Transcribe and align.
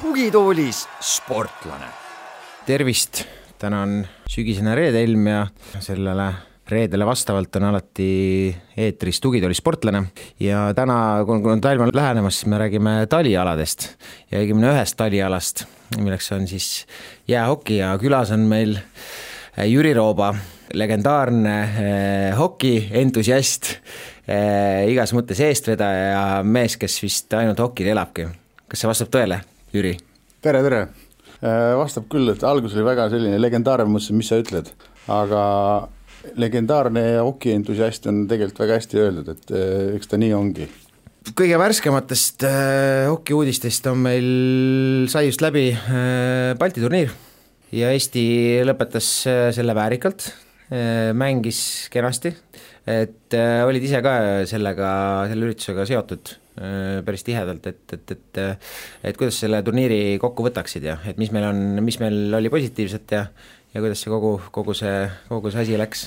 tugitoolis 0.00 0.84
sportlane. 1.00 1.86
tervist, 2.66 3.24
täna 3.58 3.82
on 3.82 4.06
sügisene 4.28 4.74
reedeilm 4.74 5.26
ja 5.26 5.46
sellele 5.80 6.28
reedele 6.70 7.06
vastavalt 7.06 7.56
on 7.56 7.64
alati 7.64 8.54
eetris 8.76 9.20
Tugitooli 9.20 9.54
sportlane. 9.54 10.04
Ja 10.40 10.74
täna, 10.74 11.24
on 11.26 11.60
talv 11.60 11.80
on 11.80 11.90
lähenemas, 11.94 12.40
siis 12.40 12.46
me 12.46 12.58
räägime 12.58 13.06
talialadest 13.10 13.88
ja 14.30 14.44
õigemini 14.44 14.68
ühest 14.70 14.96
talialast, 15.00 15.64
milleks 15.98 16.30
on 16.32 16.46
siis 16.48 16.86
jäähoki 17.28 17.80
ja 17.80 17.94
külas 17.98 18.30
on 18.34 18.46
meil 18.50 18.76
Jüri 19.66 19.90
Rooba, 19.94 20.30
legendaarne 20.78 21.54
eh, 21.60 22.38
hokientusiast 22.38 23.70
eh,, 24.30 24.86
igas 24.92 25.12
mõttes 25.16 25.40
eestvedaja 25.42 26.04
ja 26.12 26.24
mees, 26.46 26.76
kes 26.80 27.00
vist 27.02 27.34
ainult 27.34 27.58
hokil 27.60 27.90
elabki. 27.90 28.28
kas 28.70 28.82
see 28.82 28.90
vastab 28.90 29.10
tõele, 29.10 29.40
Jüri? 29.74 29.96
tere, 30.40 30.62
tere! 30.66 30.84
vastab 31.40 32.04
küll, 32.12 32.28
et 32.28 32.42
algus 32.44 32.74
oli 32.76 32.84
väga 32.84 33.08
selline 33.08 33.38
legendaarne, 33.40 33.88
mõtlesin, 33.88 34.18
mis 34.20 34.28
sa 34.28 34.36
ütled, 34.42 34.66
aga 35.08 35.42
legendaarne 36.36 37.04
hokientusiast 37.16 38.06
on 38.10 38.26
tegelikult 38.28 38.60
väga 38.66 38.76
hästi 38.76 39.00
öeldud, 39.00 39.30
et 39.32 39.54
eks 39.96 40.10
ta 40.10 40.20
nii 40.20 40.34
ongi. 40.36 40.68
Kõige 41.36 41.58
värskematest 41.60 42.44
äh, 42.46 43.06
hokiuudistest 43.10 43.86
on 43.90 44.04
meil, 44.04 44.28
sai 45.12 45.26
just 45.28 45.42
läbi 45.44 45.68
äh, 45.72 46.52
Balti 46.58 46.82
turniir 46.82 47.12
ja 47.74 47.90
Eesti 47.94 48.22
lõpetas 48.66 49.10
äh, 49.30 49.48
selle 49.56 49.76
väärikalt 49.76 50.30
mängis 51.18 51.88
kenasti, 51.90 52.30
et 52.86 53.34
olid 53.66 53.82
ise 53.82 53.98
ka 54.06 54.12
sellega, 54.46 54.90
selle 55.26 55.48
üritusega 55.48 55.82
seotud 55.82 56.30
päris 57.02 57.26
tihedalt, 57.26 57.66
et, 57.66 57.96
et, 57.96 58.12
et 58.14 58.40
et 59.10 59.18
kuidas 59.18 59.40
selle 59.42 59.58
turniiri 59.66 60.14
kokku 60.22 60.46
võtaksid 60.46 60.86
ja 60.86 60.94
et 61.10 61.18
mis 61.18 61.34
meil 61.34 61.48
on, 61.48 61.58
mis 61.82 61.98
meil 61.98 62.38
oli 62.38 62.54
positiivset 62.54 63.16
ja 63.18 63.24
ja 63.74 63.82
kuidas 63.82 63.98
see 64.04 64.14
kogu, 64.14 64.36
kogu 64.54 64.78
see, 64.78 65.08
kogu 65.26 65.50
see 65.50 65.64
asi 65.66 65.82
läks? 65.82 66.06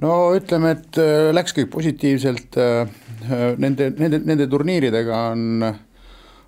No 0.00 0.16
ütleme, 0.36 0.74
et 0.76 0.98
äh, 1.00 1.28
läks 1.34 1.54
kõik 1.56 1.70
positiivselt, 1.74 2.58
äh, 2.60 2.90
äh, 3.28 3.46
nende, 3.60 3.90
nende, 3.98 4.20
nende 4.24 4.48
turniiridega 4.50 5.22
on, 5.34 5.64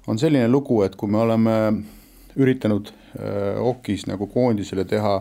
on 0.09 0.21
selline 0.21 0.49
lugu, 0.51 0.83
et 0.87 0.97
kui 0.97 1.11
me 1.13 1.23
oleme 1.23 1.57
üritanud 2.41 2.95
okis 3.61 4.07
nagu 4.09 4.25
koondisele 4.33 4.87
teha 4.89 5.19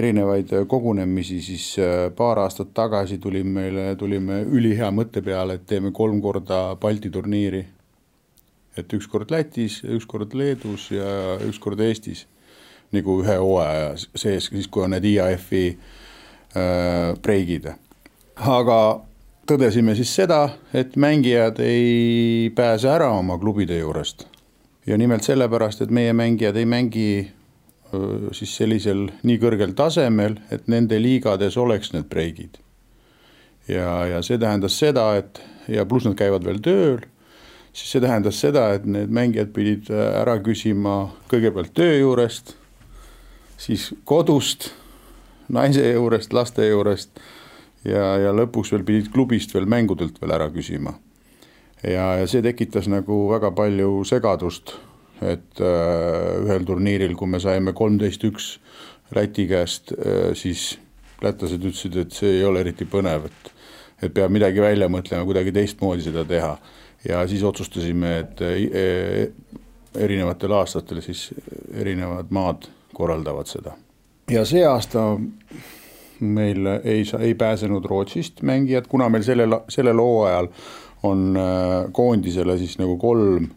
erinevaid 0.00 0.54
kogunemisi, 0.64 1.42
siis 1.44 1.66
paar 2.16 2.38
aastat 2.40 2.70
tagasi 2.72 3.18
tuli 3.20 3.42
meile, 3.44 3.90
tulime 4.00 4.38
ülihea 4.48 4.88
mõtte 4.96 5.20
peale, 5.20 5.58
et 5.58 5.66
teeme 5.68 5.92
kolm 5.92 6.22
korda 6.24 6.62
Balti 6.80 7.12
turniiri. 7.12 7.60
et 8.80 8.92
üks 8.96 9.04
kord 9.12 9.28
Lätis, 9.28 9.82
üks 9.84 10.06
kord 10.08 10.32
Leedus 10.32 10.88
ja 10.90 11.36
üks 11.44 11.58
kord 11.60 11.80
Eestis 11.84 12.24
nagu 12.96 13.18
ühe 13.20 13.36
hooaja 13.36 13.92
sees, 14.16 14.48
siis 14.48 14.68
kui 14.72 14.86
on 14.86 14.96
need 14.96 15.04
IAF-i 15.04 15.66
äh, 15.68 16.01
breigid. 17.22 17.70
aga 18.36 18.78
tõdesime 19.48 19.94
siis 19.98 20.12
seda, 20.14 20.42
et 20.74 20.96
mängijad 21.00 21.60
ei 21.64 22.50
pääse 22.54 22.90
ära 22.92 23.10
oma 23.16 23.38
klubide 23.38 23.78
juurest. 23.78 24.26
ja 24.86 24.98
nimelt 24.98 25.22
sellepärast, 25.22 25.82
et 25.82 25.90
meie 25.90 26.12
mängijad 26.12 26.56
ei 26.56 26.66
mängi 26.66 27.20
äh, 27.22 28.32
siis 28.32 28.56
sellisel 28.56 29.08
nii 29.22 29.38
kõrgel 29.38 29.74
tasemel, 29.78 30.36
et 30.50 30.68
nende 30.68 30.98
liigades 30.98 31.56
oleks 31.56 31.92
need 31.92 32.08
breigid. 32.10 32.58
ja, 33.68 34.06
ja 34.06 34.22
see 34.22 34.38
tähendas 34.38 34.78
seda, 34.78 35.14
et 35.16 35.40
ja 35.68 35.86
pluss 35.86 36.06
nad 36.06 36.18
käivad 36.18 36.44
veel 36.44 36.60
tööl, 36.60 36.98
siis 37.72 37.94
see 37.94 38.02
tähendas 38.02 38.40
seda, 38.40 38.72
et 38.74 38.84
need 38.86 39.10
mängijad 39.10 39.52
pidid 39.54 39.90
ära 39.90 40.38
küsima 40.42 41.12
kõigepealt 41.30 41.74
töö 41.74 41.98
juurest 41.98 42.56
siis 43.62 43.92
kodust, 44.04 44.70
naise 45.48 45.92
juurest, 45.92 46.32
laste 46.32 46.66
juurest 46.68 47.22
ja, 47.88 48.04
ja 48.20 48.32
lõpuks 48.36 48.72
veel 48.74 48.84
pidid 48.86 49.10
klubist 49.14 49.54
veel 49.54 49.66
mängudelt 49.70 50.20
veel 50.22 50.34
ära 50.36 50.48
küsima. 50.54 50.94
ja, 51.82 52.14
ja 52.20 52.26
see 52.30 52.42
tekitas 52.44 52.88
nagu 52.90 53.24
väga 53.30 53.52
palju 53.56 54.04
segadust, 54.08 54.76
et 55.20 55.62
äh, 55.62 56.44
ühel 56.44 56.66
turniiril, 56.66 57.16
kui 57.18 57.30
me 57.30 57.40
saime 57.42 57.74
kolmteist 57.74 58.24
üks 58.28 58.56
Läti 59.12 59.44
käest 59.44 59.92
äh,, 59.92 60.30
siis 60.32 60.78
lätlased 61.20 61.60
ütlesid, 61.60 61.98
et 62.00 62.14
see 62.16 62.38
ei 62.38 62.44
ole 62.48 62.62
eriti 62.64 62.86
põnev, 62.88 63.26
et 63.28 63.50
et 64.02 64.10
peab 64.10 64.32
midagi 64.34 64.58
välja 64.58 64.88
mõtlema, 64.90 65.22
kuidagi 65.28 65.52
teistmoodi 65.54 66.02
seda 66.02 66.24
teha. 66.26 66.56
ja 67.06 67.20
siis 67.28 67.42
otsustasime, 67.42 68.18
et 68.18 68.40
äh, 68.42 69.28
erinevatel 69.94 70.52
aastatel 70.56 71.02
siis 71.02 71.28
erinevad 71.74 72.30
maad 72.30 72.68
korraldavad 72.94 73.46
seda. 73.50 73.76
Ja 74.30 74.44
see 74.44 74.64
aasta 74.66 75.18
meil 76.20 76.66
ei, 76.84 77.02
ei 77.18 77.34
pääsenud 77.34 77.84
Rootsist 77.84 78.42
mängijad, 78.42 78.86
kuna 78.88 79.08
meil 79.08 79.22
sellel, 79.26 79.58
sellel 79.68 79.98
hooajal 79.98 80.48
on 81.02 81.36
äh, 81.36 81.92
koondisele 81.92 82.58
siis 82.58 82.78
nagu 82.78 82.96
kolm 82.98 83.48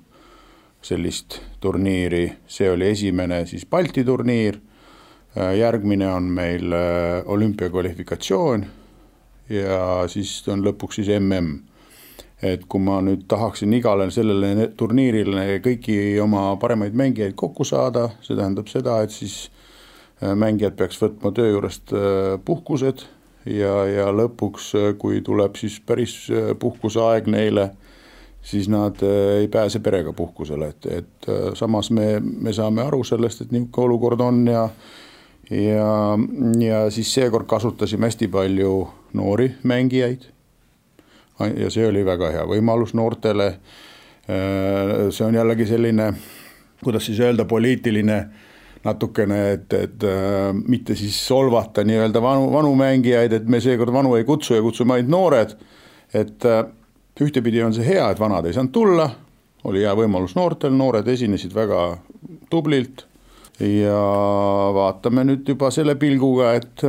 sellist 0.85 1.39
turniiri, 1.61 2.25
see 2.47 2.69
oli 2.69 2.89
esimene 2.93 3.45
siis 3.45 3.65
Balti 3.65 4.03
turniir, 4.03 4.57
äh, 5.37 5.53
järgmine 5.57 6.09
on 6.13 6.23
meil 6.23 6.73
äh, 6.73 7.21
olümpiakvalifikatsioon 7.25 8.65
ja 9.49 9.79
siis 10.09 10.41
on 10.49 10.65
lõpuks 10.65 11.01
siis 11.01 11.13
mm 11.19 11.55
et 12.43 12.65
kui 12.69 12.81
ma 12.83 12.99
nüüd 13.01 13.23
tahaksin 13.31 13.73
igale 13.73 14.09
sellele 14.11 14.67
turniirile 14.77 15.59
kõiki 15.63 15.95
oma 16.21 16.49
paremaid 16.61 16.95
mängijaid 16.97 17.35
kokku 17.39 17.63
saada, 17.65 18.09
see 18.21 18.35
tähendab 18.35 18.67
seda, 18.69 18.99
et 19.05 19.13
siis 19.13 19.47
mängijad 20.21 20.77
peaks 20.79 20.99
võtma 21.01 21.31
töö 21.35 21.51
juurest 21.51 21.93
äh, 21.93 22.35
puhkused 22.45 23.05
ja, 23.45 23.73
ja 23.89 24.11
lõpuks, 24.15 24.69
äh, 24.79 24.91
kui 24.99 25.21
tuleb 25.25 25.57
siis 25.59 25.79
päris 25.79 26.17
puhkuseaeg 26.59 27.27
neile, 27.31 27.69
siis 28.45 28.69
nad 28.71 29.01
ei 29.05 29.47
pääse 29.51 29.81
perega 29.83 30.13
puhkusele, 30.13 30.69
et, 30.75 30.85
et 31.01 31.31
samas 31.57 31.89
me, 31.91 32.19
me 32.21 32.53
saame 32.53 32.85
aru 32.85 33.03
sellest, 33.03 33.41
et 33.41 33.51
niisugune 33.55 33.89
olukord 33.89 34.21
on 34.21 34.45
ja 34.47 34.69
ja, 35.49 36.17
ja 36.59 36.85
siis 36.89 37.13
seekord 37.13 37.45
kasutasime 37.49 38.07
hästi 38.09 38.27
palju 38.33 38.87
noori 39.13 39.51
mängijaid 39.63 40.29
ja 41.39 41.69
see 41.69 41.87
oli 41.87 42.05
väga 42.05 42.31
hea 42.31 42.45
võimalus 42.47 42.95
noortele. 42.95 43.47
Äh, 44.25 45.11
see 45.11 45.25
on 45.27 45.35
jällegi 45.35 45.67
selline, 45.69 46.13
kuidas 46.83 47.05
siis 47.09 47.19
öelda, 47.19 47.45
poliitiline 47.45 48.19
natukene, 48.85 49.39
et, 49.55 49.73
et 49.73 50.03
äh, 50.05 50.51
mitte 50.53 50.95
siis 50.97 51.17
solvata 51.27 51.83
nii-öelda 51.87 52.21
vanu, 52.21 52.49
vanu 52.53 52.73
mängijaid, 52.77 53.33
et 53.33 53.49
me 53.49 53.61
seekord 53.63 53.93
vanu 53.93 54.15
ei 54.19 54.25
kutsu 54.27 54.57
ja 54.57 54.63
kutsume 54.65 54.97
ainult 54.97 55.11
noored. 55.11 55.55
et 56.13 56.45
äh, 56.45 56.63
ühtepidi 57.21 57.63
on 57.63 57.73
see 57.73 57.85
hea, 57.87 58.05
et 58.11 58.19
vanad 58.19 58.45
ei 58.45 58.53
saanud 58.55 58.71
tulla, 58.75 59.09
oli 59.65 59.81
hea 59.83 59.93
võimalus 59.97 60.35
noortel, 60.37 60.75
noored 60.75 61.07
esinesid 61.07 61.53
väga 61.55 61.97
tublilt 62.51 63.05
ja 63.59 64.01
vaatame 64.75 65.23
nüüd 65.25 65.47
juba 65.47 65.71
selle 65.71 65.95
pilguga, 65.99 66.53
et, 66.59 66.83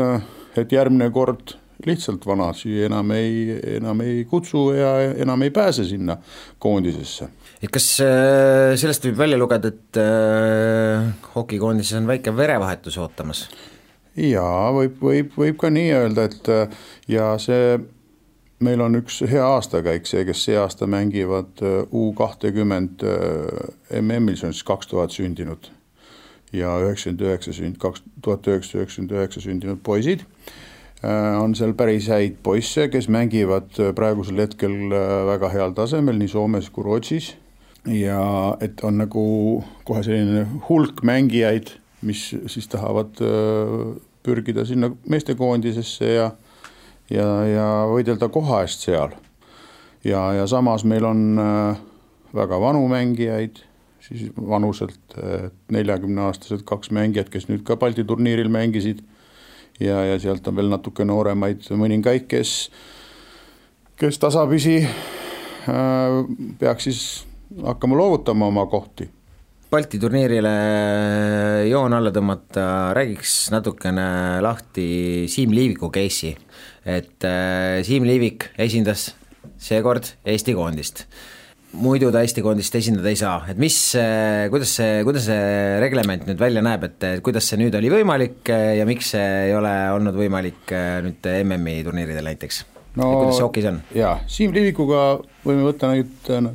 et 0.58 0.72
järgmine 0.72 1.08
kord 1.14 1.56
lihtsalt 1.86 2.26
vanasi 2.26 2.82
enam 2.86 3.10
ei, 3.14 3.58
enam 3.76 4.00
ei 4.04 4.24
kutsu 4.28 4.70
ja 4.74 4.92
enam 5.14 5.42
ei 5.46 5.50
pääse 5.50 5.84
sinna 5.84 6.16
koondisesse. 6.58 7.28
Et 7.66 7.72
kas 7.74 7.88
äh, 8.04 8.74
sellest 8.78 9.06
võib 9.08 9.18
välja 9.18 9.38
lugeda, 9.40 9.72
et 9.72 9.98
äh, 10.00 11.08
hokikoondises 11.34 11.98
on 12.00 12.08
väike 12.10 12.34
verevahetus 12.36 12.98
ootamas? 13.02 13.46
jaa, 14.16 14.70
võib, 14.72 14.96
võib, 15.02 15.34
võib 15.36 15.58
ka 15.60 15.70
nii 15.72 15.92
öelda, 15.98 16.28
et 16.30 16.50
äh, 16.52 16.76
ja 17.10 17.34
see 17.42 17.76
meil 18.64 18.80
on 18.80 18.96
üks 19.02 19.18
hea 19.28 19.44
aastakäik, 19.44 20.06
see, 20.08 20.22
kes 20.24 20.46
see 20.46 20.56
aasta 20.56 20.86
mängivad 20.88 21.60
U 21.92 22.06
kahtekümmend 22.16 23.02
MM-il, 24.00 24.38
see 24.38 24.48
on 24.48 24.54
siis 24.56 24.64
kaks 24.64 24.88
tuhat 24.88 25.12
sündinud 25.12 25.68
ja 26.56 26.78
üheksakümmend 26.80 27.26
üheksa 27.26 27.52
sünd-, 27.52 27.76
kaks 27.82 28.00
tuhat 28.24 28.48
üheksasada 28.48 28.80
üheksakümmend 28.80 29.18
üheksa 29.18 29.44
sündinud 29.44 29.82
poisid 29.84 30.24
on 31.04 31.52
seal 31.54 31.74
päris 31.76 32.08
häid 32.08 32.38
poisse, 32.42 32.86
kes 32.88 33.10
mängivad 33.12 33.76
praegusel 33.98 34.40
hetkel 34.40 34.72
väga 35.28 35.52
heal 35.52 35.76
tasemel 35.76 36.16
nii 36.16 36.32
Soomes 36.32 36.70
kui 36.72 36.86
Rootsis. 36.86 37.34
Ja 37.86 38.56
et 38.60 38.80
on 38.84 38.98
nagu 38.98 39.26
kohe 39.86 40.02
selline 40.02 40.46
hulk 40.68 41.02
mängijaid, 41.06 41.70
mis 42.06 42.28
siis 42.50 42.68
tahavad 42.68 43.18
pürgida 44.26 44.64
sinna 44.66 44.90
meestekoondisesse 45.08 46.12
ja 46.14 46.30
ja, 47.10 47.28
ja 47.46 47.66
võidelda 47.90 48.28
koha 48.32 48.62
eest 48.64 48.86
seal. 48.86 49.14
ja, 50.04 50.22
ja 50.34 50.46
samas 50.50 50.84
meil 50.84 51.04
on 51.06 51.22
väga 52.34 52.60
vanu 52.60 52.86
mängijaid, 52.90 53.62
siis 54.02 54.30
vanuselt 54.36 55.16
neljakümneaastased 55.72 56.64
kaks 56.68 56.92
mängijat, 56.94 57.30
kes 57.30 57.48
nüüd 57.50 57.64
ka 57.66 57.76
Balti 57.76 58.04
turniiril 58.04 58.50
mängisid. 58.52 59.02
ja, 59.80 60.04
ja 60.04 60.18
sealt 60.18 60.46
on 60.48 60.56
veel 60.56 60.70
natuke 60.72 61.04
nooremaid 61.04 61.66
mõningaid, 61.70 62.26
kes, 62.28 62.70
kes 63.96 64.18
tasapisi 64.18 64.80
peaks 66.58 66.84
siis 66.86 67.00
hakkama 67.66 67.98
loovutama 67.98 68.48
oma 68.50 68.66
kohti. 68.70 69.08
Balti 69.70 69.98
turniirile 69.98 70.50
joon 71.66 71.94
alla 71.96 72.12
tõmmata, 72.14 72.94
räägiks 72.94 73.48
natukene 73.50 74.38
lahti 74.44 75.26
Siim 75.30 75.54
Liiviku 75.54 75.90
case'i, 75.90 76.36
et 76.86 77.26
äh, 77.26 77.80
Siim 77.86 78.06
Liivik 78.06 78.52
esindas 78.62 79.08
seekord 79.58 80.12
Eesti 80.24 80.54
koondist. 80.54 81.02
Muidu 81.76 82.12
ta 82.14 82.22
Eesti 82.22 82.44
koondist 82.46 82.78
esindada 82.78 83.10
ei 83.10 83.18
saa, 83.18 83.40
et 83.50 83.58
mis, 83.60 83.74
kuidas 84.52 84.76
see, 84.78 85.02
kuidas 85.04 85.26
see 85.26 85.80
reglement 85.82 86.24
nüüd 86.30 86.38
välja 86.40 86.62
näeb, 86.64 86.86
et 86.86 87.08
kuidas 87.26 87.50
see 87.50 87.58
nüüd 87.60 87.74
oli 87.76 87.90
võimalik 87.92 88.48
ja 88.48 88.86
miks 88.88 89.10
see 89.16 89.26
ei 89.48 89.52
ole 89.56 89.74
olnud 89.96 90.16
võimalik 90.16 90.72
nüüd 91.04 91.26
MM-i 91.42 91.82
turniiridel 91.84 92.30
näiteks? 92.30 92.62
No,? 92.96 93.10
kuidas 93.10 93.36
see 93.36 93.44
hokis 93.44 93.66
on? 93.68 93.82
jaa, 93.98 94.14
Siim 94.30 94.54
Liivikuga 94.56 95.18
võime 95.44 95.66
võtta 95.66 95.90
nüüd 95.92 96.30
äh, 96.32 96.46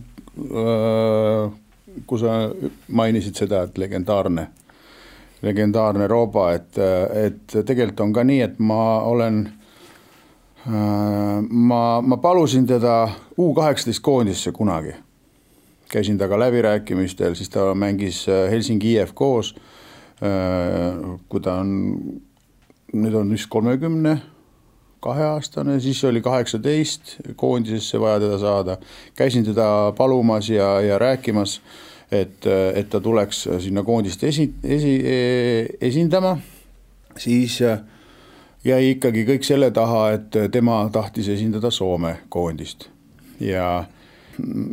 kui 2.08 2.20
sa 2.20 2.36
mainisid 2.88 3.36
seda, 3.36 3.66
et 3.68 3.78
legendaarne, 3.78 4.48
legendaarne 5.44 6.08
Rooba, 6.08 6.52
et, 6.56 6.80
et 6.80 7.58
tegelikult 7.66 8.06
on 8.06 8.14
ka 8.16 8.24
nii, 8.28 8.42
et 8.46 8.60
ma 8.64 9.02
olen 9.10 9.44
äh, 10.68 11.40
ma, 11.50 11.84
ma 12.02 12.20
palusin 12.24 12.68
teda 12.70 13.04
U 13.38 13.54
kaheksateist 13.58 14.04
koondisse 14.06 14.54
kunagi 14.56 14.96
käisin 15.92 16.18
temaga 16.18 16.40
läbirääkimistel, 16.40 17.34
siis 17.36 17.50
ta 17.50 17.74
mängis 17.76 18.30
äh, 18.30 18.52
Helsingi 18.52 18.94
IFK-s. 18.94 19.56
Äh, 20.24 21.20
kui 21.30 21.42
ta 21.42 21.58
on, 21.60 21.72
nüüd 22.94 23.16
on 23.18 23.32
vist 23.34 23.50
kolmekümne 23.50 24.16
kaheaastane, 25.02 25.80
siis 25.80 26.04
oli 26.06 26.22
kaheksateist, 26.22 27.16
koondisesse 27.36 28.00
vaja 28.00 28.20
teda 28.20 28.38
saada. 28.38 28.78
käisin 29.16 29.46
teda 29.46 29.94
palumas 29.98 30.50
ja, 30.50 30.82
ja 30.82 31.00
rääkimas, 31.00 31.62
et, 32.12 32.46
et 32.76 32.90
ta 32.90 33.00
tuleks 33.00 33.48
sinna 33.60 33.84
koondist 33.84 34.24
esi, 34.24 34.54
esi, 34.64 34.94
esindama, 35.82 36.38
siis 37.18 37.60
jäi 38.64 38.92
ikkagi 38.92 39.26
kõik 39.26 39.48
selle 39.48 39.72
taha, 39.72 40.12
et 40.12 40.38
tema 40.52 40.84
tahtis 40.94 41.32
esindada 41.34 41.72
Soome 41.72 42.18
koondist 42.30 42.90
ja 43.40 43.86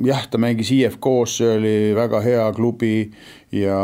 jah, 0.05 0.25
ta 0.31 0.39
mängis 0.41 0.71
IFK-s, 0.75 1.37
see 1.41 1.51
oli 1.57 1.75
väga 1.97 2.21
hea 2.25 2.47
klubi 2.57 3.11
ja 3.53 3.79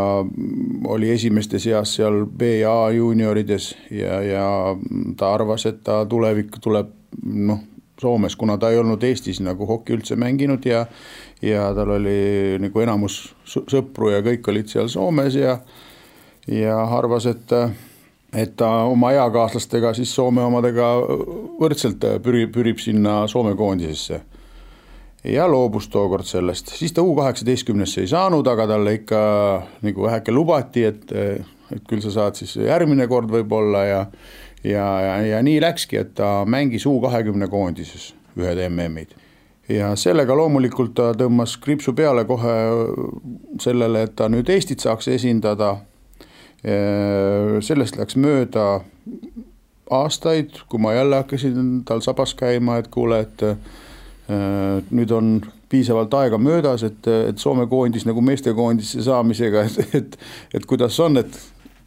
oli 0.89 1.11
esimeste 1.11 1.59
seas 1.59 1.95
seal 1.97 2.25
B 2.27 2.59
ja 2.61 2.73
A 2.85 2.91
juuniorides 2.95 3.71
ja, 3.91 4.21
ja 4.23 4.49
ta 5.17 5.35
arvas, 5.35 5.67
et 5.67 5.83
ta 5.85 6.05
tulevik 6.07 6.59
tuleb 6.61 6.93
noh, 7.25 7.63
Soomes, 8.01 8.35
kuna 8.37 8.57
ta 8.59 8.73
ei 8.75 8.79
olnud 8.81 9.05
Eestis 9.07 9.39
nagu 9.41 9.67
hoki 9.71 9.95
üldse 9.95 10.17
mänginud 10.19 10.67
ja 10.67 10.85
ja 11.43 11.69
tal 11.77 11.95
oli 11.95 12.59
nagu 12.61 12.81
enamus 12.83 13.21
sõpru 13.47 14.11
ja 14.11 14.23
kõik 14.25 14.49
olid 14.51 14.71
seal 14.73 14.91
Soomes 14.93 15.39
ja 15.39 15.59
ja 16.51 16.77
arvas, 16.99 17.27
et 17.31 17.53
et 18.35 18.57
ta 18.57 18.69
oma 18.91 19.13
eakaaslastega 19.15 19.95
siis 19.95 20.15
Soome 20.15 20.43
omadega 20.43 20.89
võrdselt 21.61 22.03
pürib, 22.23 22.51
pürib 22.53 22.83
sinna 22.83 23.25
Soome 23.31 23.55
koondisesse 23.57 24.21
ja 25.25 25.49
loobus 25.51 25.89
tookord 25.89 26.27
sellest, 26.29 26.75
siis 26.77 26.93
ta 26.93 27.03
U 27.03 27.15
kaheksateistkümnesse 27.17 28.05
ei 28.05 28.11
saanud, 28.11 28.47
aga 28.47 28.67
talle 28.75 28.99
ikka 29.01 29.21
nagu 29.83 30.07
väheke 30.07 30.33
lubati, 30.33 30.85
et, 30.85 31.13
et 31.73 31.85
küll 31.89 32.03
sa 32.05 32.13
saad 32.13 32.41
siis 32.41 32.57
järgmine 32.61 33.07
kord 33.09 33.33
võib-olla 33.33 33.85
ja 33.89 34.01
ja, 34.65 35.01
ja, 35.01 35.17
ja 35.27 35.43
nii 35.45 35.61
läkski, 35.61 35.99
et 36.01 36.15
ta 36.19 36.45
mängis 36.49 36.87
U 36.89 36.97
kahekümne 37.03 37.49
koondises 37.53 38.13
ühed 38.37 38.61
MM-id. 38.69 39.15
ja 39.69 39.95
sellega 39.97 40.37
loomulikult 40.37 40.95
ta 40.97 41.13
tõmbas 41.17 41.57
kriipsu 41.61 41.95
peale 41.97 42.25
kohe 42.29 42.55
sellele, 43.61 44.05
et 44.09 44.17
ta 44.17 44.29
nüüd 44.29 44.49
Eestit 44.49 44.81
saaks 44.81 45.09
esindada. 45.09 45.77
sellest 47.61 47.97
läks 48.01 48.17
mööda 48.17 48.81
aastaid, 49.91 50.63
kui 50.69 50.81
ma 50.81 50.95
jälle 50.95 51.17
hakkasin 51.17 51.83
tal 51.85 52.01
sabas 52.01 52.33
käima, 52.35 52.79
et 52.79 52.89
kuule, 52.89 53.21
et 53.21 53.43
nüüd 54.29 55.11
on 55.13 55.35
piisavalt 55.69 56.15
aega 56.15 56.39
möödas, 56.39 56.85
et, 56.87 57.07
et 57.07 57.39
Soome 57.39 57.67
koondis 57.69 58.07
nagu 58.09 58.23
meestekoondisse 58.25 59.03
saamisega, 59.05 59.65
et, 59.67 59.95
et, 60.01 60.17
et 60.55 60.67
kuidas 60.67 60.97
on, 61.05 61.19
et 61.21 61.41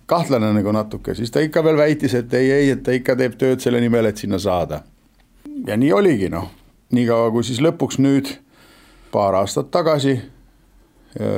kahtlane 0.08 0.52
nagu 0.56 0.72
natuke, 0.76 1.16
siis 1.18 1.32
ta 1.34 1.44
ikka 1.44 1.64
veel 1.66 1.80
väitis, 1.80 2.16
et 2.18 2.34
ei, 2.38 2.52
ei, 2.52 2.70
et 2.76 2.84
ta 2.84 2.96
ikka 2.96 3.18
teeb 3.20 3.36
tööd 3.40 3.64
selle 3.64 3.82
nimel, 3.84 4.10
et 4.10 4.22
sinna 4.22 4.40
saada. 4.40 4.84
ja 5.68 5.78
nii 5.78 5.92
oligi 5.94 6.30
noh, 6.30 6.52
niikaua 6.94 7.32
kui 7.32 7.44
siis 7.44 7.60
lõpuks 7.64 7.98
nüüd 8.00 8.30
paar 9.12 9.36
aastat 9.40 9.72
tagasi 9.72 10.20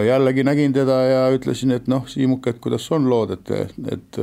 jällegi 0.06 0.44
nägin 0.44 0.74
teda 0.74 0.98
ja 1.08 1.22
ütlesin, 1.32 1.72
et 1.72 1.88
noh, 1.88 2.04
Siimuk, 2.10 2.48
et 2.48 2.60
kuidas 2.60 2.92
on 2.92 3.08
lood, 3.10 3.32
et, 3.38 3.52
et 3.94 4.20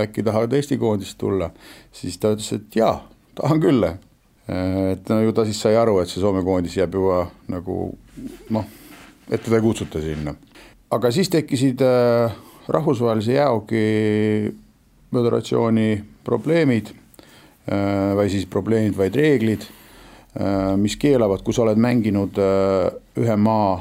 äkki 0.00 0.24
tahad 0.24 0.52
Eesti 0.52 0.78
koondist 0.80 1.18
tulla, 1.20 1.50
siis 1.92 2.16
ta 2.18 2.32
ütles, 2.34 2.52
et 2.56 2.78
jaa, 2.78 2.96
tahan 3.36 3.60
küll 3.60 3.84
et 4.48 5.08
no 5.08 5.20
ju 5.24 5.32
ta 5.32 5.44
siis 5.48 5.60
sai 5.60 5.76
aru, 5.80 5.98
et 6.02 6.10
see 6.10 6.20
Soome 6.20 6.42
koondis 6.44 6.76
jääb 6.76 6.98
juba 6.98 7.22
nagu 7.48 7.94
noh, 8.52 8.66
et 9.30 9.40
teda 9.40 9.56
ei 9.56 9.64
kutsuta 9.64 10.02
sinna. 10.04 10.34
aga 10.90 11.10
siis 11.10 11.30
tekkisid 11.32 11.80
äh, 11.82 12.34
rahvusvahelise 12.68 13.38
jäähoki 13.38 13.84
föderatsiooni 15.14 15.88
probleemid 16.24 16.92
äh, 16.92 18.12
või 18.18 18.28
siis 18.30 18.46
probleemid, 18.50 18.96
vaid 18.98 19.16
reeglid, 19.16 19.64
äh, 20.36 20.74
mis 20.76 20.98
keelavad, 21.00 21.42
kui 21.42 21.56
sa 21.56 21.64
oled 21.64 21.80
mänginud 21.80 22.38
ühe 23.16 23.36
maa 23.40 23.80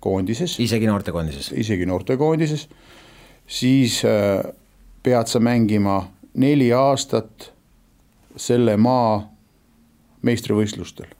koondises. 0.00 0.58
isegi 0.60 0.90
noortekoondises. 0.90 1.52
isegi 1.54 1.86
noortekoondises, 1.86 2.66
siis 3.46 4.02
pead 5.02 5.30
sa 5.30 5.40
mängima 5.40 6.02
neli 6.34 6.72
aastat 6.74 7.52
selle 8.36 8.76
maa 8.76 9.20
meistrivõistlustel. 10.26 11.10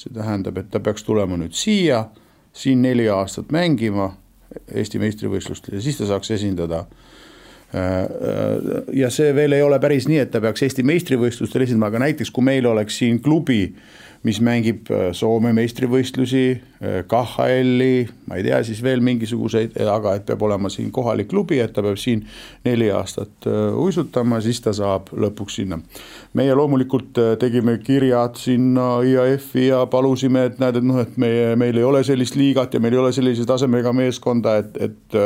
see 0.00 0.12
tähendab, 0.16 0.56
et 0.56 0.70
ta 0.72 0.80
peaks 0.80 1.04
tulema 1.04 1.36
nüüd 1.36 1.52
siia, 1.52 2.06
siin 2.56 2.80
neli 2.82 3.08
aastat 3.12 3.50
mängima 3.52 4.14
Eesti 4.74 4.98
meistrivõistlustel 4.98 5.76
ja 5.76 5.82
siis 5.84 5.98
ta 5.98 6.06
saaks 6.08 6.30
esindada 6.34 6.78
äh, 6.80 7.82
äh, 7.84 8.08
ja 8.96 9.10
see 9.12 9.34
veel 9.36 9.52
ei 9.52 9.62
ole 9.62 9.78
päris 9.82 10.08
nii, 10.08 10.22
et 10.24 10.32
ta 10.32 10.40
peaks 10.40 10.64
Eesti 10.66 10.82
meistrivõistlustel 10.86 11.66
esindama, 11.66 11.90
aga 11.92 12.00
näiteks 12.06 12.32
kui 12.34 12.46
meil 12.46 12.66
oleks 12.66 12.98
siin 13.02 13.20
klubi 13.22 13.62
mis 14.22 14.40
mängib 14.44 14.90
äh, 14.92 15.10
Soome 15.16 15.52
meistrivõistlusi, 15.56 16.44
äh, 16.52 16.98
KHL-i, 17.08 18.04
ma 18.28 18.36
ei 18.36 18.44
tea, 18.44 18.58
siis 18.66 18.82
veel 18.84 19.00
mingisuguseid, 19.04 19.78
aga 19.88 20.12
et 20.18 20.26
peab 20.28 20.44
olema 20.44 20.68
siin 20.72 20.90
kohalik 20.92 21.30
klubi, 21.30 21.60
et 21.62 21.72
ta 21.72 21.84
peab 21.84 21.96
siin 22.00 22.26
neli 22.66 22.90
aastat 22.92 23.48
äh, 23.48 23.72
uisutama, 23.80 24.42
siis 24.44 24.60
ta 24.60 24.74
saab 24.76 25.08
lõpuks 25.16 25.60
sinna. 25.62 25.80
meie 26.36 26.54
loomulikult 26.54 27.16
tegime 27.40 27.78
kirjad 27.84 28.36
sinna 28.38 29.00
IAF-i 29.06 29.66
ja 29.70 29.84
palusime, 29.90 30.44
et 30.50 30.60
näed, 30.60 30.82
et 30.82 30.88
noh, 30.92 31.00
et 31.00 31.16
meie, 31.16 31.56
meil 31.56 31.80
ei 31.80 31.88
ole 31.88 32.04
sellist 32.04 32.36
liigat 32.36 32.74
ja 32.74 32.80
meil 32.80 32.98
ei 32.98 33.04
ole 33.06 33.16
sellise 33.16 33.48
tasemega 33.48 33.92
meeskonda, 33.96 34.58
et, 34.60 34.76
et, 34.76 35.20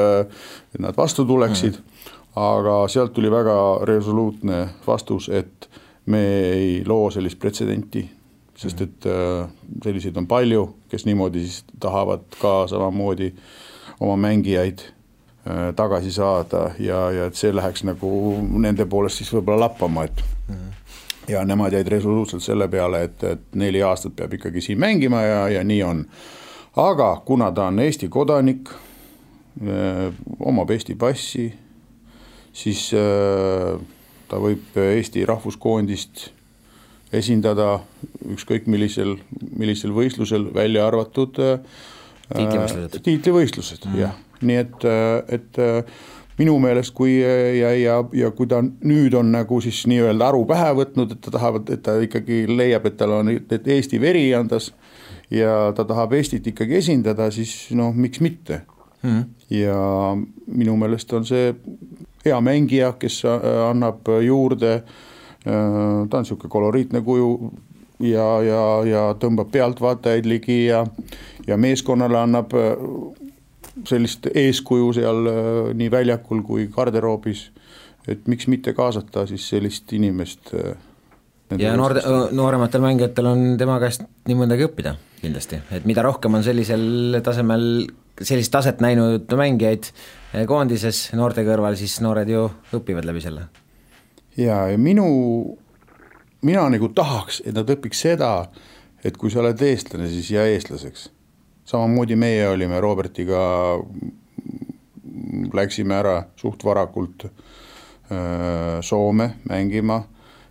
et 0.75 0.81
nad 0.81 0.97
vastu 0.97 1.27
tuleksid 1.27 1.81
mm. 1.81 2.19
aga 2.41 2.85
sealt 2.89 3.13
tuli 3.17 3.31
väga 3.31 3.57
resoluutne 3.91 4.67
vastus, 4.87 5.29
et 5.29 5.69
me 6.07 6.23
ei 6.55 6.85
loo 6.87 7.11
sellist 7.11 7.41
pretsedenti 7.43 8.05
sest 8.65 8.81
et 8.85 9.07
äh, 9.07 9.49
selliseid 9.85 10.17
on 10.17 10.27
palju, 10.29 10.67
kes 10.89 11.05
niimoodi 11.09 11.45
siis 11.45 11.65
tahavad 11.81 12.25
ka 12.41 12.65
samamoodi 12.71 13.31
oma 14.01 14.17
mängijaid 14.27 14.85
äh, 14.87 15.73
tagasi 15.77 16.13
saada 16.13 16.71
ja, 16.79 17.01
ja 17.13 17.27
et 17.29 17.39
see 17.39 17.53
läheks 17.55 17.85
nagu 17.85 18.11
nende 18.65 18.87
poolest 18.91 19.21
siis 19.21 19.33
võib-olla 19.35 19.67
lappama, 19.67 20.07
et 20.09 20.23
mm 20.49 20.55
-hmm. 20.55 21.33
ja 21.33 21.45
nemad 21.45 21.73
jäid 21.73 21.89
resoluutselt 21.89 22.43
selle 22.43 22.69
peale, 22.69 23.03
et, 23.03 23.25
et 23.25 23.45
neli 23.55 23.83
aastat 23.83 24.17
peab 24.17 24.33
ikkagi 24.33 24.61
siin 24.61 24.81
mängima 24.81 25.23
ja, 25.23 25.49
ja 25.49 25.65
nii 25.65 25.83
on. 25.83 26.07
aga 26.77 27.23
kuna 27.25 27.53
ta 27.53 27.67
on 27.67 27.79
Eesti 27.79 28.09
kodanik, 28.09 28.71
äh, 28.71 30.15
omab 30.41 30.71
Eesti 30.71 30.95
passi, 30.95 31.55
siis 32.53 32.91
ta 34.29 34.37
võib 34.37 34.77
Eesti 34.77 35.27
rahvuskoondist 35.27 36.31
esindada 37.19 37.79
ükskõik 38.35 38.67
millisel, 38.71 39.17
millisel 39.55 39.95
võistlusel, 39.95 40.49
välja 40.55 40.87
arvatud 40.89 41.39
äh, 41.43 41.61
tiitlivõistlused, 42.35 42.99
tiitlivõistlused 43.05 43.87
mm., 43.89 44.01
jah, 44.01 44.19
nii 44.45 44.61
et, 44.63 44.87
äh, 44.89 45.39
et 45.39 45.61
äh, 45.63 46.03
minu 46.39 46.57
meelest, 46.63 46.95
kui 46.97 47.17
ja, 47.21 47.71
ja, 47.79 47.99
ja 48.17 48.31
kui 48.35 48.49
ta 48.51 48.61
nüüd 48.65 49.15
on 49.15 49.31
nagu 49.35 49.61
siis 49.63 49.85
nii-öelda 49.91 50.33
aru 50.33 50.43
pähe 50.51 50.73
võtnud, 50.81 51.15
et 51.15 51.23
ta 51.23 51.35
tahab, 51.37 51.61
et 51.71 51.83
ta 51.87 51.95
ikkagi 52.03 52.45
leiab, 52.51 52.89
et 52.91 52.99
tal 52.99 53.21
on, 53.21 53.31
et 53.39 53.69
Eesti 53.77 54.01
veri 54.03 54.27
on 54.35 54.51
tas 54.51 54.73
ja 55.31 55.73
ta 55.77 55.87
tahab 55.87 56.17
Eestit 56.19 56.47
ikkagi 56.51 56.81
esindada, 56.81 57.31
siis 57.35 57.55
noh, 57.77 57.95
miks 57.95 58.23
mitte 58.25 58.65
mm. 59.05 59.23
ja 59.55 59.79
minu 60.51 60.75
meelest 60.81 61.15
on 61.15 61.27
see 61.29 61.53
hea 62.25 62.41
mängija, 62.43 62.95
kes 62.99 63.23
annab 63.29 64.09
juurde, 64.25 64.79
ta 65.45 66.19
on 66.19 66.25
niisugune 66.25 66.51
koloriitne 66.51 67.03
kuju 67.05 67.29
ja, 68.05 68.29
ja, 68.43 68.63
ja 68.89 69.03
tõmbab 69.21 69.51
pealtvaatajaid 69.53 70.27
ligi 70.29 70.65
ja, 70.67 70.85
ja 71.47 71.59
meeskonnale 71.61 72.19
annab 72.19 72.55
sellist 73.89 74.29
eeskuju 74.33 74.93
seal 74.97 75.29
nii 75.77 75.91
väljakul 75.93 76.43
kui 76.47 76.69
garderoobis. 76.73 77.51
et 78.09 78.27
miks 78.29 78.47
mitte 78.47 78.73
kaasata 78.73 79.27
siis 79.27 79.49
sellist 79.49 79.93
inimest. 79.93 80.55
ja 81.59 81.77
noorte, 81.77 82.03
noorematel 82.33 82.81
mängijatel 82.81 83.27
on 83.27 83.45
tema 83.59 83.81
käest 83.81 84.07
nii 84.29 84.39
mõndagi 84.39 84.69
õppida 84.69 84.97
kindlasti, 85.21 85.61
et 85.73 85.85
mida 85.89 86.03
rohkem 86.03 86.35
on 86.35 86.45
sellisel 86.45 87.21
tasemel 87.25 87.87
sellist 88.23 88.53
taset 88.55 88.83
näinud 88.85 89.33
mängijaid 89.37 89.91
koondises 90.49 91.09
noorte 91.19 91.45
kõrval, 91.47 91.79
siis 91.79 91.99
noored 92.05 92.31
ju 92.31 92.47
õpivad 92.79 93.07
läbi 93.09 93.23
selle. 93.25 93.49
Ja, 94.37 94.69
ja 94.69 94.79
minu, 94.79 95.59
mina 96.43 96.69
nagu 96.71 96.89
tahaks, 96.95 97.43
et 97.47 97.55
nad 97.57 97.71
õpiks 97.71 98.05
seda, 98.07 98.49
et 99.05 99.17
kui 99.21 99.31
sa 99.31 99.43
oled 99.43 99.61
eestlane, 99.63 100.09
siis 100.09 100.31
jää 100.31 100.47
eestlaseks. 100.55 101.11
samamoodi 101.65 102.17
meie 102.17 102.49
olime 102.49 102.81
Robertiga, 102.81 103.41
läksime 105.55 105.95
ära 105.95 106.23
suht 106.37 106.65
varakult 106.65 107.27
Soome 108.85 109.31
mängima 109.49 110.03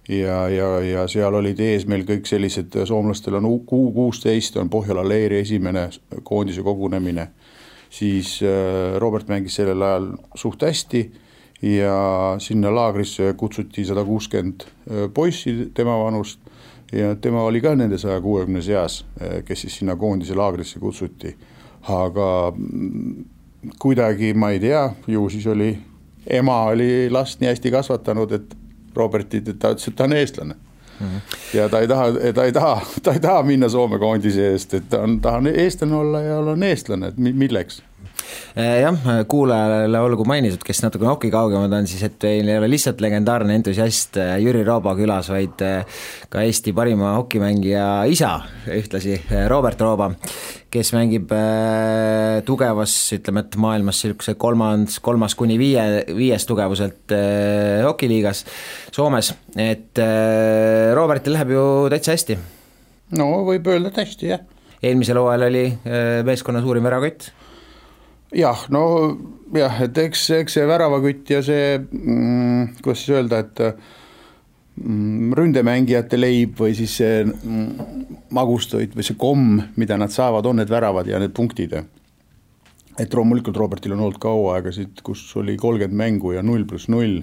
ja, 0.10 0.50
ja, 0.50 0.80
ja 0.82 1.04
seal 1.08 1.36
olid 1.38 1.60
ees 1.60 1.86
meil 1.88 2.02
kõik 2.08 2.26
sellised, 2.26 2.74
soomlastel 2.88 3.38
on 3.38 3.46
U 3.46 3.60
kuusteist 3.68 4.58
on 4.58 4.70
Pohjola 4.70 5.04
leeri 5.08 5.40
esimene 5.40 5.90
koondise 6.24 6.64
kogunemine, 6.64 7.28
siis 7.90 8.40
Robert 8.98 9.30
mängis 9.30 9.56
sellel 9.56 9.82
ajal 9.82 10.10
suht 10.36 10.66
hästi 10.66 11.04
ja 11.64 12.36
sinna 12.44 12.76
laagrisse 12.76 13.34
kutsuti 13.38 13.86
sada 13.86 14.04
kuuskümmend 14.06 14.64
äh, 14.64 15.08
poissi 15.14 15.72
tema 15.74 15.96
vanust 16.00 16.40
ja 16.92 17.16
tema 17.16 17.44
oli 17.44 17.62
ka 17.62 17.76
nende 17.76 17.98
saja 17.98 18.22
kuuekümne 18.22 18.62
seas, 18.62 19.06
äh, 19.22 19.44
kes 19.46 19.62
siis 19.62 19.78
sinna 19.80 19.96
koondise 19.96 20.36
laagrisse 20.36 20.80
kutsuti. 20.80 21.36
aga 21.84 22.54
mm, 22.56 23.26
kuidagi 23.80 24.34
ma 24.34 24.50
ei 24.50 24.60
tea, 24.60 24.90
ju 25.08 25.30
siis 25.30 25.48
oli, 25.48 25.78
ema 26.28 26.62
oli 26.72 27.10
last 27.12 27.42
nii 27.42 27.50
hästi 27.50 27.72
kasvatanud, 27.72 28.32
et 28.32 28.56
Robertit, 28.96 29.48
et 29.48 29.60
ta 29.60 29.74
ütles, 29.74 29.88
et 29.90 29.96
ta 29.96 30.04
on 30.04 30.14
eestlane 30.14 30.54
mm. 30.54 31.08
-hmm. 31.08 31.58
ja 31.58 31.70
ta 31.70 31.80
ei 31.80 31.88
taha, 31.88 32.06
ta 32.34 32.44
ei 32.44 32.52
taha, 32.52 32.82
ta 33.04 33.14
ei 33.14 33.20
taha 33.20 33.44
minna 33.44 33.70
Soome 33.70 34.00
koondise 34.00 34.52
eest, 34.52 34.74
et 34.74 34.90
ta 34.90 35.02
on, 35.02 35.20
tahan 35.22 35.48
eestlane 35.48 35.96
olla 35.96 36.22
ja 36.22 36.38
olen 36.38 36.64
eestlane, 36.64 37.08
et 37.08 37.18
milleks 37.18 37.84
jah, 38.56 38.98
kuulajale 39.30 40.00
olgu 40.04 40.26
mainitud, 40.28 40.62
kes 40.66 40.84
natuke 40.84 41.08
hoki 41.08 41.32
kaugemad 41.34 41.74
on, 41.74 41.88
siis 41.90 42.04
et 42.06 42.26
meil 42.28 42.52
ei 42.52 42.60
ole 42.62 42.70
lihtsalt 42.72 43.02
legendaarne 43.04 43.56
entusiast 43.58 44.20
eh, 44.22 44.36
Jüri 44.44 44.64
Rooba 44.68 44.94
külas, 44.98 45.30
vaid 45.34 45.64
eh, 45.66 46.04
ka 46.32 46.44
Eesti 46.46 46.74
parima 46.76 47.16
hokimängija 47.18 47.88
isa 48.12 48.36
ühtlasi, 48.70 49.18
Robert 49.50 49.82
Rooba, 49.82 50.12
kes 50.74 50.94
mängib 50.96 51.34
tugevas, 52.46 52.96
ütleme, 53.18 53.46
et 53.46 53.58
maailmas 53.62 54.02
niisuguse 54.04 54.38
kolmas, 54.42 54.98
kolmas 55.06 55.38
kuni 55.38 55.60
viie, 55.62 55.84
viies 56.18 56.48
tugevuselt 56.50 57.14
hokiliigas 57.86 58.46
Soomes, 58.94 59.34
et 59.58 60.02
Robertil 60.98 61.38
läheb 61.38 61.54
ju 61.54 61.68
täitsa 61.94 62.16
hästi. 62.16 62.40
no 63.20 63.30
võib 63.46 63.70
öelda, 63.70 63.94
et 63.94 64.02
hästi, 64.02 64.34
jah. 64.34 64.44
eelmisel 64.82 65.22
hooajal 65.22 65.50
oli 65.52 65.68
meeskonna 66.26 66.62
suurim 66.66 66.90
värakott 66.90 67.32
jah, 68.34 68.66
no 68.74 68.84
jah, 69.54 69.82
et 69.86 69.98
eks, 70.06 70.28
eks 70.40 70.58
see 70.58 70.70
väravakütt 70.70 71.34
ja 71.36 71.42
see 71.46 71.78
mm,, 71.80 72.80
kuidas 72.82 73.04
siis 73.04 73.16
öelda, 73.18 73.42
et 73.44 73.62
mm, 74.82 75.34
ründemängijate 75.38 76.20
leib 76.20 76.58
või 76.60 76.76
siis 76.78 76.98
see 77.02 77.24
mm, 77.26 77.98
magustoit 78.36 78.96
või 78.98 79.08
see 79.08 79.20
komm, 79.20 79.60
mida 79.80 79.98
nad 80.00 80.14
saavad, 80.14 80.48
on 80.50 80.62
need 80.62 80.72
väravad 80.74 81.10
ja 81.10 81.22
need 81.22 81.36
punktid. 81.36 81.76
et 83.00 83.14
loomulikult 83.14 83.58
Robertil 83.58 83.96
on 83.96 84.06
olnud 84.06 84.22
ka 84.22 84.30
hooaegasid, 84.30 85.02
kus 85.04 85.26
oli 85.38 85.58
kolmkümmend 85.58 85.98
mängu 85.98 86.34
ja 86.34 86.44
null 86.46 86.66
pluss 86.70 86.90
null 86.90 87.22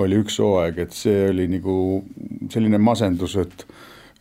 oli 0.00 0.16
üks 0.16 0.38
hooaeg, 0.40 0.78
et 0.78 0.92
see 0.96 1.26
oli 1.28 1.48
nagu 1.52 1.74
selline 2.52 2.78
masendus, 2.80 3.36
et 3.36 3.66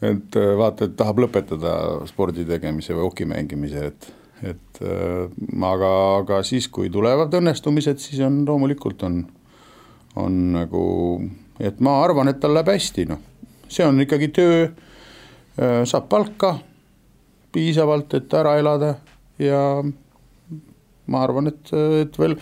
et 0.02 0.34
vaata, 0.58 0.88
et 0.88 0.96
tahab 0.98 1.20
lõpetada 1.22 1.72
spordi 2.10 2.42
tegemise 2.50 2.96
või 2.98 3.04
hoki 3.06 3.28
mängimise, 3.30 3.84
et 3.92 4.08
et 4.42 4.82
äh, 4.82 5.30
aga, 5.68 5.92
aga 6.22 6.42
siis, 6.48 6.68
kui 6.74 6.90
tulevad 6.94 7.34
õnnestumised, 7.38 8.02
siis 8.02 8.22
on 8.26 8.42
loomulikult 8.48 9.04
on, 9.08 9.22
on 10.20 10.38
nagu, 10.56 10.84
et 11.62 11.82
ma 11.84 12.00
arvan, 12.04 12.32
et 12.32 12.42
tal 12.42 12.56
läheb 12.58 12.72
hästi, 12.74 13.08
noh, 13.12 13.22
see 13.72 13.86
on 13.88 14.02
ikkagi 14.04 14.32
töö, 14.36 14.62
äh, 14.68 15.82
saab 15.90 16.10
palka 16.12 16.56
piisavalt, 17.52 18.16
et 18.18 18.38
ära 18.40 18.56
elada 18.62 18.96
ja 19.42 19.62
ma 21.12 21.26
arvan, 21.26 21.52
et, 21.52 21.74
et 22.06 22.18
veel 22.20 22.38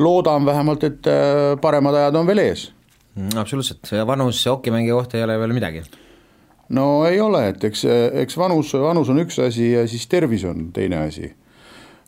loodan 0.00 0.48
vähemalt, 0.48 0.88
et 0.88 1.12
äh, 1.12 1.52
paremad 1.60 2.00
ajad 2.00 2.18
on 2.22 2.28
veel 2.28 2.42
ees. 2.46 2.70
Mm, 3.16 3.36
absoluuselt, 3.40 3.86
vanus 4.08 4.42
hokimängija 4.48 4.98
kohta 4.98 5.16
ei 5.16 5.24
ole 5.24 5.38
veel 5.40 5.56
midagi 5.56 5.86
no 6.68 7.06
ei 7.06 7.20
ole, 7.20 7.48
et 7.52 7.64
eks, 7.64 7.84
eks 8.22 8.38
vanus, 8.38 8.72
vanus 8.80 9.10
on 9.12 9.22
üks 9.22 9.38
asi 9.42 9.72
ja 9.72 9.86
siis 9.88 10.06
tervis 10.10 10.44
on 10.44 10.70
teine 10.74 11.04
asi. 11.06 11.32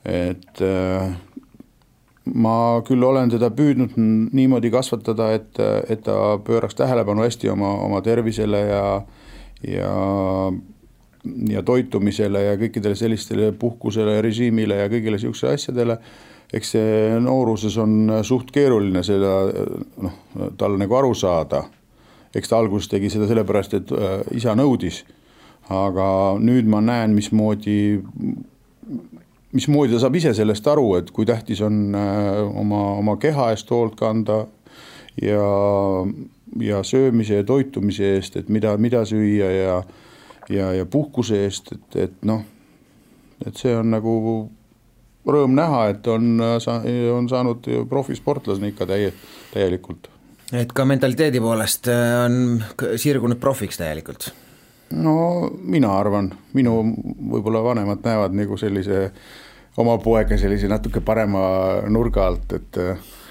et 0.04 0.62
äh, 0.62 1.10
ma 2.34 2.56
küll 2.86 3.04
olen 3.04 3.30
teda 3.32 3.50
püüdnud 3.54 3.96
niimoodi 4.36 4.70
kasvatada, 4.72 5.32
et, 5.36 5.60
et 5.88 6.02
ta 6.04 6.38
pööraks 6.44 6.76
tähelepanu 6.78 7.24
hästi 7.24 7.50
oma, 7.52 7.74
oma 7.84 8.02
tervisele 8.04 8.64
ja, 8.68 8.82
ja 9.66 9.94
ja 11.48 11.62
toitumisele 11.66 12.44
ja 12.44 12.56
kõikidele 12.56 12.96
sellistele 12.96 13.50
puhkusele, 13.58 14.20
režiimile 14.24 14.78
ja 14.78 14.90
kõigile 14.90 15.18
niisugustele 15.18 15.58
asjadele, 15.58 15.98
eks 16.54 16.70
see 16.76 16.92
nooruses 17.20 17.76
on 17.82 18.12
suht 18.24 18.52
keeruline 18.54 19.02
seda 19.04 19.32
noh, 20.04 20.14
tal 20.56 20.78
nagu 20.80 20.96
aru 20.96 21.10
saada 21.18 21.64
eks 22.38 22.50
ta 22.50 22.58
alguses 22.58 22.90
tegi 22.90 23.10
seda 23.12 23.28
sellepärast, 23.30 23.76
et 23.78 23.94
äh, 23.94 24.20
isa 24.38 24.56
nõudis. 24.58 25.04
aga 25.68 26.38
nüüd 26.40 26.64
ma 26.64 26.78
näen, 26.80 27.12
mismoodi, 27.12 28.00
mismoodi 29.52 29.92
ta 29.92 29.98
saab 30.00 30.16
ise 30.16 30.32
sellest 30.32 30.64
aru, 30.72 30.94
et 30.96 31.10
kui 31.12 31.28
tähtis 31.28 31.60
on 31.60 31.92
äh, 31.92 32.40
oma, 32.56 32.80
oma 33.02 33.18
keha 33.20 33.50
eest 33.52 33.68
hoolt 33.68 33.98
kanda 34.00 34.46
ja, 35.20 35.44
ja 36.64 36.80
söömise 36.80 37.42
ja 37.42 37.44
toitumise 37.44 38.14
eest, 38.14 38.40
et 38.40 38.48
mida, 38.48 38.78
mida 38.80 39.04
süüa 39.04 39.50
ja, 39.52 39.78
ja, 40.48 40.72
ja 40.72 40.88
puhkuse 40.88 41.44
eest, 41.44 41.74
et, 41.76 42.00
et 42.08 42.16
noh, 42.24 42.46
et 43.44 43.60
see 43.60 43.76
on 43.76 43.92
nagu 43.92 44.14
rõõm 45.28 45.52
näha, 45.52 45.88
et 45.92 46.08
on, 46.08 46.38
on 46.40 47.28
saanud 47.28 47.68
profisportlasena 47.92 48.72
ikka 48.72 48.88
täie, 48.88 49.12
täielikult 49.52 50.08
et 50.52 50.72
ka 50.72 50.86
mentaliteedi 50.88 51.40
poolest 51.44 51.90
äh, 51.92 52.14
on 52.24 52.62
sirgunud 52.96 53.40
profiks 53.40 53.80
täielikult? 53.80 54.30
no 54.96 55.50
mina 55.60 55.92
arvan, 55.98 56.30
minu 56.56 56.80
võib-olla 57.34 57.62
vanemad 57.66 58.04
näevad 58.04 58.36
nagu 58.36 58.56
sellise 58.60 59.08
oma 59.78 59.98
poega 60.02 60.38
sellise 60.40 60.70
natuke 60.70 61.02
parema 61.04 61.42
nurga 61.92 62.26
alt, 62.30 62.56
et 62.56 62.82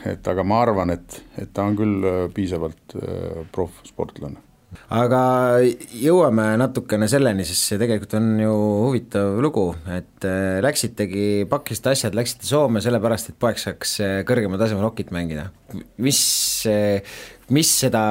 et 0.08 0.28
aga 0.30 0.44
ma 0.46 0.62
arvan, 0.64 0.94
et, 0.94 1.22
et 1.42 1.50
ta 1.54 1.66
on 1.68 1.78
küll 1.78 2.06
äh, 2.06 2.20
piisavalt 2.34 2.98
äh, 3.02 3.42
proffsportlane 3.52 4.47
aga 4.92 5.22
jõuame 5.96 6.48
natukene 6.60 7.08
selleni, 7.12 7.46
sest 7.48 7.72
see 7.72 7.80
tegelikult 7.80 8.16
on 8.20 8.30
ju 8.42 8.54
huvitav 8.86 9.40
lugu, 9.44 9.68
et 9.96 10.28
äh, 10.28 10.60
läksitegi, 10.64 11.48
pakkisite 11.52 11.94
asjad, 11.94 12.18
läksite 12.18 12.48
Soome 12.48 12.84
sellepärast, 12.84 13.32
et 13.32 13.40
poeg 13.40 13.60
saaks 13.62 13.98
äh, 14.04 14.16
kõrgemal 14.28 14.60
tasemel 14.62 14.88
hokit 14.88 15.14
mängida. 15.16 15.50
mis, 16.04 16.22
äh, 16.72 17.00
mis 17.50 17.72
seda 17.84 18.02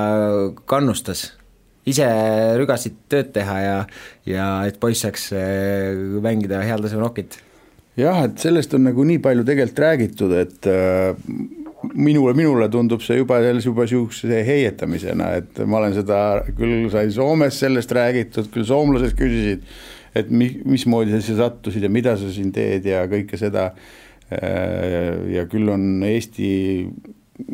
kannustas? 0.68 1.32
ise 1.86 2.06
rügasid 2.58 2.96
tööd 3.06 3.28
teha 3.30 3.58
ja, 3.62 3.74
ja 4.26 4.46
et 4.66 4.80
poiss 4.82 5.04
saaks 5.04 5.28
mängida 6.24 6.58
heal 6.66 6.82
tasemel 6.82 7.06
hokit? 7.06 7.38
jah, 8.00 8.24
et 8.26 8.40
sellest 8.42 8.74
on 8.74 8.88
nagu 8.88 9.04
nii 9.06 9.20
palju 9.22 9.44
tegelikult 9.46 9.84
räägitud, 9.84 10.34
et 10.40 10.72
minule, 11.94 12.34
minule 12.36 12.68
tundub 12.72 13.02
see 13.04 13.18
juba 13.20 13.40
juba 13.42 13.86
sihukese 13.88 14.42
heietamisena, 14.46 15.32
et 15.40 15.60
ma 15.66 15.80
olen 15.80 15.94
seda 15.96 16.20
küll 16.56 16.88
sai 16.92 17.10
Soomes 17.14 17.58
sellest 17.62 17.92
räägitud, 17.92 18.50
küll 18.54 18.66
soomlased 18.68 19.16
küsisid, 19.18 19.66
et 20.16 20.30
mi-, 20.30 20.56
mismoodi 20.64 21.14
sa 21.14 21.20
siia 21.22 21.40
sattusid 21.42 21.84
ja 21.86 21.92
mida 21.92 22.16
sa 22.18 22.30
siin 22.32 22.52
teed 22.54 22.88
ja 22.88 23.04
kõike 23.10 23.38
seda. 23.40 23.72
ja 24.26 25.44
küll 25.46 25.68
on 25.70 26.02
Eesti, 26.02 26.48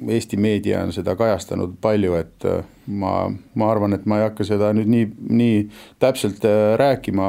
Eesti 0.08 0.38
meedia 0.40 0.78
on 0.86 0.92
seda 0.96 1.12
kajastanud 1.20 1.74
palju, 1.84 2.14
et 2.16 2.46
ma, 2.86 3.26
ma 3.28 3.68
arvan, 3.68 3.92
et 3.92 4.06
ma 4.08 4.22
ei 4.22 4.24
hakka 4.24 4.46
seda 4.48 4.70
nüüd 4.72 4.88
nii, 4.88 5.10
nii 5.42 5.58
täpselt 6.00 6.46
rääkima, 6.80 7.28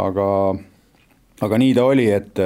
aga, 0.00 0.30
aga 1.44 1.60
nii 1.60 1.76
ta 1.76 1.84
oli, 1.90 2.08
et 2.08 2.40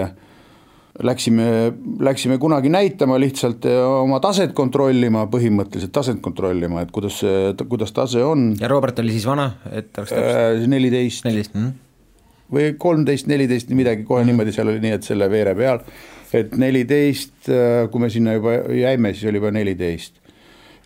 läksime, 1.03 1.73
läksime 2.01 2.39
kunagi 2.39 2.69
näitama 2.69 3.21
lihtsalt 3.21 3.65
oma 4.01 4.21
taset 4.21 4.53
kontrollima, 4.53 5.25
põhimõtteliselt 5.33 5.93
taset 5.93 6.21
kontrollima, 6.21 6.83
et 6.83 6.91
kuidas 6.93 7.23
kuidas 7.69 7.93
tase 7.97 8.25
on. 8.25 8.53
ja 8.61 8.69
Robert 8.69 8.99
oli 8.99 9.15
siis 9.15 9.27
vana, 9.27 9.53
et 9.71 9.99
oleks 9.99 10.13
täpselt? 10.13 10.69
neliteist. 10.69 11.25
neliteist 11.25 11.55
mm. 11.55 11.67
-hmm. 11.67 12.55
või 12.55 12.75
kolmteist, 12.79 13.27
neliteist, 13.27 13.71
midagi, 13.71 14.05
kohe 14.05 14.25
niimoodi 14.25 14.53
seal 14.53 14.69
oli 14.69 14.81
nii, 14.81 14.97
et 14.99 15.09
selle 15.09 15.31
veere 15.31 15.55
peal, 15.55 15.81
et 16.33 16.57
neliteist, 16.57 17.49
kui 17.91 18.01
me 18.01 18.11
sinna 18.11 18.37
juba 18.37 18.59
jäime, 18.77 19.15
siis 19.15 19.31
oli 19.31 19.41
juba 19.41 19.51
neliteist 19.51 20.21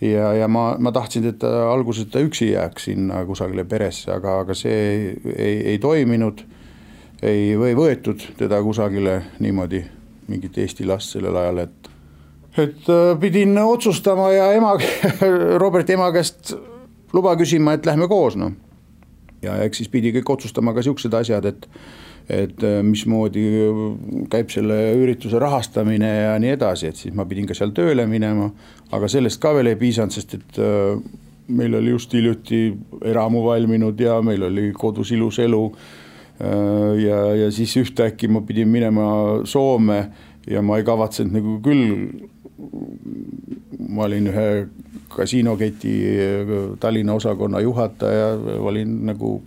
ja, 0.01 0.33
ja 0.35 0.49
ma, 0.49 0.77
ma 0.79 0.93
tahtsin, 0.93 1.27
et 1.27 1.39
ta 1.43 1.73
alguses 1.73 2.07
ta 2.13 2.23
üksi 2.23 2.53
jääks 2.53 2.91
sinna 2.91 3.25
kusagile 3.27 3.65
peresse, 3.65 4.11
aga, 4.13 4.41
aga 4.45 4.55
see 4.55 4.77
ei, 4.77 5.35
ei, 5.37 5.57
ei 5.73 5.79
toiminud. 5.79 6.45
ei, 7.23 7.53
ei 7.53 7.75
võetud 7.75 8.21
teda 8.37 8.63
kusagile 8.63 9.23
niimoodi 9.41 9.85
mingit 10.29 10.59
Eesti 10.59 10.87
last 10.89 11.15
sellel 11.15 11.37
ajal, 11.37 11.63
et, 11.67 11.91
et 12.59 12.89
äh, 12.93 13.11
pidin 13.21 13.57
otsustama 13.63 14.31
ja 14.35 14.51
ema, 14.57 14.75
Roberti 15.63 15.97
ema 15.97 16.11
käest 16.15 16.55
luba 17.15 17.37
küsima, 17.39 17.77
et 17.77 17.87
lähme 17.87 18.09
koos, 18.11 18.39
noh. 18.41 18.55
ja 19.45 19.61
eks 19.65 19.83
siis 19.83 19.93
pidi 19.93 20.13
kõik 20.17 20.37
otsustama 20.37 20.75
ka 20.77 20.85
siuksed 20.85 21.15
asjad, 21.15 21.47
et, 21.49 21.69
et 22.33 22.65
äh, 22.67 22.81
mismoodi 22.87 23.45
käib 24.33 24.51
selle 24.55 24.81
ürituse 24.99 25.41
rahastamine 25.43 26.11
ja 26.11 26.35
nii 26.43 26.57
edasi, 26.57 26.91
et 26.91 27.05
siis 27.05 27.15
ma 27.15 27.29
pidin 27.29 27.47
ka 27.49 27.55
seal 27.55 27.75
tööle 27.77 28.09
minema. 28.11 28.51
aga 28.93 29.09
sellest 29.11 29.41
ka 29.43 29.55
veel 29.57 29.73
ei 29.73 29.79
piisanud, 29.81 30.15
sest 30.15 30.35
et 30.41 30.61
äh, 30.63 30.99
meil 31.49 31.75
oli 31.75 31.91
just 31.95 32.13
hiljuti 32.13 32.75
eramu 33.05 33.45
valminud 33.45 34.01
ja 34.01 34.21
meil 34.23 34.43
oli 34.43 34.73
kodus 34.75 35.13
ilus 35.13 35.39
elu 35.39 35.63
ja, 36.41 37.21
ja 37.35 37.51
siis 37.55 37.77
ühtäkki 37.81 38.29
ma 38.29 38.43
pidin 38.45 38.69
minema 38.69 39.07
Soome 39.49 40.01
ja 40.51 40.63
ma 40.63 40.79
ei 40.79 40.85
kavatsenud 40.87 41.35
nagu 41.35 41.59
küll, 41.65 41.95
ma 43.89 44.07
olin 44.07 44.31
ühe 44.31 44.49
kasiinoketi 45.17 45.93
äh, 46.07 46.55
Tallinna 46.81 47.15
osakonna 47.15 47.61
juhataja, 47.61 48.35
olin 48.59 48.99
nagu, 49.07 49.39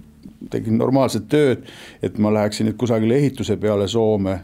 tegin 0.49 0.77
normaalset 0.79 1.27
tööd, 1.29 1.67
et 2.01 2.17
ma 2.17 2.31
läheksin 2.33 2.69
nüüd 2.69 2.79
kusagile 2.79 3.19
ehituse 3.19 3.57
peale 3.61 3.87
Soome 3.87 4.39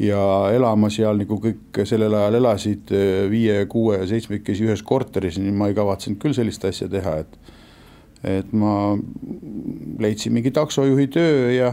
ja 0.00 0.20
elama 0.54 0.90
seal 0.92 1.20
nagu 1.20 1.38
kõik 1.42 1.82
sellel 1.88 2.14
ajal 2.16 2.40
elasid 2.40 2.92
äh, 2.96 3.24
viie, 3.30 3.64
kuue, 3.70 4.02
seitsmekesi 4.10 4.68
ühes 4.68 4.84
korteris, 4.86 5.40
nii 5.40 5.54
ma 5.54 5.70
ei 5.70 5.78
kavatsenud 5.78 6.20
küll 6.22 6.36
sellist 6.36 6.64
asja 6.68 6.88
teha, 6.92 7.20
et 7.24 7.56
et 8.24 8.52
ma 8.52 8.96
leidsin 10.00 10.34
mingi 10.34 10.52
taksojuhi 10.52 11.06
töö 11.12 11.52
ja, 11.54 11.72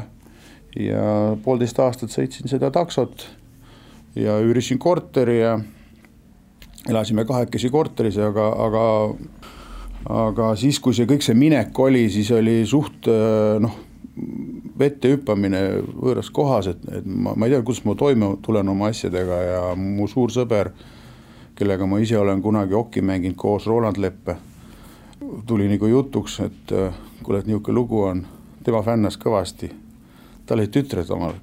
ja 0.79 1.07
poolteist 1.43 1.79
aastat 1.83 2.13
sõitsin 2.13 2.47
seda 2.47 2.71
taksot 2.71 3.25
ja 4.15 4.37
üürisin 4.43 4.79
korteri 4.79 5.41
ja 5.41 5.57
elasime 6.87 7.25
kahekesi 7.27 7.69
korteris, 7.69 8.17
aga, 8.23 8.47
aga, 8.63 8.85
aga 10.07 10.53
siis, 10.59 10.79
kui 10.79 10.95
see 10.95 11.09
kõik 11.09 11.25
see 11.25 11.35
minek 11.35 11.79
oli, 11.83 12.05
siis 12.13 12.31
oli 12.31 12.61
suht 12.69 13.09
noh, 13.59 13.75
vette 14.79 15.11
hüppamine 15.11 15.61
võõras 15.91 16.29
kohas, 16.33 16.71
et, 16.71 16.85
et 16.95 17.05
ma, 17.05 17.35
ma 17.35 17.47
ei 17.47 17.53
tea, 17.53 17.63
kuidas 17.65 17.83
ma 17.85 17.97
toime 17.99 18.35
tulen 18.45 18.71
oma 18.71 18.91
asjadega 18.93 19.41
ja 19.43 19.63
mu 19.77 20.07
suur 20.07 20.31
sõber, 20.33 20.71
kellega 21.57 21.89
ma 21.89 21.99
ise 21.99 22.17
olen 22.17 22.41
kunagi 22.45 22.77
okki 22.77 23.03
mänginud 23.03 23.37
koos, 23.39 23.67
Roland 23.67 23.99
Leppe 23.99 24.37
tuli 25.47 25.67
nagu 25.69 25.87
jutuks, 25.87 26.39
et 26.39 26.71
äh, 26.71 26.93
kuule, 27.23 27.39
et 27.39 27.47
niisugune 27.47 27.75
lugu 27.75 28.01
on, 28.05 28.23
tema 28.63 28.81
fännas 28.83 29.17
kõvasti. 29.17 29.71
tal 30.47 30.61
olid 30.61 30.71
tütred 30.71 31.09
omal, 31.11 31.33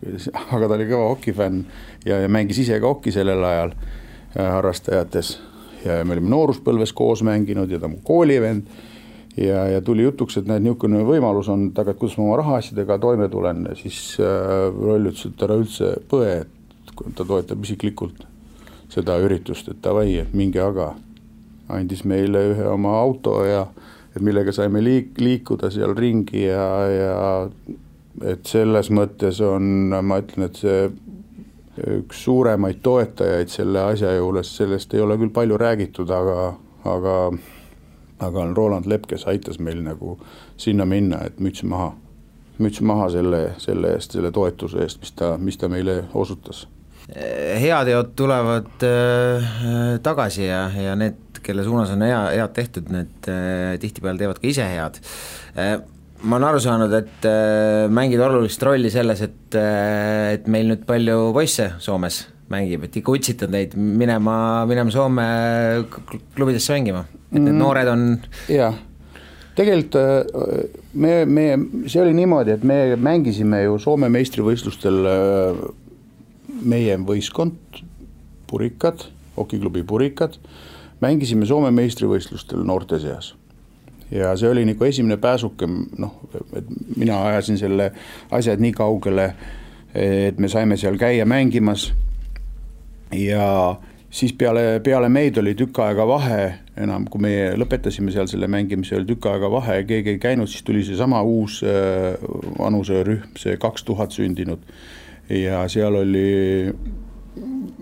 aga 0.57 0.69
ta 0.69 0.76
oli 0.78 0.87
kõva 0.88 1.11
hokifänn 1.11 1.59
ja, 2.07 2.23
ja 2.23 2.28
mängis 2.28 2.62
ise 2.62 2.78
ka 2.81 2.88
hokki 2.88 3.12
sellel 3.12 3.45
ajal 3.45 3.75
äh, 3.75 4.49
harrastajates. 4.57 5.38
ja 5.85 6.04
me 6.04 6.14
olime 6.16 6.31
nooruspõlves 6.33 6.93
koos 6.97 7.23
mänginud 7.23 7.71
ja 7.71 7.78
ta 7.81 7.88
mu 7.88 7.99
koolivend. 8.02 8.66
ja, 9.37 9.66
ja 9.69 9.81
tuli 9.81 10.02
jutuks, 10.02 10.37
et 10.37 10.47
näed, 10.47 10.63
niisugune 10.63 11.02
võimalus 11.04 11.49
on, 11.49 11.69
et 11.69 11.78
aga 11.78 11.95
kuidas 11.95 12.17
ma 12.19 12.25
oma 12.25 12.37
rahaasjadega 12.37 12.99
toime 12.99 13.28
tulen, 13.28 13.67
siis 13.75 14.17
äh, 14.21 14.71
Roll 14.71 15.10
ütles, 15.10 15.26
et 15.26 15.43
ära 15.43 15.58
üldse 15.58 15.97
põe, 16.08 16.45
et 16.45 16.95
ta 17.15 17.25
toetab 17.25 17.65
isiklikult 17.65 18.25
seda 18.89 19.19
üritust, 19.19 19.69
et 19.69 19.82
davai, 19.82 20.13
et 20.23 20.34
minge 20.34 20.60
aga 20.63 20.93
andis 21.72 22.04
meile 22.04 22.42
ühe 22.52 22.66
oma 22.68 22.98
auto 23.00 23.38
ja 23.46 23.66
et 24.14 24.22
millega 24.22 24.52
saime 24.52 24.82
liik-, 24.84 25.18
liikuda 25.18 25.70
seal 25.74 25.94
ringi 25.98 26.44
ja, 26.46 26.68
ja 26.90 27.14
et 28.30 28.46
selles 28.46 28.90
mõttes 28.94 29.40
on, 29.44 29.94
ma 30.04 30.20
ütlen, 30.22 30.48
et 30.48 30.60
see 30.60 30.84
üks 31.98 32.20
suuremaid 32.22 32.78
toetajaid 32.84 33.50
selle 33.50 33.82
asja 33.82 34.12
juures, 34.14 34.52
sellest 34.56 34.94
ei 34.94 35.02
ole 35.02 35.16
küll 35.18 35.32
palju 35.34 35.58
räägitud, 35.58 36.10
aga, 36.14 36.52
aga 36.86 37.16
aga 38.22 38.40
on 38.40 38.56
Roland 38.56 38.86
Lepp, 38.86 39.08
kes 39.10 39.26
aitas 39.26 39.58
meil 39.58 39.82
nagu 39.82 40.18
sinna 40.56 40.86
minna, 40.86 41.24
et 41.26 41.40
müts 41.42 41.64
maha. 41.66 41.92
müts 42.58 42.78
maha 42.80 43.08
selle, 43.10 43.40
selle 43.58 43.96
eest, 43.96 44.12
selle 44.14 44.30
toetuse 44.30 44.78
eest, 44.84 45.00
mis 45.02 45.12
ta, 45.18 45.32
mis 45.38 45.58
ta 45.58 45.68
meile 45.68 46.04
osutas 46.14 46.68
heateod 47.60 48.14
tulevad 48.16 48.84
äh, 48.86 49.48
tagasi 50.02 50.46
ja, 50.46 50.70
ja 50.70 50.94
need 50.96 51.18
kelle 51.45 51.65
suunas 51.67 51.93
on 51.95 52.04
hea, 52.07 52.21
head 52.39 52.54
tehtud, 52.57 52.93
need 52.93 53.28
äh, 53.30 53.75
tihtipeale 53.83 54.21
teevad 54.21 54.41
ka 54.41 54.49
ise 54.50 54.67
head 54.69 55.00
äh,. 55.54 55.76
ma 56.25 56.39
olen 56.39 56.49
aru 56.49 56.63
saanud, 56.65 56.95
et 56.97 57.26
äh, 57.28 57.85
mängid 57.93 58.23
olulist 58.25 58.63
rolli 58.65 58.93
selles, 58.93 59.21
et 59.26 59.59
et 59.59 60.49
meil 60.50 60.71
nüüd 60.73 60.87
palju 60.89 61.28
poisse 61.37 61.75
Soomes 61.85 62.25
mängib, 62.50 62.87
et 62.87 62.97
ikka 63.00 63.15
utsitad 63.15 63.52
neid 63.52 63.76
minema, 63.76 64.65
minema 64.69 64.93
Soome 64.93 65.28
klubidesse 66.37 66.75
mängima, 66.76 67.04
et 67.30 67.39
need 67.39 67.52
mm. 67.52 67.61
noored 67.61 67.93
on 67.93 68.04
jah, 68.52 68.76
tegelikult 69.57 69.97
me, 70.95 71.15
me, 71.25 71.47
see 71.87 72.02
oli 72.02 72.17
niimoodi, 72.17 72.57
et 72.57 72.67
me 72.67 72.78
mängisime 73.00 73.65
ju 73.65 73.78
Soome 73.83 74.11
meistrivõistlustel 74.13 75.00
meie 76.65 76.97
võistkond, 77.09 77.83
Purikad, 78.50 79.07
hokiklubi 79.37 79.83
Purikad 79.87 80.39
mängisime 81.04 81.47
Soome 81.47 81.71
meistrivõistlustel 81.75 82.64
noorte 82.67 82.99
seas. 83.02 83.34
ja 84.10 84.34
see 84.36 84.50
oli 84.50 84.64
nagu 84.69 84.84
esimene 84.84 85.17
pääsuke, 85.17 85.67
noh, 85.99 86.19
et 86.56 86.67
mina 86.97 87.23
ajasin 87.30 87.58
selle 87.58 87.90
asjad 88.30 88.60
nii 88.60 88.73
kaugele, 88.76 89.30
et 89.95 90.38
me 90.38 90.49
saime 90.49 90.76
seal 90.76 90.99
käia 91.00 91.26
mängimas. 91.26 91.93
ja 93.12 93.76
siis 94.10 94.32
peale, 94.32 94.80
peale 94.84 95.08
meid 95.08 95.38
oli 95.38 95.54
tükk 95.58 95.78
aega 95.82 96.06
vahe 96.06 96.43
enam, 96.80 97.06
kui 97.10 97.23
meie 97.23 97.54
lõpetasime 97.58 98.12
seal 98.14 98.28
selle 98.30 98.49
mängimise, 98.50 98.97
oli 98.99 99.08
tükk 99.08 99.28
aega 99.30 99.50
vahe, 99.50 99.80
keegi 99.88 100.14
ei 100.14 100.21
käinud, 100.23 100.50
siis 100.50 100.62
tuli 100.67 100.84
seesama 100.86 101.23
uus 101.23 101.60
äh, 101.67 102.14
vanuserühm, 102.58 103.34
see 103.38 103.56
kaks 103.62 103.86
tuhat 103.86 104.14
sündinud. 104.14 104.62
ja 105.30 105.62
seal 105.73 105.95
oli 105.97 106.73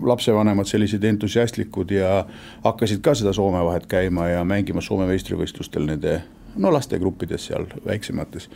lapsevanemad 0.01 0.65
sellised 0.65 1.03
entusiastlikud 1.03 1.91
ja 1.91 2.25
hakkasid 2.63 3.01
ka 3.01 3.13
seda 3.15 3.33
Soome 3.33 3.61
vahet 3.65 3.85
käima 3.87 4.27
ja 4.27 4.43
mängimas 4.43 4.85
Soome 4.89 5.05
meistrivõistlustel 5.09 5.85
nende 5.85 6.21
no 6.55 6.73
lastegruppides 6.73 7.45
seal 7.45 7.67
väiksemates. 7.85 8.49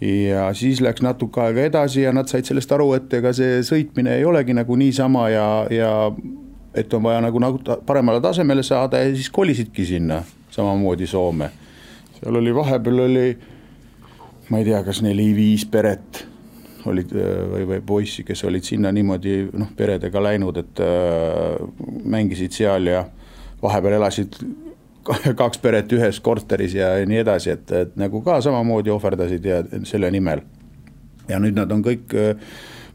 ja 0.00 0.54
siis 0.54 0.80
läks 0.80 1.02
natuke 1.02 1.40
aega 1.40 1.64
edasi 1.66 2.02
ja 2.02 2.12
nad 2.12 2.28
said 2.30 2.46
sellest 2.46 2.72
aru, 2.72 2.92
et 2.94 3.14
ega 3.14 3.32
see 3.34 3.62
sõitmine 3.66 4.14
ei 4.14 4.24
olegi 4.24 4.54
nagu 4.54 4.76
niisama 4.76 5.28
ja, 5.28 5.48
ja 5.70 5.90
et 6.74 6.94
on 6.94 7.02
vaja 7.02 7.20
nagu, 7.20 7.38
nagu 7.42 7.58
paremale 7.86 8.20
tasemele 8.20 8.62
saada 8.62 9.02
ja 9.02 9.14
siis 9.14 9.30
kolisidki 9.30 9.84
sinna 9.84 10.22
samamoodi 10.50 11.06
Soome. 11.06 11.50
seal 12.20 12.36
oli 12.36 12.54
vahepeal 12.54 12.98
oli, 12.98 13.38
ma 14.50 14.58
ei 14.58 14.64
tea, 14.70 14.82
kas 14.86 15.02
neli-viis 15.02 15.66
peret 15.66 16.26
olid 16.86 17.12
äh, 17.16 17.42
või, 17.52 17.66
või 17.72 17.82
poissi, 17.86 18.24
kes 18.26 18.44
olid 18.48 18.66
sinna 18.66 18.92
niimoodi 18.94 19.36
noh, 19.52 19.70
peredega 19.76 20.22
läinud, 20.22 20.60
et 20.62 20.82
äh, 20.84 21.58
mängisid 22.04 22.56
seal 22.56 22.90
ja 22.90 23.04
vahepeal 23.62 23.98
elasid 23.98 24.38
kaks 25.40 25.62
peret 25.62 25.92
ühes 25.96 26.20
korteris 26.20 26.76
ja 26.78 26.92
nii 27.08 27.22
edasi, 27.24 27.54
et, 27.56 27.70
et 27.72 27.96
nagu 28.00 28.22
ka 28.24 28.40
samamoodi 28.44 28.92
ohverdasid 28.94 29.46
ja 29.48 29.62
selle 29.88 30.10
nimel. 30.14 30.44
ja 31.28 31.38
nüüd 31.40 31.56
nad 31.56 31.72
on 31.72 31.82
kõik, 31.84 32.14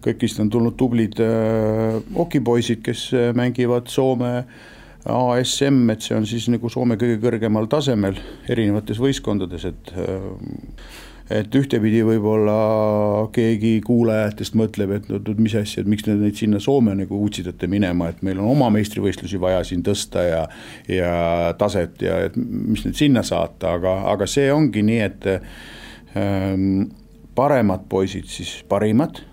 kõigist 0.04 0.40
on 0.42 0.50
tulnud 0.50 0.78
tublid 0.78 1.20
äh, 1.22 2.00
okipoisid, 2.26 2.82
kes 2.86 3.10
mängivad 3.36 3.92
Soome 3.92 4.36
ASM, 5.04 5.90
et 5.92 6.04
see 6.04 6.16
on 6.16 6.26
siis 6.28 6.46
nagu 6.52 6.70
Soome 6.72 6.96
kõige 7.00 7.18
kõrgemal 7.24 7.68
tasemel 7.72 8.16
erinevates 8.52 9.02
võistkondades, 9.04 9.66
et 9.68 9.92
äh, 10.00 10.30
et 11.34 11.56
ühtepidi 11.58 12.04
võib-olla 12.06 12.56
keegi 13.34 13.78
kuulajatest 13.86 14.58
mõtleb, 14.60 14.96
et 14.98 15.10
no 15.10 15.20
mis 15.40 15.56
asja, 15.58 15.82
et 15.82 15.90
miks 15.90 16.06
te 16.06 16.16
neid 16.18 16.38
sinna 16.38 16.60
Soome 16.64 16.96
nagu 16.98 17.20
utsitate 17.26 17.70
minema, 17.72 18.10
et 18.12 18.22
meil 18.26 18.42
on 18.42 18.52
oma 18.54 18.70
meistrivõistlusi 18.74 19.40
vaja 19.42 19.64
siin 19.68 19.84
tõsta 19.86 20.26
ja 20.28 20.42
ja 20.92 21.14
taset 21.58 22.02
ja 22.04 22.20
et 22.28 22.36
mis 22.38 22.84
nüüd 22.86 22.98
sinna 23.00 23.24
saata, 23.26 23.76
aga, 23.80 23.96
aga 24.14 24.28
see 24.30 24.52
ongi 24.54 24.84
nii, 24.86 25.00
et 25.06 25.30
ähm, 26.20 26.68
paremad 27.36 27.88
poisid 27.90 28.30
siis 28.30 28.60
parimad, 28.70 29.24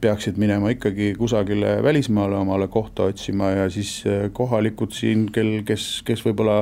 peaksid 0.00 0.38
minema 0.38 0.70
ikkagi 0.70 1.12
kusagile 1.18 1.78
välismaale 1.82 2.38
omale 2.38 2.68
kohta 2.70 3.08
otsima 3.10 3.50
ja 3.50 3.66
siis 3.70 4.04
kohalikud 4.32 4.94
siin, 4.94 5.26
kel, 5.34 5.64
kes, 5.66 6.04
kes 6.06 6.22
võib-olla 6.26 6.60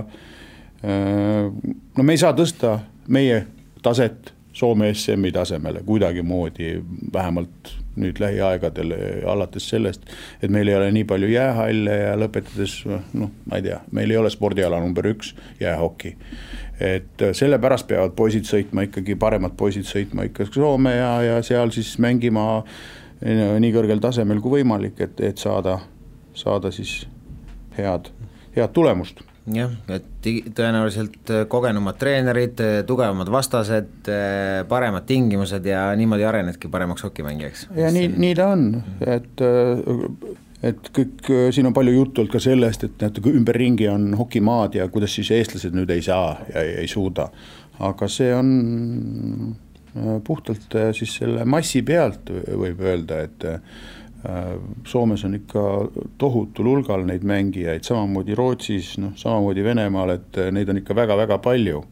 no 0.87 2.05
me 2.05 2.15
ei 2.15 2.21
saa 2.21 2.33
tõsta 2.37 2.79
meie 3.13 3.43
taset 3.85 4.36
Soome 4.57 4.88
SM-i 4.95 5.33
tasemele 5.33 5.83
kuidagimoodi, 5.85 6.79
vähemalt 7.12 7.75
nüüd 8.01 8.21
lähiaegadel, 8.21 8.95
alates 9.29 9.69
sellest, 9.69 10.07
et 10.40 10.53
meil 10.53 10.69
ei 10.69 10.77
ole 10.79 10.88
nii 10.97 11.05
palju 11.09 11.29
jäähalle 11.29 11.97
ja 11.99 12.14
lõpetades 12.16 12.79
noh, 12.88 13.33
ma 13.49 13.61
ei 13.61 13.66
tea, 13.66 13.83
meil 13.97 14.12
ei 14.12 14.16
ole 14.21 14.31
spordiala 14.33 14.81
number 14.81 15.11
üks, 15.12 15.35
jäähoki. 15.61 16.14
et 16.81 17.27
sellepärast 17.37 17.88
peavad 17.88 18.16
poisid 18.16 18.49
sõitma 18.49 18.85
ikkagi, 18.88 19.16
paremad 19.21 19.57
poisid 19.57 19.88
sõitma 19.88 20.25
ikka 20.29 20.49
Soome 20.49 20.97
ja, 20.97 21.12
ja 21.25 21.38
seal 21.45 21.73
siis 21.77 21.95
mängima 22.01 22.64
nii 23.21 23.73
kõrgel 23.77 24.01
tasemel 24.01 24.40
kui 24.45 24.61
võimalik, 24.61 25.01
et, 25.01 25.21
et 25.21 25.40
saada, 25.40 25.79
saada 26.37 26.73
siis 26.73 27.03
head, 27.77 28.12
head 28.57 28.73
tulemust 28.77 29.25
jah, 29.55 29.75
et 29.93 30.29
tõenäoliselt 30.57 31.31
äh, 31.31 31.45
kogenumad 31.51 31.99
treenerid, 32.01 32.61
äh, 32.63 32.79
tugevamad 32.87 33.31
vastased, 33.31 34.09
äh, 34.11 34.63
paremad 34.69 35.07
tingimused 35.07 35.67
ja 35.67 35.89
niimoodi 35.99 36.27
arenedki 36.27 36.71
paremaks 36.73 37.07
hokimängijaks. 37.07 37.69
ja 37.77 37.93
nii, 37.95 38.09
nii 38.17 38.35
ta 38.39 38.49
on, 38.55 38.67
et 39.07 39.45
et 40.67 40.89
kõik, 40.97 41.29
siin 41.55 41.69
on 41.69 41.77
palju 41.77 41.93
juttu 41.95 42.23
olnud 42.23 42.33
ka 42.33 42.41
sellest, 42.43 42.89
et 42.89 43.05
näete, 43.05 43.23
ümberringi 43.31 43.87
on 43.93 44.15
hokimaad 44.19 44.75
ja 44.81 44.89
kuidas 44.91 45.15
siis 45.15 45.31
eestlased 45.37 45.77
nüüd 45.77 45.93
ei 45.95 46.03
saa 46.03 46.41
ja 46.53 46.65
ei, 46.65 46.81
ei 46.83 46.91
suuda. 46.91 47.29
aga 47.79 48.09
see 48.09 48.33
on 48.35 49.55
puhtalt 50.25 50.75
siis 50.97 51.15
selle 51.21 51.45
massi 51.49 51.83
pealt 51.87 52.33
võib 52.33 52.81
öelda, 52.85 53.21
et 53.29 53.47
Soomes 54.87 55.25
on 55.25 55.37
ikka 55.39 55.62
tohutul 56.19 56.71
hulgal 56.71 57.05
neid 57.07 57.27
mängijaid, 57.27 57.85
samamoodi 57.87 58.35
Rootsis, 58.39 58.97
noh 59.03 59.12
samamoodi 59.19 59.65
Venemaal, 59.67 60.17
et 60.17 60.41
äh, 60.41 60.51
neid 60.55 60.73
on 60.73 60.81
ikka 60.83 60.97
väga-väga 60.97 61.39
palju. 61.45 61.85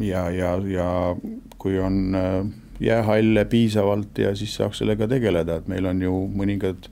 ja, 0.00 0.28
ja, 0.30 0.56
ja 0.66 1.16
kui 1.58 1.78
on 1.78 2.14
äh, 2.14 2.46
jäähalle 2.80 3.44
piisavalt 3.44 4.18
ja 4.18 4.34
siis 4.36 4.54
saaks 4.54 4.78
sellega 4.82 5.08
tegeleda, 5.08 5.56
et 5.56 5.68
meil 5.68 5.86
on 5.86 6.02
ju 6.02 6.22
mõningad, 6.36 6.88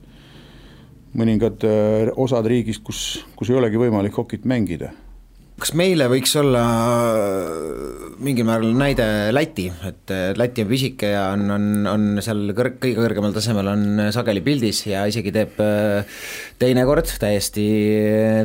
mõningad 1.15 1.63
osad 2.15 2.45
riigist, 2.45 2.83
kus, 2.83 3.25
kus 3.35 3.49
ei 3.49 3.59
olegi 3.59 3.79
võimalik 3.79 4.15
hokit 4.17 4.45
mängida 4.45 4.91
kas 5.59 5.71
meile 5.77 6.07
võiks 6.11 6.33
olla 6.39 6.61
mingil 8.25 8.45
määral 8.47 8.75
näide 8.77 9.05
Läti, 9.33 9.67
et 9.87 10.13
Läti 10.37 10.63
on 10.65 10.69
pisike 10.69 11.11
ja 11.13 11.23
on, 11.33 11.45
on, 11.55 11.65
on 11.89 12.05
seal 12.25 12.51
kõrg, 12.57 12.77
kõige 12.83 12.99
kõrgemal 12.99 13.33
tasemel 13.35 13.69
on 13.71 14.03
sageli 14.15 14.43
pildis 14.45 14.83
ja 14.89 15.05
isegi 15.09 15.33
teeb 15.33 15.59
äh, 15.63 16.21
teinekord 16.61 17.09
täiesti 17.21 17.65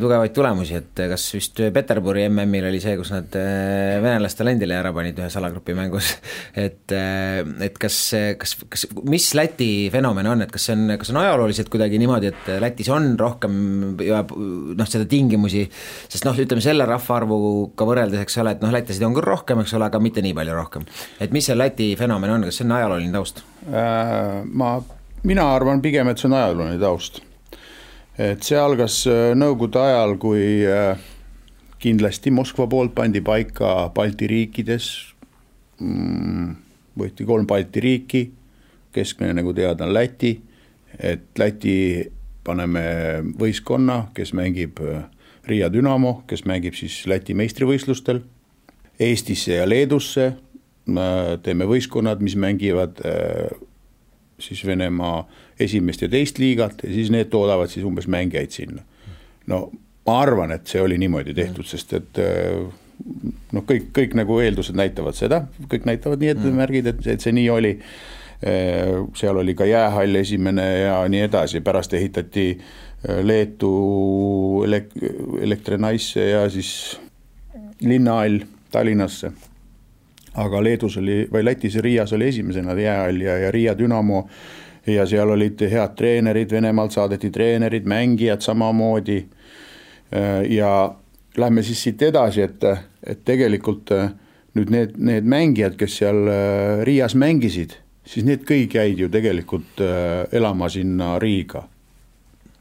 tugevaid 0.02 0.34
tulemusi, 0.36 0.78
et 0.80 1.02
kas 1.12 1.26
just 1.34 1.60
Peterburi 1.74 2.26
MM-il 2.30 2.70
oli 2.70 2.80
see, 2.82 2.96
kus 3.00 3.12
nad 3.14 3.36
äh, 3.38 3.98
venelaste 4.02 4.42
talendile 4.42 4.78
ära 4.78 4.94
panid 4.96 5.20
ühes 5.20 5.36
alagrupi 5.40 5.76
mängus, 5.76 6.14
et, 6.66 6.96
et 6.96 7.78
kas, 7.80 8.00
kas, 8.40 8.56
kas, 8.72 8.86
mis 9.04 9.28
Läti 9.38 9.70
fenomen 9.92 10.30
on, 10.30 10.46
et 10.46 10.54
kas 10.54 10.70
see 10.70 10.78
on, 10.78 10.96
kas 11.00 11.12
on 11.12 11.20
ajalooliselt 11.22 11.72
kuidagi 11.72 12.00
niimoodi, 12.00 12.32
et 12.32 12.52
Lätis 12.64 12.90
on 12.92 13.12
rohkem 13.20 13.60
ja 14.06 14.24
noh, 14.24 14.88
seda 14.88 15.08
tingimusi, 15.10 15.66
sest 16.08 16.26
noh, 16.28 16.38
ütleme 16.40 16.64
selle 16.64 16.88
rahva 16.88 17.10
rahvaarvuga 17.10 17.86
võrreldes, 17.88 18.22
eks 18.24 18.38
ole, 18.42 18.54
et 18.54 18.62
noh, 18.62 18.72
lätlasid 18.74 19.04
on 19.06 19.16
küll 19.16 19.26
rohkem, 19.26 19.62
eks 19.62 19.69
ole, 19.76 19.88
aga 19.90 20.00
mitte 20.02 20.22
nii 20.24 20.34
palju 20.36 20.56
rohkem. 20.56 20.86
et 21.20 21.32
mis 21.32 21.46
see 21.46 21.58
Läti 21.58 21.92
fenomen 21.98 22.36
on, 22.36 22.48
kas 22.48 22.60
see 22.60 22.66
on 22.68 22.76
ajalooline 22.78 23.12
taust 23.14 23.42
äh,? 23.68 24.42
ma, 24.44 24.74
mina 25.22 25.46
arvan 25.54 25.82
pigem, 25.82 26.08
et 26.08 26.18
see 26.18 26.30
on 26.30 26.36
ajalooline 26.38 26.80
taust. 26.82 27.22
et 28.18 28.42
see 28.42 28.58
algas 28.58 29.02
äh, 29.10 29.30
Nõukogude 29.38 29.82
ajal, 29.84 30.16
kui 30.22 30.44
äh, 30.66 31.08
kindlasti 31.80 32.32
Moskva 32.34 32.68
poolt 32.68 32.94
pandi 32.94 33.22
paika 33.24 33.88
Balti 33.94 34.28
riikides 34.30 34.90
mm,, 35.80 36.54
võeti 37.00 37.26
kolm 37.28 37.46
Balti 37.48 37.80
riiki, 37.80 38.24
keskmine, 38.92 39.34
nagu 39.40 39.54
teada, 39.56 39.86
on 39.86 39.94
Läti, 39.94 40.34
et 40.98 41.38
Läti 41.38 41.76
paneme 42.44 42.82
võistkonna, 43.38 44.06
kes 44.16 44.34
mängib 44.36 44.80
äh, 44.84 45.04
Riia 45.48 45.70
Dünamo, 45.72 46.20
kes 46.28 46.44
mängib 46.48 46.76
siis 46.78 47.02
Läti 47.10 47.34
meistrivõistlustel. 47.38 48.22
Eestisse 49.00 49.56
ja 49.56 49.66
Leedusse 49.68 50.32
teeme 51.42 51.66
võistkonnad, 51.70 52.22
mis 52.24 52.34
mängivad 52.40 52.98
äh, 53.06 53.52
siis 54.40 54.64
Venemaa 54.66 55.22
esimest 55.60 56.02
ja 56.02 56.08
teist 56.10 56.40
liigat 56.40 56.82
ja 56.84 56.92
siis 56.92 57.12
need 57.12 57.30
toodavad 57.30 57.70
siis 57.70 57.84
umbes 57.86 58.08
mängijaid 58.10 58.50
sinna. 58.50 58.82
no 59.46 59.70
ma 60.06 60.20
arvan, 60.24 60.52
et 60.52 60.66
see 60.66 60.80
oli 60.82 60.96
niimoodi 60.98 61.34
tehtud, 61.36 61.66
sest 61.68 61.92
et 61.94 62.20
noh, 63.54 63.64
kõik, 63.66 63.90
kõik 63.96 64.16
nagu 64.18 64.38
eeldused 64.42 64.76
näitavad 64.78 65.16
seda, 65.18 65.44
kõik 65.70 65.86
näitavad 65.88 66.22
nii 66.22 66.32
ette 66.32 66.46
mm. 66.48 66.56
märgid, 66.62 66.88
et, 66.90 67.04
et 67.14 67.24
see 67.24 67.34
nii 67.36 67.50
oli. 67.52 67.74
Äh, 68.40 68.94
seal 69.20 69.36
oli 69.36 69.52
ka 69.56 69.66
jäähall 69.68 70.16
esimene 70.22 70.66
ja 70.86 70.94
nii 71.12 71.26
edasi, 71.26 71.60
pärast 71.64 71.92
ehitati 71.94 72.54
Leetu 73.24 73.70
elek-, 74.64 74.96
Elektrinaisse 75.44 76.24
ja 76.30 76.46
siis 76.52 76.70
linnahall 77.84 78.42
Tallinnasse. 78.70 79.32
aga 80.34 80.62
Leedus 80.62 80.96
oli, 80.96 81.24
või 81.32 81.44
Lätis 81.44 81.74
ja 81.74 81.82
Riias 81.82 82.12
oli 82.12 82.28
esimesena 82.28 82.74
jäähall 82.78 83.20
ja, 83.20 83.38
ja 83.38 83.50
Riia 83.50 83.74
Dünamo 83.78 84.28
ja 84.86 85.06
seal 85.06 85.30
olid 85.30 85.60
head 85.70 85.96
treenerid, 85.96 86.50
Venemaalt 86.50 86.92
saadeti 86.92 87.30
treenerid, 87.30 87.84
mängijad 87.84 88.40
samamoodi. 88.40 89.26
ja 90.48 90.94
lähme 91.36 91.62
siis 91.62 91.82
siit 91.82 92.02
edasi, 92.02 92.42
et, 92.42 92.64
et 93.06 93.24
tegelikult 93.24 93.90
nüüd 94.54 94.70
need, 94.70 94.94
need 94.96 95.26
mängijad, 95.26 95.76
kes 95.78 95.98
seal 95.98 96.30
Riias 96.82 97.14
mängisid, 97.14 97.76
siis 98.04 98.24
need 98.26 98.46
kõik 98.46 98.74
jäid 98.74 98.98
ju 98.98 99.08
tegelikult 99.08 99.82
elama 100.32 100.68
sinna 100.68 101.18
Riiga 101.18 101.66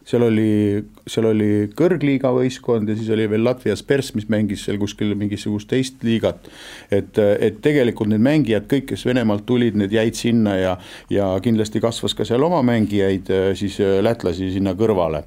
seal 0.10 0.26
oli, 0.26 0.82
seal 1.10 1.28
oli 1.30 1.50
kõrgliiga 1.78 2.32
võistkond 2.34 2.90
ja 2.90 2.96
siis 2.98 3.10
oli 3.14 3.28
veel 3.30 3.44
Latvia 3.46 3.76
Spers, 3.78 4.14
mis 4.18 4.30
mängis 4.32 4.64
seal 4.66 4.80
kuskil 4.82 5.14
mingisugust 5.18 5.70
teist 5.70 6.04
liigat. 6.06 6.50
et, 6.92 7.18
et 7.18 7.60
tegelikult 7.62 8.10
need 8.10 8.24
mängijad, 8.26 8.66
kõik, 8.72 8.90
kes 8.94 9.06
Venemaalt 9.06 9.46
tulid, 9.50 9.78
need 9.78 9.94
jäid 9.94 10.18
sinna 10.18 10.56
ja, 10.58 10.78
ja 11.14 11.34
kindlasti 11.44 11.82
kasvas 11.84 12.18
ka 12.18 12.26
seal 12.28 12.44
oma 12.46 12.62
mängijaid, 12.66 13.30
siis 13.60 13.78
lätlasi 13.80 14.50
sinna 14.56 14.74
kõrvale, 14.78 15.24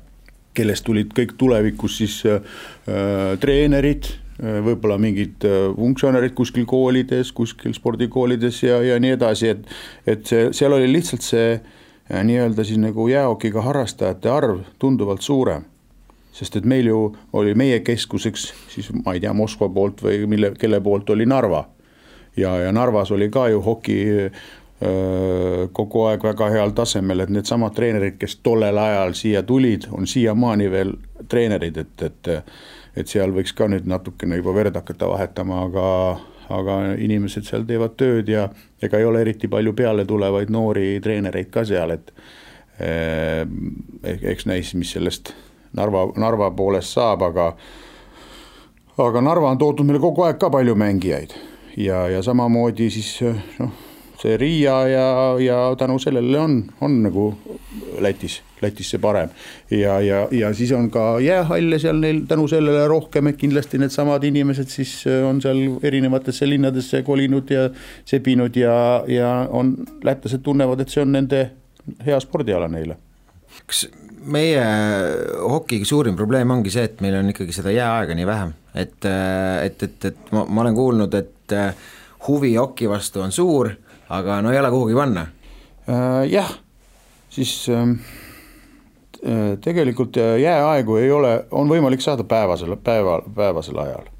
kellest 0.56 0.86
tulid 0.88 1.14
kõik 1.14 1.36
tulevikus 1.38 2.00
siis 2.02 2.18
äh, 2.26 2.42
treenerid 3.40 4.10
võib-olla 4.42 4.96
mingid 4.98 5.44
funktsionärid 5.76 6.32
kuskil 6.34 6.64
koolides, 6.66 7.28
kuskil 7.36 7.76
spordikoolides 7.76 8.56
ja, 8.64 8.80
ja 8.82 8.96
nii 8.98 9.12
edasi, 9.14 9.52
et, 9.52 9.68
et 10.08 10.24
see, 10.26 10.48
seal 10.56 10.74
oli 10.74 10.88
lihtsalt 10.90 11.22
see 11.22 11.52
nii-öelda 12.12 12.64
siis 12.64 12.78
nagu 12.78 13.08
jäähokiga 13.08 13.62
harrastajate 13.62 14.30
arv 14.30 14.60
tunduvalt 14.78 15.22
suurem. 15.22 15.64
sest 16.32 16.56
et 16.56 16.64
meil 16.64 16.86
ju 16.86 17.16
oli 17.32 17.54
meie 17.54 17.80
keskuseks 17.80 18.52
siis 18.68 18.88
ma 19.04 19.12
ei 19.12 19.20
tea, 19.20 19.32
Moskva 19.32 19.68
poolt 19.68 20.02
või 20.02 20.26
mille, 20.26 20.54
kelle 20.58 20.80
poolt 20.80 21.10
oli 21.10 21.26
Narva. 21.26 21.68
ja, 22.36 22.58
ja 22.58 22.72
Narvas 22.72 23.10
oli 23.10 23.30
ka 23.30 23.48
ju 23.48 23.60
hoki 23.60 24.06
öö, 24.16 25.68
kogu 25.72 26.04
aeg 26.04 26.24
väga 26.24 26.48
heal 26.50 26.70
tasemel, 26.70 27.20
et 27.20 27.30
needsamad 27.30 27.74
treenerid, 27.74 28.16
kes 28.18 28.36
tollel 28.42 28.78
ajal 28.78 29.12
siia 29.14 29.42
tulid, 29.42 29.88
on 29.92 30.06
siiamaani 30.06 30.70
veel 30.70 30.92
treenerid, 31.28 31.76
et, 31.76 32.02
et 32.02 32.28
et 32.96 33.08
seal 33.08 33.32
võiks 33.32 33.54
ka 33.56 33.68
nüüd 33.72 33.86
natukene 33.88 34.36
juba 34.36 34.54
verd 34.54 34.76
hakata 34.76 35.08
vahetama, 35.08 35.62
aga 35.68 35.86
aga 36.50 36.94
inimesed 36.98 37.46
seal 37.46 37.66
teevad 37.68 37.94
tööd 37.96 38.28
ja 38.28 38.48
ega 38.82 38.98
ei 38.98 39.06
ole 39.06 39.22
eriti 39.22 39.48
palju 39.48 39.72
peale 39.78 40.04
tulevaid 40.08 40.50
noori 40.50 40.98
treenereid 41.02 41.50
ka 41.52 41.64
seal, 41.68 41.94
et 41.94 42.12
eh, 42.80 43.46
eks 44.34 44.46
näis, 44.50 44.74
mis 44.74 44.92
sellest 44.96 45.34
Narva, 45.76 46.08
Narva 46.20 46.50
poolest 46.56 46.92
saab, 46.92 47.22
aga 47.30 47.52
aga 49.00 49.22
Narva 49.24 49.50
on 49.50 49.60
tootnud 49.60 49.88
meile 49.88 50.02
kogu 50.02 50.26
aeg 50.26 50.38
ka 50.40 50.50
palju 50.52 50.74
mängijaid. 50.76 51.32
Ja, 51.80 52.04
ja 52.12 52.20
samamoodi 52.22 52.90
siis 52.92 53.14
noh, 53.58 53.72
see 54.20 54.36
Riia 54.36 54.76
ja, 54.90 55.06
ja 55.40 55.60
tänu 55.78 55.96
sellele 56.02 56.38
on, 56.38 56.58
on 56.80 56.98
nagu 57.06 57.30
Lätis 58.02 58.42
Lätis 58.62 58.92
see 58.92 59.00
parem. 59.02 59.30
ja, 59.70 60.00
ja, 60.00 60.26
ja 60.30 60.52
siis 60.54 60.72
on 60.72 60.88
ka 60.90 61.20
jäähalle 61.20 61.78
seal 61.82 61.98
neil 62.02 62.22
tänu 62.28 62.46
sellele 62.48 62.84
rohkem, 62.88 63.30
et 63.30 63.40
kindlasti 63.40 63.80
needsamad 63.82 64.24
inimesed 64.24 64.70
siis 64.70 65.00
äh, 65.10 65.22
on 65.26 65.42
seal 65.42 65.62
erinevatesse 65.82 66.46
linnadesse 66.48 67.02
kolinud 67.02 67.50
ja 67.50 67.68
sebinud 68.04 68.56
ja, 68.56 68.76
ja 69.10 69.32
on, 69.50 69.74
lätlased 70.04 70.44
tunnevad, 70.46 70.84
et 70.84 70.94
see 70.94 71.02
on 71.02 71.12
nende 71.16 71.42
hea 72.06 72.20
spordiala 72.22 72.70
neile. 72.70 72.96
kas 73.66 73.86
meie 74.22 74.62
hoki 75.42 75.82
suurim 75.84 76.16
probleem 76.16 76.50
ongi 76.54 76.70
see, 76.70 76.86
et 76.86 77.02
meil 77.02 77.18
on 77.18 77.32
ikkagi 77.34 77.54
seda 77.54 77.74
jääaega 77.74 78.14
nii 78.14 78.28
vähe, 78.28 78.50
et, 78.74 78.98
äh, 79.10 79.64
et, 79.66 79.88
et, 79.88 80.10
et 80.12 80.34
ma, 80.36 80.46
ma 80.46 80.66
olen 80.66 80.78
kuulnud, 80.78 81.18
et 81.18 81.58
äh, 81.58 81.88
huvi 82.28 82.54
hoki 82.54 82.86
vastu 82.90 83.26
on 83.26 83.34
suur, 83.34 83.74
aga 84.14 84.38
no 84.44 84.54
ei 84.54 84.60
ole 84.60 84.70
kuhugi 84.70 84.94
panna. 84.94 85.26
jah 86.30 86.50
siis 87.32 87.68
ähm, 87.72 87.96
tegelikult 89.64 90.16
jääaegu 90.16 90.96
ei 91.00 91.10
ole, 91.10 91.36
on 91.50 91.70
võimalik 91.70 92.02
saada 92.04 92.24
päevasel, 92.28 92.76
päeva, 92.84 93.20
päevasel 93.34 93.78
ajal. 93.78 94.10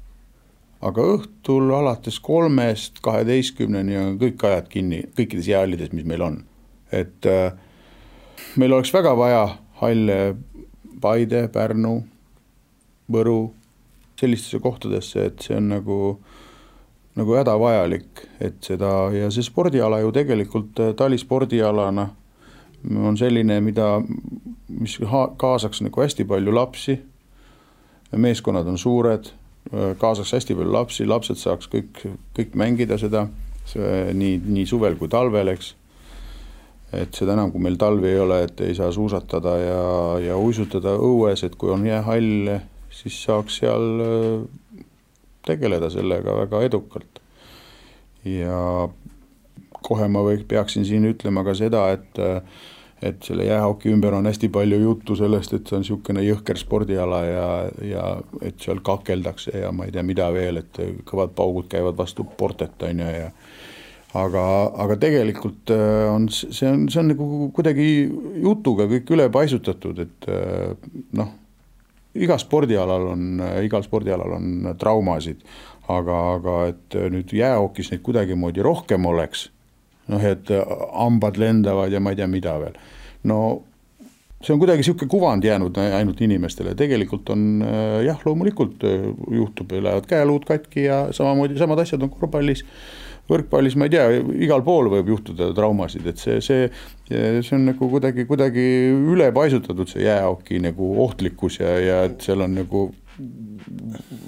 aga 0.83 1.03
õhtul 1.15 1.69
alates 1.75 2.19
kolmest 2.19 2.99
kaheteistkümneni 3.03 3.97
on 3.97 4.15
kõik 4.19 4.41
ajad 4.47 4.65
kinni 4.71 5.03
kõikides 5.17 5.47
jäähallides, 5.47 5.91
mis 5.93 6.07
meil 6.07 6.21
on. 6.21 6.39
et 6.91 7.27
meil 8.55 8.73
oleks 8.73 8.93
väga 8.93 9.15
vaja 9.17 9.45
halle 9.81 10.35
Paide, 11.01 11.47
Pärnu, 11.51 11.97
Võru, 13.11 13.53
sellistesse 14.19 14.59
kohtadesse, 14.63 15.25
et 15.27 15.41
see 15.43 15.57
on 15.57 15.65
nagu, 15.73 15.97
nagu 17.19 17.35
hädavajalik, 17.35 18.21
et 18.39 18.61
seda 18.63 19.09
ja 19.11 19.27
see 19.33 19.43
spordiala 19.43 19.99
ju 19.99 20.13
tegelikult 20.15 20.79
talispordialana 20.95 22.07
on 22.83 23.17
selline, 23.17 23.59
mida, 23.63 24.01
mis 24.67 24.97
kaasaks 25.39 25.81
nagu 25.85 26.01
hästi 26.01 26.25
palju 26.27 26.55
lapsi. 26.55 26.99
meeskonnad 28.15 28.67
on 28.67 28.77
suured, 28.77 29.31
kaasaks 29.97 30.33
hästi 30.33 30.55
palju 30.55 30.71
lapsi, 30.71 31.05
lapsed 31.05 31.39
saaks 31.39 31.69
kõik, 31.71 32.03
kõik 32.37 32.57
mängida 32.59 32.97
seda, 33.01 33.27
nii, 34.13 34.41
nii 34.45 34.65
suvel 34.69 34.99
kui 34.99 35.09
talvel, 35.09 35.47
eks 35.55 35.73
et 36.93 37.17
seda 37.17 37.33
enam, 37.33 37.51
kui 37.53 37.61
meil 37.63 37.77
talvi 37.81 38.11
ei 38.11 38.19
ole, 38.21 38.43
et 38.45 38.61
ei 38.61 38.75
saa 38.77 38.91
suusatada 38.93 39.55
ja, 39.57 39.83
ja 40.21 40.37
uisutada 40.37 40.93
õues, 41.01 41.41
et 41.45 41.55
kui 41.57 41.71
on 41.73 41.85
jäähall, 41.87 42.51
siis 42.93 43.17
saaks 43.25 43.61
seal 43.63 44.03
äh, 44.03 44.83
tegeleda 45.45 45.89
sellega 45.93 46.37
väga 46.43 46.61
edukalt. 46.69 47.21
ja 48.23 48.87
kohe 49.83 50.07
ma 50.11 50.23
või 50.25 50.43
peaksin 50.47 50.85
siin 50.87 51.05
ütlema 51.11 51.45
ka 51.45 51.55
seda, 51.57 51.89
et 51.97 52.23
et 53.03 53.25
selle 53.27 53.43
jäähoki 53.43 53.91
ümber 53.91 54.15
on 54.15 54.29
hästi 54.29 54.47
palju 54.53 54.77
juttu 54.79 55.15
sellest, 55.19 55.53
et 55.57 55.67
see 55.67 55.75
on 55.75 55.83
niisugune 55.83 56.23
jõhker 56.23 56.59
spordiala 56.59 57.19
ja, 57.27 57.47
ja 57.83 58.05
et 58.45 58.63
seal 58.63 58.79
kakeldakse 58.85 59.57
ja 59.59 59.73
ma 59.75 59.87
ei 59.87 59.91
tea, 59.91 60.05
mida 60.07 60.29
veel, 60.31 60.61
et 60.61 60.79
kõvad 61.09 61.33
paugud 61.35 61.67
käivad 61.71 61.97
vastu 61.99 62.23
portet, 62.23 62.77
on 62.87 63.03
ju, 63.03 63.09
ja 63.11 63.29
aga, 64.23 64.43
aga 64.85 64.97
tegelikult 65.01 65.73
äh, 65.73 66.07
on 66.13 66.29
see 66.31 66.69
on, 66.69 66.87
see 66.91 67.01
on 67.01 67.11
nagu 67.11 67.29
kuidagi 67.55 67.87
jutuga 68.43 68.87
kõik 68.91 69.15
üle 69.17 69.27
paisutatud, 69.33 70.03
et 70.05 70.29
äh, 70.31 70.75
noh, 71.19 71.33
igal 72.13 72.39
spordialal 72.41 73.09
on, 73.15 73.27
igal 73.65 73.83
spordialal 73.85 74.37
on 74.37 74.75
traumasid, 74.79 75.41
aga, 75.91 76.19
aga 76.37 76.57
et 76.71 76.97
nüüd 77.11 77.33
jäähokis 77.35 77.91
neid 77.91 78.03
kuidagimoodi 78.05 78.63
rohkem 78.63 79.09
oleks, 79.09 79.49
noh, 80.11 80.25
et 80.27 80.49
hambad 80.93 81.37
lendavad 81.39 81.93
ja 81.93 82.01
ma 82.03 82.13
ei 82.13 82.19
tea, 82.19 82.27
mida 82.31 82.57
veel, 82.61 82.75
no 83.29 83.37
see 84.43 84.51
on 84.55 84.59
kuidagi 84.59 84.83
niisugune 84.83 85.11
kuvand 85.11 85.45
jäänud 85.47 85.77
ainult 85.83 86.19
inimestele, 86.25 86.73
tegelikult 86.75 87.29
on 87.31 87.63
jah, 88.03 88.19
loomulikult 88.25 88.83
juhtub, 89.31 89.71
lähevad 89.71 90.09
käeluud 90.09 90.43
katki 90.49 90.89
ja 90.89 91.05
samamoodi 91.15 91.59
samad 91.61 91.79
asjad 91.85 92.03
on 92.03 92.11
korvpallis 92.11 92.65
võrkpallis 93.29 93.77
ma 93.79 93.87
ei 93.87 93.93
tea, 93.93 94.07
igal 94.43 94.63
pool 94.65 94.89
võib 94.91 95.13
juhtuda 95.13 95.51
traumasid, 95.55 96.05
et 96.11 96.19
see, 96.19 96.41
see, 96.43 96.67
see 97.07 97.55
on 97.55 97.69
nagu 97.69 97.87
kuidagi, 97.91 98.25
kuidagi 98.27 98.65
üle 99.13 99.29
paisutatud, 99.35 99.87
see 99.89 100.03
jäähoki 100.03 100.59
nagu 100.63 100.89
ohtlikkus 101.05 101.61
ja, 101.61 101.77
ja 101.79 102.01
et 102.09 102.25
seal 102.25 102.43
on 102.43 102.57
nagu 102.59 102.89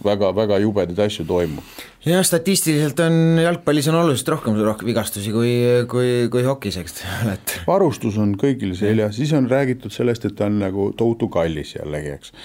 väga-väga 0.06 0.60
jubedaid 0.62 1.00
asju 1.08 1.26
toimub. 1.30 1.64
jah, 2.06 2.22
statistiliselt 2.26 3.00
on 3.02 3.40
jalgpallis 3.42 3.90
on 3.90 4.00
oluliselt 4.02 4.30
rohkem, 4.36 4.60
vigastusi 4.86 5.34
kui, 5.34 5.54
kui, 5.90 6.12
kui 6.34 6.46
hokis, 6.46 6.78
eks 6.82 7.02
ole, 7.24 7.38
et. 7.40 7.58
varustus 7.68 8.20
on 8.22 8.36
kõigil 8.42 8.76
seljas, 8.78 9.18
siis 9.18 9.34
on 9.38 9.50
räägitud 9.50 9.94
sellest, 9.94 10.30
et 10.30 10.38
ta 10.38 10.50
on 10.52 10.62
nagu 10.62 10.92
tohutu 10.98 11.32
kallis 11.34 11.76
jällegi, 11.80 12.16
eks 12.20 12.36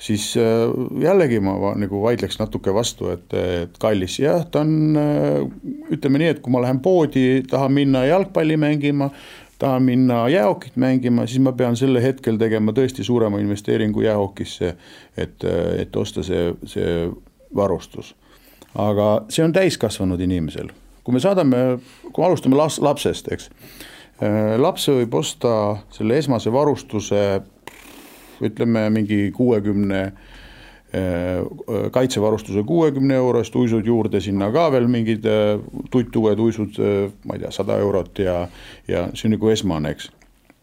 siis 0.00 0.32
äh, 0.40 0.70
jällegi 1.02 1.40
ma 1.44 1.74
nagu 1.78 2.00
vaidleks 2.02 2.40
natuke 2.40 2.72
vastu, 2.74 3.10
et, 3.12 3.28
et 3.36 3.76
kallis, 3.82 4.16
jah, 4.22 4.42
ta 4.48 4.64
on, 4.64 4.96
äh, 4.96 5.42
ütleme 5.92 6.22
nii, 6.22 6.32
et 6.34 6.40
kui 6.44 6.54
ma 6.54 6.62
lähen 6.64 6.80
poodi, 6.84 7.42
tahan 7.50 7.74
minna 7.76 8.06
jalgpalli 8.08 8.56
mängima, 8.60 9.10
tahan 9.60 9.82
minna 9.82 10.28
jäähokit 10.28 10.76
mängima, 10.80 11.26
siis 11.26 11.42
ma 11.44 11.52
pean 11.52 11.76
sel 11.76 12.00
hetkel 12.00 12.38
tegema 12.40 12.72
tõesti 12.72 13.04
suurema 13.04 13.38
investeeringu 13.42 14.00
jäähokisse, 14.06 14.74
et, 15.16 15.44
et 15.78 15.96
osta 15.96 16.24
see, 16.24 16.54
see 16.64 16.94
varustus. 17.56 18.14
aga 18.74 19.24
see 19.28 19.44
on 19.44 19.52
täiskasvanud 19.52 20.20
inimesel, 20.20 20.70
kui 21.04 21.14
me 21.14 21.20
saadame, 21.20 21.78
kui 22.12 22.24
alustame 22.24 22.56
las-, 22.56 22.80
lapsest, 22.80 23.28
eks, 23.34 23.50
laps 24.60 24.88
võib 24.88 25.14
osta 25.20 25.54
selle 25.92 26.18
esmase 26.20 26.52
varustuse 26.52 27.24
ütleme 28.40 28.86
mingi 28.90 29.26
kuuekümne 29.36 30.00
äh, 30.00 30.28
kaitsevarustuse 31.92 32.62
kuuekümne 32.66 33.14
euro 33.14 33.38
eest, 33.42 33.54
uisud 33.56 33.86
juurde 33.86 34.20
sinna 34.20 34.50
ka 34.54 34.68
veel 34.74 34.88
mingid 34.90 35.26
äh, 35.28 35.60
tuttuued 35.90 36.38
uisud, 36.42 36.78
äh, 36.82 37.12
ma 37.24 37.36
ei 37.36 37.44
tea, 37.44 37.50
sada 37.54 37.76
eurot 37.78 38.18
ja, 38.18 38.40
ja 38.88 39.04
see 39.14 39.28
on 39.28 39.36
nagu 39.36 39.52
esmane, 39.52 39.92
eks. 39.94 40.08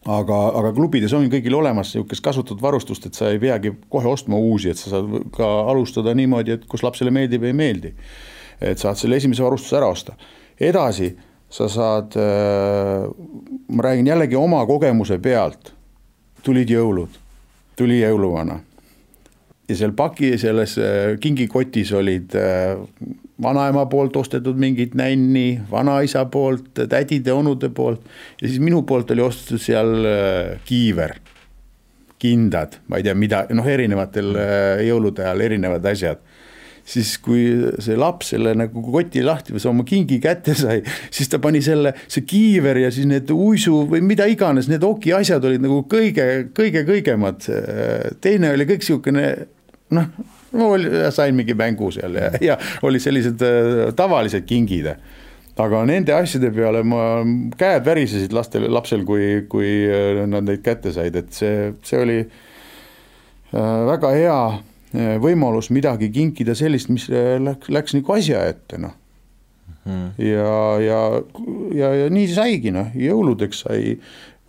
aga, 0.05 0.39
aga 0.59 0.73
klubides 0.75 1.15
on 1.15 1.29
kõigil 1.31 1.55
olemas 1.55 1.93
niisugust 1.93 2.25
kasutatud 2.25 2.63
varustust, 2.63 3.07
et 3.07 3.19
sa 3.19 3.31
ei 3.31 3.39
peagi 3.39 3.71
kohe 3.91 4.09
ostma 4.11 4.39
uusi, 4.39 4.73
et 4.73 4.81
sa 4.81 4.97
saad 4.97 5.29
ka 5.35 5.47
alustada 5.71 6.15
niimoodi, 6.17 6.57
et 6.57 6.67
kus 6.67 6.83
lapsele 6.83 7.13
meeldib, 7.13 7.47
ei 7.47 7.55
meeldi. 7.55 7.93
et 8.59 8.79
saad 8.81 8.97
selle 8.97 9.15
esimese 9.15 9.43
varustuse 9.45 9.77
ära 9.77 9.87
osta. 9.87 10.17
edasi 10.59 11.13
sa 11.49 11.69
saad, 11.71 12.17
ma 13.69 13.83
räägin 13.83 14.07
jällegi 14.07 14.35
oma 14.35 14.65
kogemuse 14.67 15.19
pealt, 15.23 15.71
tulid 16.43 16.67
jõulud 16.69 17.23
tuli 17.77 18.01
jõuluvana. 18.01 18.59
Ja 19.67 19.75
seal 19.75 19.93
paki, 19.97 20.33
selles 20.39 20.77
äh, 20.79 21.15
kingikotis 21.19 21.91
olid 21.95 22.35
äh, 22.39 22.77
vanaema 23.43 23.85
poolt 23.91 24.15
ostetud 24.19 24.59
mingid 24.59 24.95
nänni, 24.97 25.59
vanaisa 25.71 26.25
poolt, 26.31 26.71
tädide-onude 26.77 27.69
poolt. 27.75 28.05
Ja 28.41 28.47
siis 28.47 28.61
minu 28.63 28.83
poolt 28.87 29.11
oli 29.15 29.25
ostetud 29.25 29.61
seal 29.61 29.93
äh, 30.07 30.55
kiiver, 30.67 31.17
kindad, 32.17 32.79
ma 32.87 32.97
ei 32.97 33.05
tea, 33.05 33.13
mida, 33.13 33.43
noh, 33.53 33.67
erinevatel 33.69 34.31
jõulude 34.87 35.21
ajal 35.21 35.43
erinevad 35.45 35.85
asjad. 35.85 36.23
Siis 36.87 37.17
kui 37.19 37.43
see 37.83 37.97
laps 37.99 38.29
selle 38.31 38.53
nagu 38.55 38.79
koti 38.79 39.19
lahti 39.19 39.51
või 39.51 39.65
oma 39.69 39.83
kingi 39.85 40.21
kätte 40.23 40.55
sai, 40.55 40.79
siis 41.15 41.27
ta 41.27 41.37
pani 41.43 41.59
selle, 41.61 41.91
see 42.07 42.23
kiiver 42.25 42.79
ja 42.79 42.93
siis 42.95 43.05
need 43.11 43.29
uisu 43.35 43.83
või 43.91 43.99
mida 44.07 44.25
iganes, 44.31 44.71
need 44.71 44.87
oki 44.87 45.11
asjad 45.13 45.43
olid 45.45 45.67
nagu 45.67 45.83
kõige, 45.91 46.47
kõige 46.55 46.85
kõigemad. 46.87 47.51
teine 48.23 48.55
oli 48.55 48.69
kõik 48.71 48.87
sihukene 48.87 49.27
noh, 49.95 50.09
ma 50.57 51.11
sain 51.15 51.35
mingi 51.37 51.55
mängu 51.57 51.89
seal 51.95 52.17
ja, 52.19 52.31
ja 52.43 52.57
olid 52.85 53.03
sellised 53.03 53.43
äh, 53.45 53.87
tavalised 53.97 54.47
kingid. 54.49 54.93
Aga 55.57 55.81
nende 55.89 56.13
asjade 56.13 56.51
peale 56.53 56.83
ma, 56.85 57.23
käed 57.57 57.85
värisesid 57.87 58.33
lastel, 58.35 58.67
lapsel, 58.69 59.03
kui, 59.07 59.47
kui 59.49 59.71
äh, 59.89 60.23
nad 60.29 60.45
neid 60.45 60.63
kätte 60.65 60.93
said, 60.95 61.17
et 61.17 61.33
see, 61.33 61.71
see 61.87 62.01
oli 62.03 62.19
äh, 62.23 63.77
väga 63.91 64.15
hea 64.15 64.39
võimalus 65.19 65.67
midagi 65.75 66.07
kinkida 66.15 66.53
sellist, 66.55 66.87
mis 66.89 67.09
läks, 67.11 67.67
läks 67.69 67.93
nagu 67.97 68.13
asja 68.15 68.45
ette, 68.47 68.79
noh. 68.79 68.93
Mm.. 69.87 70.07
ja, 70.19 70.53
ja, 70.83 71.01
ja, 71.75 71.89
ja 71.95 72.07
nii 72.11 72.29
saigi, 72.31 72.71
noh, 72.75 72.87
jõuludeks 72.95 73.65
sai 73.65 73.97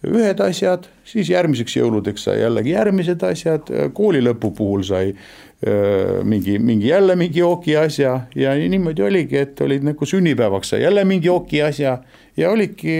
ühed 0.06 0.40
asjad, 0.40 0.87
siis 1.08 1.30
järgmiseks 1.32 1.74
jõuludeks 1.80 2.28
sai 2.28 2.38
jällegi 2.42 2.70
järgmised 2.76 3.22
asjad, 3.26 3.70
kooli 3.96 4.20
lõpu 4.22 4.52
puhul 4.54 4.84
sai 4.87 5.11
öö, 5.11 6.22
mingi, 6.22 6.58
mingi 6.62 6.92
jälle 6.92 7.16
mingi 7.18 7.42
jooki 7.42 7.74
asja 7.76 8.14
ja 8.38 8.54
niimoodi 8.54 9.02
oligi, 9.02 9.42
et 9.42 9.61
olid 9.61 9.82
nagu 9.88 10.06
sünnipäevaks 10.06 10.74
sai 10.74 10.84
jälle 10.84 11.04
mingi 11.04 11.26
jooki 11.26 11.62
asja 11.66 11.98
ja 12.37 12.50
olidki, 12.50 12.96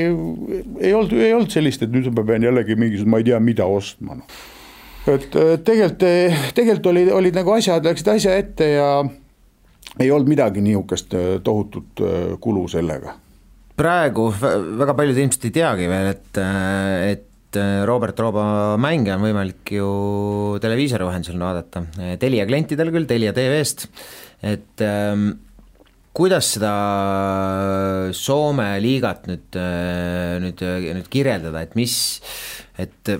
ei 0.81 0.95
olnud, 0.95 1.15
ei 1.15 1.35
olnud 1.35 1.55
sellist, 1.55 1.87
et 1.87 1.95
nüüd 1.95 2.11
ma 2.11 2.27
pean 2.27 2.43
jällegi 2.43 2.75
mingisugust, 2.75 3.11
ma 3.15 3.23
ei 3.23 3.31
tea, 3.31 3.41
mida 3.41 3.69
ostma, 3.71 4.19
noh 4.19 4.39
et 5.09 5.31
tegelikult, 5.65 6.03
tegelikult 6.57 6.91
olid, 6.91 7.11
olid 7.17 7.39
nagu 7.39 7.55
asjad, 7.55 7.87
läksid 7.87 8.11
asja 8.13 8.35
ette 8.37 8.67
ja 8.75 8.91
ei 9.99 10.11
olnud 10.11 10.29
midagi 10.29 10.61
niisugust 10.61 11.15
tohutut 11.45 12.03
kulu 12.41 12.67
sellega. 12.69 13.15
Praegu 13.79 14.29
väga 14.35 14.95
paljud 14.99 15.19
ilmselt 15.23 15.49
ei 15.49 15.55
teagi 15.55 15.89
veel, 15.91 16.13
et, 16.17 16.31
äh, 16.43 17.15
et 17.15 17.59
Robert 17.89 18.19
Rooba 18.21 18.77
mänge 18.77 19.15
on 19.15 19.23
võimalik 19.25 19.73
ju 19.73 19.89
televiisori 20.61 21.07
vahendusel 21.09 21.41
vaadata, 21.41 21.81
Telia 22.21 22.45
klientidel 22.47 22.93
küll, 22.93 23.09
Telia 23.09 23.33
tv-st, 23.33 23.87
et 24.45 24.85
ähm, 24.85 25.31
kuidas 26.13 26.51
seda 26.59 26.75
Soome 28.13 28.69
liigat 28.85 29.25
nüüd, 29.31 29.59
nüüd, 30.45 30.65
nüüd 30.99 31.09
kirjeldada, 31.09 31.65
et 31.65 31.73
mis 31.79 31.97
et 32.79 33.11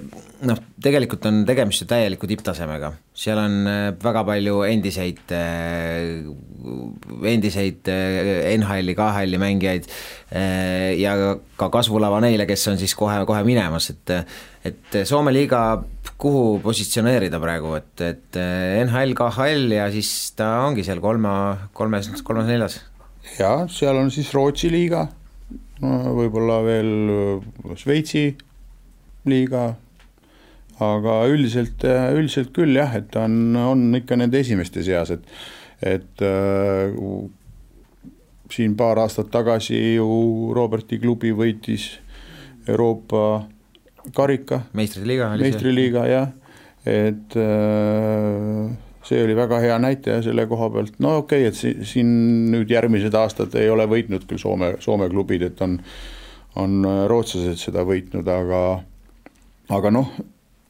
noh, 0.47 0.59
tegelikult 0.83 1.25
on 1.27 1.41
tegemist 1.47 1.83
ju 1.83 1.89
täieliku 1.91 2.29
tipptasemega, 2.31 2.93
seal 3.19 3.41
on 3.43 3.57
äh, 3.67 3.87
väga 3.99 4.23
palju 4.29 4.61
endiseid 4.69 5.35
äh, 5.35 6.29
endiseid 7.33 7.91
NHL-i, 7.91 8.95
KHL-i 8.99 9.41
mängijaid 9.41 9.89
ja 10.99 11.13
ka 11.59 11.69
kasvulava 11.73 12.19
neile, 12.21 12.45
kes 12.49 12.67
on 12.69 12.79
siis 12.81 12.93
kohe, 12.99 13.17
kohe 13.27 13.43
minemas, 13.47 13.89
et 13.95 14.13
et 14.69 14.99
Soome 15.09 15.33
liiga, 15.33 15.63
kuhu 16.21 16.59
positsioneerida 16.61 17.39
praegu, 17.41 17.73
et, 17.79 18.03
et 18.05 18.39
NHL, 18.85 19.15
KHL 19.17 19.79
ja 19.79 19.87
siis 19.95 20.11
ta 20.37 20.51
ongi 20.67 20.85
seal 20.85 21.01
kolma, 21.01 21.33
kolmes, 21.73 22.11
kolmas-neljas? 22.27 22.83
jaa, 23.39 23.65
seal 23.73 23.97
on 24.03 24.13
siis 24.13 24.31
Rootsi 24.35 24.71
liiga, 24.73 25.07
võib-olla 25.81 26.61
veel 26.67 26.93
Šveitsi 27.79 28.27
liiga, 29.31 29.69
aga 30.85 31.21
üldiselt, 31.31 31.85
üldiselt 32.17 32.53
küll 32.57 32.77
jah, 32.79 32.95
et 32.99 33.11
ta 33.15 33.27
on, 33.27 33.57
on 33.59 33.87
ikka 33.99 34.19
nende 34.21 34.41
esimeste 34.41 34.85
seas, 34.87 35.13
et, 35.15 35.27
et 35.83 36.25
äh, 36.25 36.95
siin 38.53 38.77
paar 38.79 39.01
aastat 39.03 39.31
tagasi 39.33 39.79
ju 39.99 40.09
Roberti 40.57 40.99
klubi 41.03 41.33
võitis 41.37 41.91
Euroopa 42.69 43.47
karika. 44.15 44.63
meistriliiga 44.73 45.33
oli 45.33 45.43
see. 45.43 45.51
meistriliiga 45.51 46.05
jah, 46.09 46.29
et 46.89 47.37
äh, 47.37 48.77
see 49.09 49.25
oli 49.25 49.37
väga 49.37 49.61
hea 49.65 49.79
näitaja 49.81 50.23
selle 50.27 50.47
koha 50.51 50.71
pealt, 50.75 50.99
no 51.05 51.19
okei 51.23 51.47
okay,, 51.49 51.73
et 51.73 51.89
siin 51.89 52.11
nüüd 52.53 52.71
järgmised 52.73 53.15
aastad 53.17 53.55
ei 53.61 53.71
ole 53.73 53.89
võitnud 53.91 54.27
küll 54.29 54.41
Soome, 54.41 54.75
Soome 54.85 55.09
klubid, 55.13 55.45
et 55.49 55.63
on, 55.65 55.79
on 56.61 56.79
rootslased 57.11 57.61
seda 57.61 57.85
võitnud, 57.89 58.29
aga, 58.33 58.63
aga 59.69 59.93
noh, 59.93 60.11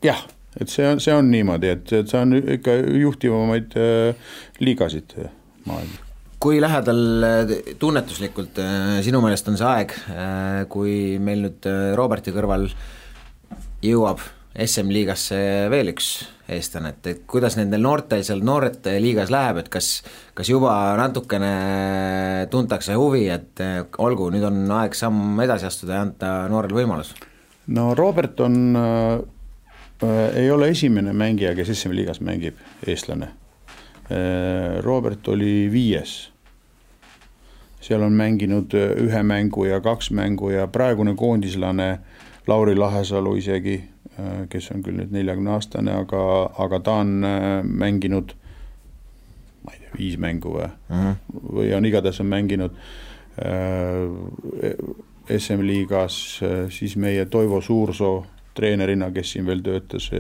jah, 0.05 0.21
et 0.59 0.71
see 0.73 0.87
on, 0.89 1.01
see 1.03 1.15
on 1.15 1.31
niimoodi, 1.31 1.73
et, 1.77 1.93
et 2.01 2.11
see 2.11 2.21
on 2.21 2.35
ikka 2.39 2.77
juhtivamaid 2.99 3.77
äh, 3.79 4.31
liigasid 4.65 5.17
maailmas 5.69 6.05
kui 6.39 6.61
lähedal 6.63 7.05
äh, 7.27 7.53
tunnetuslikult 7.83 8.59
äh, 8.63 8.97
sinu 9.07 9.23
meelest 9.25 9.51
on 9.51 9.59
see 9.59 9.69
aeg, 9.69 9.95
kui 10.71 10.97
meil 11.23 11.47
nüüd 11.47 11.71
Roberti 11.99 12.35
kõrval 12.35 12.69
jõuab 13.83 14.23
SM-liigasse 14.59 15.39
veel 15.71 15.93
üks 15.93 16.09
eestlane, 16.51 16.95
et, 16.95 17.09
et 17.11 17.25
kuidas 17.29 17.59
nendel 17.59 17.83
noortel 17.85 18.25
seal 18.27 18.41
noorte 18.43 18.97
liigas 19.03 19.31
läheb, 19.31 19.61
et 19.61 19.69
kas, 19.71 20.01
kas 20.35 20.49
juba 20.51 20.73
natukene 20.99 21.51
tuntakse 22.51 22.97
huvi, 22.99 23.27
et 23.31 23.63
olgu, 24.03 24.31
nüüd 24.35 24.47
on 24.49 24.65
aeg 24.81 24.97
samm 24.99 25.39
edasi 25.45 25.69
astuda 25.69 25.99
ja 25.99 26.07
anda 26.09 26.33
noorele 26.51 26.81
võimalus? 26.81 27.13
No 27.69 27.95
Robert 27.95 28.41
on 28.41 28.77
äh,, 28.77 29.21
ei 30.37 30.51
ole 30.51 30.69
esimene 30.71 31.13
mängija, 31.13 31.55
kes 31.59 31.73
SM-liigas 31.75 32.21
mängib, 32.21 32.59
eestlane 32.87 33.31
äh,. 34.11 34.81
Robert 34.85 35.29
oli 35.29 35.69
viies 35.73 36.17
seal 37.81 38.03
on 38.03 38.13
mänginud 38.13 38.75
ühe 38.75 39.23
mängu 39.23 39.65
ja 39.69 39.81
kaks 39.81 40.11
mängu 40.11 40.51
ja 40.51 40.67
praegune 40.67 41.15
koondislane 41.17 41.99
Lauri 42.49 42.75
Lahesalu 42.77 43.37
isegi 43.39 43.79
Äh, 44.19 44.47
kes 44.51 44.73
on 44.75 44.83
küll 44.83 44.97
nüüd 44.99 45.13
neljakümne 45.15 45.53
aastane, 45.55 45.93
aga, 45.95 46.21
aga 46.59 46.81
ta 46.83 46.97
on 47.05 47.23
äh, 47.27 47.61
mänginud 47.63 48.33
ma 49.63 49.75
ei 49.75 49.83
tea, 49.85 49.91
viis 49.95 50.17
mängu 50.19 50.57
või 50.57 50.65
uh, 50.65 50.73
mhm. 50.89 51.13
-huh. 51.13 51.45
või 51.59 51.69
on 51.77 51.87
igatahes 51.87 52.19
on 52.25 52.27
mänginud 52.33 52.75
äh, 53.39 54.75
SM-liigas, 55.37 56.41
siis 56.73 56.97
meie 56.97 57.25
Toivo 57.27 57.61
Suursoo 57.61 58.27
treenerina, 58.55 59.11
kes 59.15 59.33
siin 59.33 59.47
veel 59.47 59.61
töötas 59.63 60.11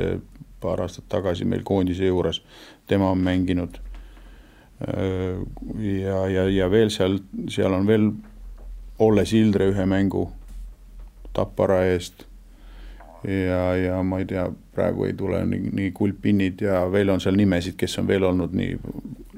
paar 0.61 0.83
aastat 0.83 1.09
tagasi 1.09 1.47
meil 1.49 1.63
koondise 1.65 2.07
juures, 2.07 2.43
tema 2.87 3.11
on 3.11 3.19
mänginud. 3.19 3.79
ja, 5.79 6.19
ja, 6.29 6.49
ja 6.51 6.71
veel 6.71 6.91
seal, 6.91 7.19
seal 7.51 7.73
on 7.73 7.87
veel 7.87 8.11
Olle 8.99 9.25
Sildre 9.27 9.67
ühe 9.73 9.87
mängu 9.87 10.29
Tappara 11.35 11.81
eest 11.87 12.29
ja, 13.25 13.77
ja 13.77 14.03
ma 14.03 14.21
ei 14.23 14.27
tea, 14.31 14.45
praegu 14.75 15.09
ei 15.09 15.15
tule 15.19 15.41
nii, 15.47 15.73
nii 15.81 15.91
kuldpinnid 15.97 16.63
ja 16.63 16.85
veel 16.93 17.11
on 17.11 17.23
seal 17.23 17.39
nimesid, 17.39 17.75
kes 17.79 17.99
on 17.99 18.07
veel 18.07 18.27
olnud 18.29 18.55
nii, 18.55 18.79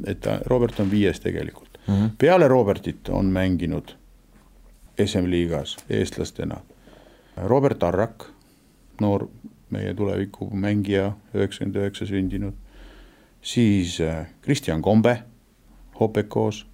et 0.07 0.21
ta, 0.25 0.39
Robert 0.53 0.81
on 0.81 0.91
viies 0.91 1.21
tegelikult 1.21 1.81
mm. 1.87 1.95
-hmm. 1.95 2.11
peale 2.19 2.49
Robertit 2.49 3.09
on 3.09 3.33
mänginud 3.33 3.97
SM-liigas 5.07 5.77
eestlastena. 5.91 6.61
Robert 7.37 7.83
Arrak, 7.83 8.27
noor 9.01 9.29
meie 9.71 9.95
tulevikumängija, 9.95 11.13
üheksakümmend 11.35 11.79
üheksa 11.81 12.07
sündinud, 12.07 12.59
siis 13.43 14.01
äh, 14.01 14.27
Kristjan 14.43 14.83
Kombe, 14.83 15.23
Hopekos, 16.01 16.67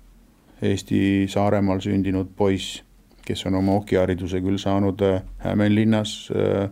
Eesti 0.63 1.27
Saaremaal 1.29 1.83
sündinud 1.85 2.31
poiss 2.37 2.81
kes 3.27 3.47
on 3.47 3.59
oma 3.59 3.75
hokihariduse 3.81 4.41
küll 4.41 4.59
saanud 4.63 5.03
äh, 5.03 5.23
Hämeenlinnas 5.43 6.13
äh, 6.31 6.69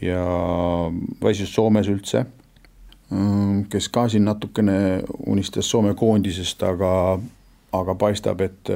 ja 0.00 0.22
siis 1.32 1.54
Soomes 1.54 1.88
üldse, 1.88 2.24
mm, 3.10 3.66
kes 3.70 3.88
ka 3.92 4.08
siin 4.08 4.24
natukene 4.26 5.02
unistas 5.26 5.68
Soome 5.70 5.94
koondisest, 5.94 6.62
aga, 6.66 6.94
aga 7.72 7.94
paistab, 8.00 8.40
et, 8.42 8.72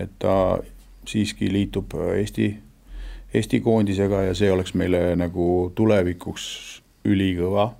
et 0.00 0.16
ta 0.18 0.58
siiski 1.08 1.50
liitub 1.52 1.94
Eesti, 2.16 2.50
Eesti 3.34 3.60
koondisega 3.60 4.26
ja 4.28 4.36
see 4.38 4.50
oleks 4.52 4.74
meile 4.78 5.14
nagu 5.18 5.72
tulevikuks 5.76 6.46
ülikõva 7.06 7.70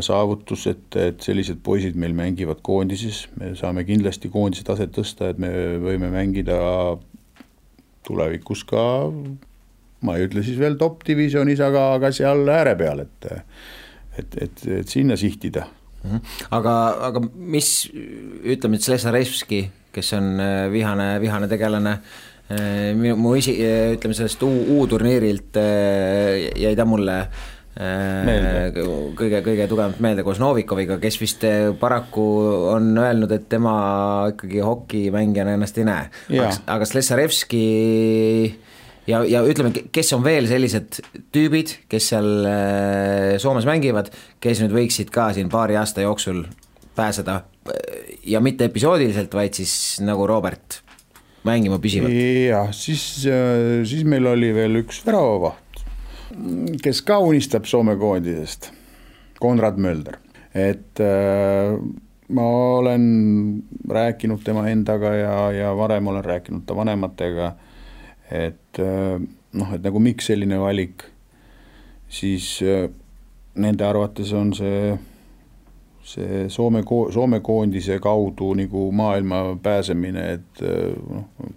saavutus, 0.00 0.66
et, 0.70 0.96
et 0.96 1.20
sellised 1.20 1.58
poisid 1.64 1.98
meil 2.00 2.14
mängivad 2.16 2.62
koondises, 2.64 3.26
me 3.36 3.50
saame 3.58 3.84
kindlasti 3.84 4.30
koondise 4.32 4.64
taset 4.64 4.94
tõsta, 4.96 5.28
et 5.28 5.40
me 5.42 5.50
võime 5.82 6.08
mängida 6.14 6.56
tulevikus 8.06 8.64
ka 8.64 8.86
ma 10.02 10.16
ei 10.16 10.26
ütle 10.26 10.42
siis 10.44 10.58
veel 10.58 10.76
top 10.80 11.04
divisjonis, 11.06 11.60
aga, 11.62 11.92
aga 11.98 12.10
seal 12.14 12.48
ääre 12.50 12.74
peal, 12.78 13.04
et 13.04 13.30
et, 14.18 14.34
et, 14.44 14.64
et 14.80 14.88
sinna 14.88 15.16
sihtida. 15.16 15.68
Mhm. 16.02 16.18
aga, 16.50 16.72
aga 17.08 17.20
mis, 17.22 17.68
ütleme, 18.42 18.76
et 18.76 18.82
Slesarevski, 18.84 19.60
kes 19.92 20.12
on 20.18 20.34
äh, 20.40 20.66
vihane, 20.72 21.20
vihane 21.20 21.48
tegelane, 21.50 21.96
äh, 22.50 22.92
minu, 22.98 23.16
mu 23.20 23.34
isi-, 23.38 23.58
äh, 23.64 23.94
ütleme 23.96 24.16
sellest 24.16 24.42
U-turniirilt 24.44 25.58
jäi 26.62 26.76
ta 26.78 26.88
mulle 26.88 27.24
Meelde. 27.72 28.82
kõige, 29.16 29.38
kõige 29.40 29.64
tugevamalt 29.64 30.00
meelde 30.04 30.20
koos 30.26 30.36
Novikoviga, 30.36 30.98
kes 31.00 31.16
vist 31.16 31.46
paraku 31.80 32.24
on 32.68 32.90
öelnud, 33.00 33.32
et 33.32 33.46
tema 33.48 33.72
ikkagi 34.28 34.60
hokimängijana 34.60 35.54
ennast 35.56 35.80
ei 35.80 35.86
näe. 35.88 36.10
aga, 36.34 36.50
aga 36.74 36.88
Slesarevski 36.90 37.62
ja, 39.08 39.22
ja 39.24 39.40
ütleme, 39.48 39.72
kes 39.88 40.12
on 40.12 40.20
veel 40.26 40.50
sellised 40.52 41.00
tüübid, 41.32 41.72
kes 41.88 42.10
seal 42.12 42.28
Soomes 43.40 43.64
mängivad, 43.64 44.12
kes 44.36 44.60
nüüd 44.60 44.76
võiksid 44.76 45.08
ka 45.14 45.30
siin 45.32 45.48
paari 45.48 45.80
aasta 45.80 46.04
jooksul 46.04 46.44
pääseda 46.92 47.40
ja 48.26 48.40
mitte 48.44 48.68
episoodiliselt, 48.70 49.34
vaid 49.34 49.56
siis 49.58 49.74
nagu 50.04 50.26
Robert, 50.26 50.80
mängima 51.48 51.80
püsivalt. 51.82 52.14
jah, 52.48 52.70
siis, 52.76 53.24
äh, 53.26 53.82
siis 53.88 54.06
meil 54.08 54.26
oli 54.30 54.52
veel 54.54 54.82
üks 54.84 55.02
väravavaht, 55.06 55.82
kes 56.82 57.02
ka 57.06 57.18
unistab 57.24 57.66
Soome 57.68 57.96
koondisest, 58.00 58.70
Konrad 59.42 59.80
Mölder, 59.82 60.20
et 60.54 61.02
äh, 61.02 61.74
ma 62.32 62.46
olen 62.78 63.04
rääkinud 63.90 64.44
tema 64.46 64.68
endaga 64.70 65.12
ja, 65.18 65.36
ja 65.52 65.74
varem 65.76 66.06
olen 66.12 66.24
rääkinud 66.24 66.64
ta 66.66 66.76
vanematega 66.78 67.52
et 68.32 68.80
äh, 68.80 69.20
noh, 69.52 69.72
et 69.76 69.84
nagu 69.84 70.00
miks 70.02 70.30
selline 70.30 70.58
valik, 70.60 71.04
siis 72.12 72.54
äh, 72.64 72.88
nende 73.60 73.86
arvates 73.86 74.32
on 74.36 74.52
see, 74.56 74.94
see 76.04 76.46
Soome 76.50 76.82
Soome 77.14 77.40
koondise 77.40 77.98
kaudu 78.02 78.52
nagu 78.58 78.88
maailma 78.92 79.44
pääsemine, 79.62 80.28
et 80.38 80.62
noh, 80.62 81.50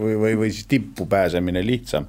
või, 0.00 0.16
või, 0.16 0.36
või 0.44 0.52
siis 0.52 0.66
tippu 0.70 1.06
pääsemine 1.06 1.62
lihtsam 1.66 2.08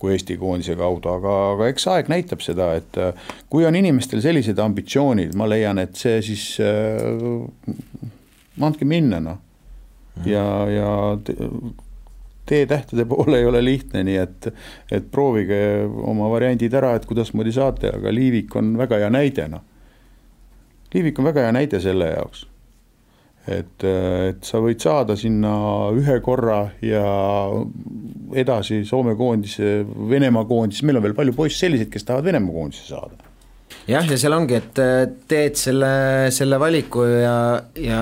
kui 0.00 0.14
Eesti 0.14 0.38
koondise 0.40 0.74
kaudu, 0.80 1.10
aga, 1.12 1.32
aga 1.54 1.66
eks 1.68 1.84
aeg 1.92 2.08
näitab 2.08 2.40
seda, 2.40 2.70
et 2.78 2.96
kui 3.52 3.66
on 3.68 3.76
inimestel 3.76 4.22
sellised 4.24 4.58
ambitsioonid, 4.62 5.34
ma 5.36 5.44
leian, 5.50 5.76
et 5.82 5.98
see 6.00 6.22
siis 6.24 6.44
äh, 6.64 7.20
andke 8.64 8.88
minna, 8.88 9.20
noh. 9.20 9.42
ja, 10.24 10.44
ja 10.72 10.90
tee 12.48 12.64
tähtede 12.66 13.04
poole 13.04 13.42
ei 13.42 13.46
ole 13.46 13.60
lihtne, 13.64 14.02
nii 14.08 14.16
et, 14.22 14.48
et 14.88 15.10
proovige 15.12 15.60
oma 15.84 16.32
variandid 16.32 16.74
ära, 16.80 16.94
et 16.96 17.04
kuidasmoodi 17.08 17.52
saate, 17.54 17.92
aga 18.00 18.14
Liivik 18.14 18.56
on 18.56 18.72
väga 18.80 19.04
hea 19.04 19.12
näide, 19.12 19.50
noh. 19.52 19.66
Liivik 20.94 21.18
on 21.18 21.28
väga 21.30 21.46
hea 21.46 21.54
näide 21.54 21.80
selle 21.82 22.12
jaoks. 22.14 22.46
et, 23.50 23.84
et 23.84 24.44
sa 24.44 24.60
võid 24.62 24.82
saada 24.82 25.16
sinna 25.16 25.54
ühe 25.96 26.18
korra 26.22 26.60
ja 26.84 27.04
edasi 28.36 28.84
Soome 28.86 29.16
koondise, 29.18 29.80
Venemaa 30.10 30.44
koondise, 30.46 30.84
meil 30.86 31.00
on 31.00 31.06
veel 31.08 31.16
palju 31.16 31.34
poisse 31.34 31.64
selliseid, 31.64 31.90
kes 31.90 32.04
tahavad 32.06 32.30
Venemaa 32.30 32.54
koondisse 32.54 32.92
saada 32.92 33.29
jah, 33.90 34.06
ja 34.06 34.18
seal 34.20 34.34
ongi, 34.36 34.56
et 34.60 34.80
äh, 34.82 35.02
teed 35.30 35.58
selle, 35.58 35.90
selle 36.34 36.58
valiku 36.60 37.04
ja, 37.06 37.34
ja 37.80 38.00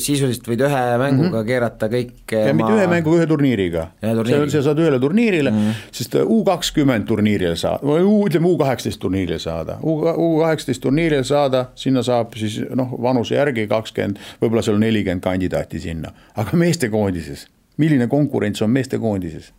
sisuliselt 0.00 0.48
võid 0.50 0.64
ühe 0.66 0.82
mänguga 1.00 1.28
mm 1.28 1.34
-hmm. 1.34 1.46
keerata 1.48 1.88
kõik 1.92 2.34
ja 2.36 2.52
ma... 2.52 2.56
mitte 2.60 2.78
ühe 2.78 2.88
mänguga, 2.90 3.20
ühe 3.20 3.28
turniiriga. 3.30 3.86
sa, 4.00 4.40
sa 4.54 4.62
saad 4.68 4.82
ühele 4.82 5.00
turniirile 5.00 5.50
mm, 5.50 5.60
-hmm. 5.68 5.94
sest 6.00 6.18
U 6.24 6.42
kakskümmend 6.44 7.06
turniirile 7.06 7.56
saada, 7.56 7.80
või 7.86 8.04
U, 8.04 8.16
ütleme 8.28 8.48
U 8.48 8.58
kaheksateist 8.58 9.00
turniirile 9.00 9.38
saada, 9.38 9.78
U, 9.82 10.00
U 10.00 10.38
kaheksateist 10.40 10.82
turniirile 10.82 11.24
saada, 11.24 11.66
sinna 11.74 12.02
saab 12.02 12.36
siis 12.36 12.60
noh, 12.74 12.92
vanuse 13.02 13.34
järgi 13.34 13.66
kakskümmend, 13.70 14.18
võib-olla 14.42 14.62
seal 14.62 14.76
on 14.76 14.84
nelikümmend 14.86 15.24
kandidaati 15.24 15.80
sinna, 15.80 16.12
aga 16.36 16.56
meestekoondises, 16.56 17.46
milline 17.76 18.06
konkurents 18.06 18.62
on 18.62 18.70
meestekoondises? 18.70 19.52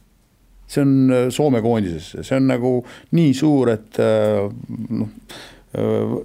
See 0.71 0.81
on 0.81 1.11
äh, 1.11 1.29
Soome 1.29 1.61
koondises, 1.61 2.13
see 2.23 2.37
on 2.37 2.47
nagu 2.51 2.75
nii 3.17 3.33
suur, 3.35 3.73
et 3.73 3.99
äh, 3.99 4.47
noh, 4.95 5.09
äh, 5.75 6.15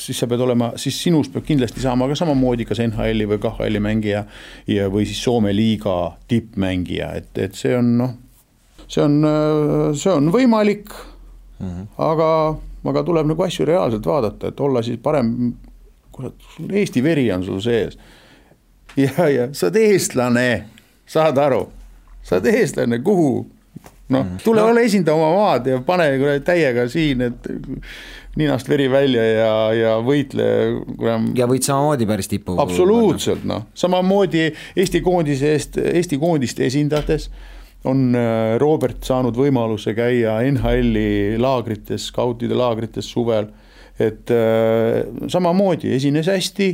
siis 0.00 0.20
sa 0.20 0.28
pead 0.28 0.44
olema, 0.44 0.72
siis 0.80 0.98
sinust 1.02 1.32
peab 1.32 1.46
kindlasti 1.48 1.82
saama 1.84 2.08
ka 2.10 2.18
samamoodi 2.18 2.68
kas 2.68 2.82
NHL-i 2.84 3.28
või 3.30 3.40
KHL-i 3.42 3.82
mängija 3.84 4.24
ja, 4.68 4.88
või 4.92 5.08
siis 5.08 5.22
Soome 5.24 5.54
liiga 5.56 5.96
tippmängija, 6.28 7.12
et, 7.22 7.32
et 7.40 7.56
see 7.58 7.76
on 7.78 7.94
noh, 8.02 8.14
see 8.86 9.04
on, 9.04 9.18
see 9.96 10.12
on 10.12 10.30
võimalik 10.32 10.92
mm, 10.92 11.66
-hmm. 11.66 11.88
aga, 12.04 12.30
aga 12.92 13.06
tuleb 13.08 13.32
nagu 13.32 13.48
asju 13.48 13.68
reaalselt 13.68 14.06
vaadata, 14.06 14.52
et 14.52 14.60
olla 14.60 14.84
siis 14.84 15.00
parem, 15.02 15.52
kurat, 16.12 16.48
Eesti 16.68 17.02
veri 17.04 17.30
on 17.32 17.44
sul 17.44 17.60
sees. 17.64 17.98
ja, 18.96 19.28
ja 19.28 19.52
sa 19.52 19.68
oled 19.68 19.80
eestlane, 19.80 20.48
saad 21.06 21.38
aru, 21.38 21.68
sa 22.22 22.36
oled 22.36 22.52
eestlane, 22.52 22.98
kuhu 23.04 23.46
noh, 24.08 24.24
mm. 24.24 24.38
tule 24.44 24.62
no. 24.62 24.70
ole, 24.72 24.84
esinda 24.88 25.14
oma 25.16 25.32
maad 25.34 25.68
ja 25.68 25.80
pane 25.84 26.38
täiega 26.46 26.86
siin, 26.90 27.26
et 27.28 27.50
ninast 28.38 28.68
veri 28.70 28.86
välja 28.90 29.24
ja, 29.26 29.52
ja 29.74 29.92
võitle. 30.04 30.46
ja 31.36 31.48
võid 31.50 31.66
samamoodi 31.66 32.08
päris 32.08 32.30
tippu. 32.30 32.56
absoluutselt 32.62 33.44
noh, 33.48 33.68
samamoodi 33.74 34.48
Eesti 34.78 35.02
koondise 35.04 35.54
eest, 35.56 35.78
Eesti 35.82 36.18
koondist 36.20 36.60
esindades 36.64 37.28
on 37.88 38.10
äh, 38.16 38.56
Robert 38.58 39.04
saanud 39.06 39.36
võimaluse 39.38 39.94
käia 39.94 40.38
NHL-i 40.50 41.38
laagrites, 41.38 42.08
skautide 42.10 42.56
laagrites 42.58 43.10
suvel. 43.10 43.52
et 43.98 44.30
äh, 44.30 45.04
samamoodi 45.26 45.90
esines 45.96 46.28
hästi, 46.30 46.68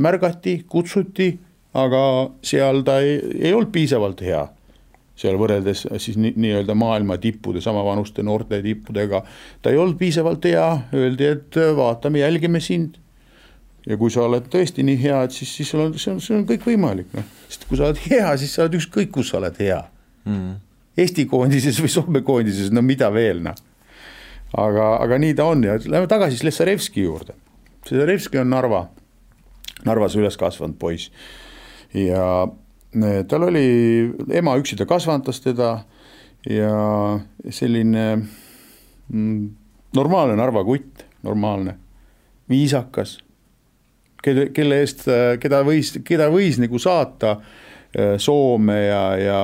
märgati, 0.00 0.62
kutsuti, 0.68 1.34
aga 1.76 2.04
seal 2.44 2.80
ta 2.86 3.00
ei, 3.04 3.18
ei 3.40 3.52
olnud 3.52 3.72
piisavalt 3.74 4.22
hea 4.24 4.44
seal 5.18 5.38
võrreldes 5.38 5.84
siis 6.02 6.18
nii-öelda 6.18 6.74
maailma 6.78 7.16
tippude, 7.22 7.62
samavanuste 7.62 8.22
noorte 8.26 8.60
tippudega. 8.62 9.22
ta 9.62 9.70
ei 9.70 9.78
olnud 9.78 9.98
piisavalt 9.98 10.44
hea, 10.50 10.66
öeldi, 10.94 11.28
et 11.36 11.58
vaatame, 11.76 12.18
jälgime 12.24 12.60
sind. 12.60 12.98
ja 13.86 13.96
kui 14.00 14.10
sa 14.10 14.24
oled 14.24 14.48
tõesti 14.50 14.82
nii 14.82 14.96
hea, 15.02 15.22
et 15.26 15.36
siis, 15.36 15.50
siis 15.56 15.70
sul 15.70 15.84
on, 15.84 15.92
see 15.98 16.14
on, 16.14 16.20
see 16.24 16.34
on 16.36 16.46
kõik 16.48 16.66
võimalik, 16.66 17.12
noh. 17.14 17.26
sest 17.48 17.68
kui 17.68 17.78
sa 17.78 17.90
oled 17.90 18.00
hea, 18.08 18.32
siis 18.40 18.54
sa 18.56 18.64
oled 18.64 18.78
ükskõik, 18.80 19.12
kus 19.14 19.30
sa 19.30 19.38
oled 19.42 19.60
hea 19.60 19.82
mm.. 20.24 20.54
Eesti 20.94 21.24
koondises 21.26 21.80
või 21.82 21.90
Soome 21.90 22.20
koondises, 22.22 22.70
no 22.70 22.82
mida 22.82 23.08
veel, 23.12 23.42
noh. 23.44 23.56
aga, 24.56 24.90
aga 25.04 25.18
nii 25.20 25.38
ta 25.38 25.46
on 25.50 25.64
ja 25.66 25.78
lähme 25.84 26.06
tagasi 26.10 26.38
Slessarevski 26.38 27.02
juurde. 27.02 27.34
Slessarevski 27.86 28.38
on 28.38 28.50
Narva, 28.54 28.84
Narvas 29.84 30.14
üles 30.16 30.38
kasvanud 30.40 30.78
poiss 30.80 31.10
ja 31.94 32.46
tal 33.28 33.48
oli, 33.48 33.66
ema 34.30 34.54
üksinda 34.60 34.86
kasvatas 34.86 35.40
teda 35.42 35.70
ja 36.46 36.74
selline 37.50 38.06
mm, 39.08 39.48
normaalne 39.96 40.36
Narva 40.36 40.64
kutt, 40.64 41.04
normaalne, 41.24 41.76
viisakas, 42.50 43.18
kelle, 44.24 44.48
kelle 44.56 44.80
eest, 44.84 45.06
keda 45.40 45.62
võis, 45.66 45.94
keda 46.04 46.28
võis 46.32 46.58
nagu 46.60 46.80
saata 46.80 47.36
äh, 47.38 48.14
Soome 48.20 48.78
ja, 48.86 49.02
ja 49.20 49.40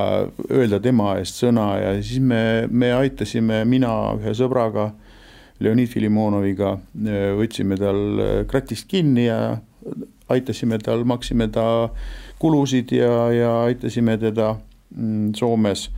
öelda 0.49 0.81
tema 0.83 1.15
eest 1.19 1.41
sõna 1.41 1.73
ja 1.81 1.95
siis 2.01 2.21
me, 2.21 2.67
me 2.69 2.93
aitasime, 2.97 3.63
mina 3.69 3.95
ühe 4.19 4.35
sõbraga, 4.37 4.91
Leonid 5.61 5.89
Filimonoviga, 5.91 6.75
äh, 6.77 7.31
võtsime 7.37 7.77
tal 7.81 8.01
äh, 8.21 8.33
kratist 8.49 8.89
kinni 8.91 9.27
ja 9.27 9.59
aitasime 10.31 10.77
tal, 10.81 11.05
maksime 11.09 11.49
ta 11.51 11.65
kulusid 12.41 12.91
ja, 12.95 13.13
ja 13.33 13.51
aitasime 13.67 14.17
teda 14.21 14.55
mm, 14.95 15.33
Soomes. 15.37 15.89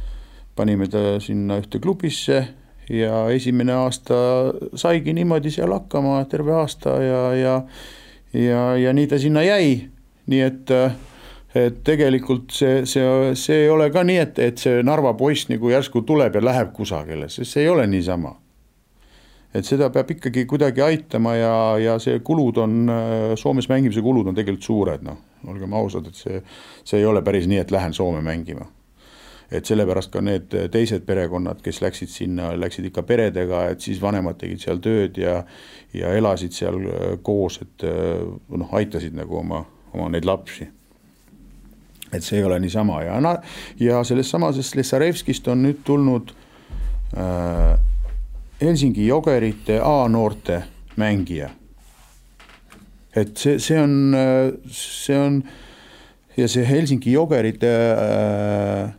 panime 0.56 0.86
ta 0.86 1.18
sinna 1.20 1.58
ühte 1.58 1.80
klubisse 1.82 2.44
ja 2.90 3.24
esimene 3.34 3.74
aasta 3.74 4.16
saigi 4.78 5.14
niimoodi 5.18 5.50
seal 5.52 5.72
hakkama 5.74 6.20
terve 6.30 6.54
aasta 6.54 7.00
ja, 7.02 7.22
ja, 7.34 7.56
ja, 8.34 8.62
ja 8.78 8.94
nii 8.94 9.08
ta 9.08 9.18
sinna 9.20 9.42
jäi, 9.44 9.88
nii 10.28 10.42
et 10.46 10.76
et 11.54 11.84
tegelikult 11.86 12.54
see, 12.54 12.86
see, 12.90 13.34
see 13.38 13.66
ei 13.66 13.70
ole 13.70 13.90
ka 13.94 14.04
nii, 14.06 14.22
et, 14.24 14.40
et 14.42 14.62
see 14.62 14.82
Narva 14.86 15.14
poiss 15.18 15.50
nagu 15.52 15.70
järsku 15.70 16.02
tuleb 16.06 16.38
ja 16.38 16.42
läheb 16.42 16.72
kusagile, 16.74 17.30
sest 17.30 17.54
see 17.54 17.66
ei 17.66 17.70
ole 17.70 17.86
niisama. 17.90 18.34
Et 19.54 19.66
seda 19.66 19.92
peab 19.94 20.10
ikkagi 20.16 20.48
kuidagi 20.50 20.82
aitama 20.82 21.36
ja, 21.38 21.54
ja 21.78 22.00
see 22.02 22.24
kulud 22.26 22.58
on, 22.64 22.80
Soomes 23.38 23.70
mängimise 23.70 24.02
kulud 24.02 24.32
on 24.32 24.38
tegelikult 24.38 24.66
suured, 24.66 25.06
noh, 25.06 25.20
olgem 25.48 25.74
ausad, 25.74 26.08
et 26.08 26.20
see, 26.20 26.40
see 26.84 27.02
ei 27.02 27.06
ole 27.06 27.22
päris 27.26 27.48
nii, 27.50 27.60
et 27.64 27.72
lähen 27.72 27.94
Soome 27.94 28.22
mängima. 28.22 28.66
et 29.54 29.66
sellepärast 29.70 30.10
ka 30.10 30.22
need 30.22 30.54
teised 30.74 31.04
perekonnad, 31.06 31.60
kes 31.62 31.82
läksid 31.84 32.10
sinna, 32.10 32.48
läksid 32.58 32.88
ikka 32.90 33.04
peredega, 33.06 33.68
et 33.70 33.82
siis 33.86 34.00
vanemad 34.02 34.40
tegid 34.42 34.64
seal 34.64 34.80
tööd 34.82 35.20
ja 35.22 35.44
ja 35.94 36.14
elasid 36.18 36.56
seal 36.58 36.80
koos, 37.22 37.60
et 37.62 37.86
noh, 38.50 38.72
aitasid 38.74 39.14
nagu 39.14 39.38
oma, 39.38 39.62
oma 39.94 40.10
neid 40.10 40.26
lapsi 40.26 40.66
et 42.14 42.24
see 42.24 42.38
ei 42.40 42.44
ole 42.46 42.60
niisama 42.62 43.02
ja, 43.04 43.20
ja 43.80 44.04
sellest 44.04 44.34
samasest 44.34 44.76
Lessarevskist 44.78 45.48
on 45.54 45.64
nüüd 45.66 45.82
tulnud 45.86 46.34
äh, 47.18 47.80
Helsingi 48.62 49.08
Jogerite 49.08 49.80
A-noorte 49.84 50.64
mängija. 50.96 51.50
Et 53.16 53.38
see, 53.38 53.60
see 53.62 53.78
on, 53.80 53.94
see 54.74 55.18
on 55.18 55.42
ja 56.38 56.48
see 56.50 56.66
Helsingi 56.66 57.14
Jogerite 57.14 57.74
äh, 57.94 58.94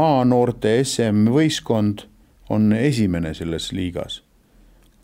A-noorte 0.00 0.76
SM-võistkond 0.84 2.06
on 2.50 2.72
esimene 2.74 3.34
selles 3.34 3.70
liigas. 3.74 4.22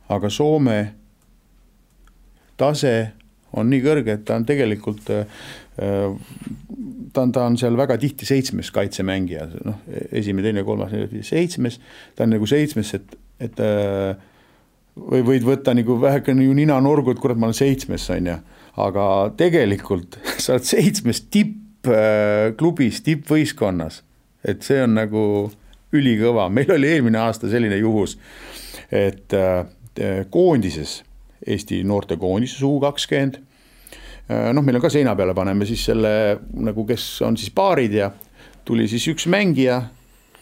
aga 0.09 0.31
Soome 0.31 0.81
tase 2.57 2.97
on 3.57 3.71
nii 3.71 3.83
kõrge, 3.83 4.15
et 4.15 4.25
ta 4.27 4.37
on 4.39 4.47
tegelikult 4.47 5.11
äh, 5.11 5.27
ta 5.77 7.23
on, 7.23 7.33
ta 7.33 7.47
on 7.47 7.59
seal 7.61 7.77
väga 7.79 7.99
tihti 8.01 8.27
seitsmes 8.29 8.71
kaitsemängija, 8.75 9.47
noh, 9.67 9.83
esimene, 10.11 10.49
teine, 10.49 10.65
kolmas, 10.67 10.95
seitsmes, 11.27 11.81
ta 12.17 12.25
on 12.27 12.35
nagu 12.37 12.49
seitsmes, 12.49 12.95
et 12.99 13.17
et 13.37 13.61
äh, 13.61 14.17
või 14.97 15.23
võid 15.27 15.45
võtta 15.47 15.75
nagu 15.77 15.99
väheke 16.01 16.35
nagu 16.35 16.55
ninanurgu, 16.57 17.13
et 17.13 17.21
kurat, 17.21 17.39
ma 17.39 17.51
olen 17.51 17.59
seitsmes, 17.59 18.09
on 18.15 18.31
ju. 18.33 18.37
aga 18.87 19.05
tegelikult 19.37 20.19
sa 20.43 20.57
oled 20.57 20.69
seitsmes 20.69 21.23
tippklubis, 21.33 23.03
tippvõistkonnas. 23.07 24.03
et 24.45 24.63
see 24.63 24.83
on 24.83 24.95
nagu 24.97 25.23
ülikõva, 25.97 26.49
meil 26.51 26.71
oli 26.73 26.89
eelmine 26.97 27.19
aasta 27.19 27.51
selline 27.51 27.79
juhus, 27.81 28.17
et 28.91 29.35
äh, 29.35 29.67
koondises, 30.31 31.03
Eesti 31.47 31.83
noortekoondises 31.87 32.63
U 32.65 32.79
kakskümmend. 32.83 33.37
Äh, 34.27 34.49
noh, 34.57 34.65
meil 34.65 34.79
on 34.79 34.83
ka 34.83 34.91
seina 34.91 35.13
peale 35.15 35.35
paneme 35.37 35.67
siis 35.69 35.85
selle 35.87 36.11
nagu, 36.57 36.87
kes 36.89 37.05
on 37.23 37.37
siis 37.39 37.53
paarid 37.55 37.95
ja 37.95 38.11
tuli 38.67 38.89
siis 38.91 39.07
üks 39.13 39.29
mängija, 39.31 39.83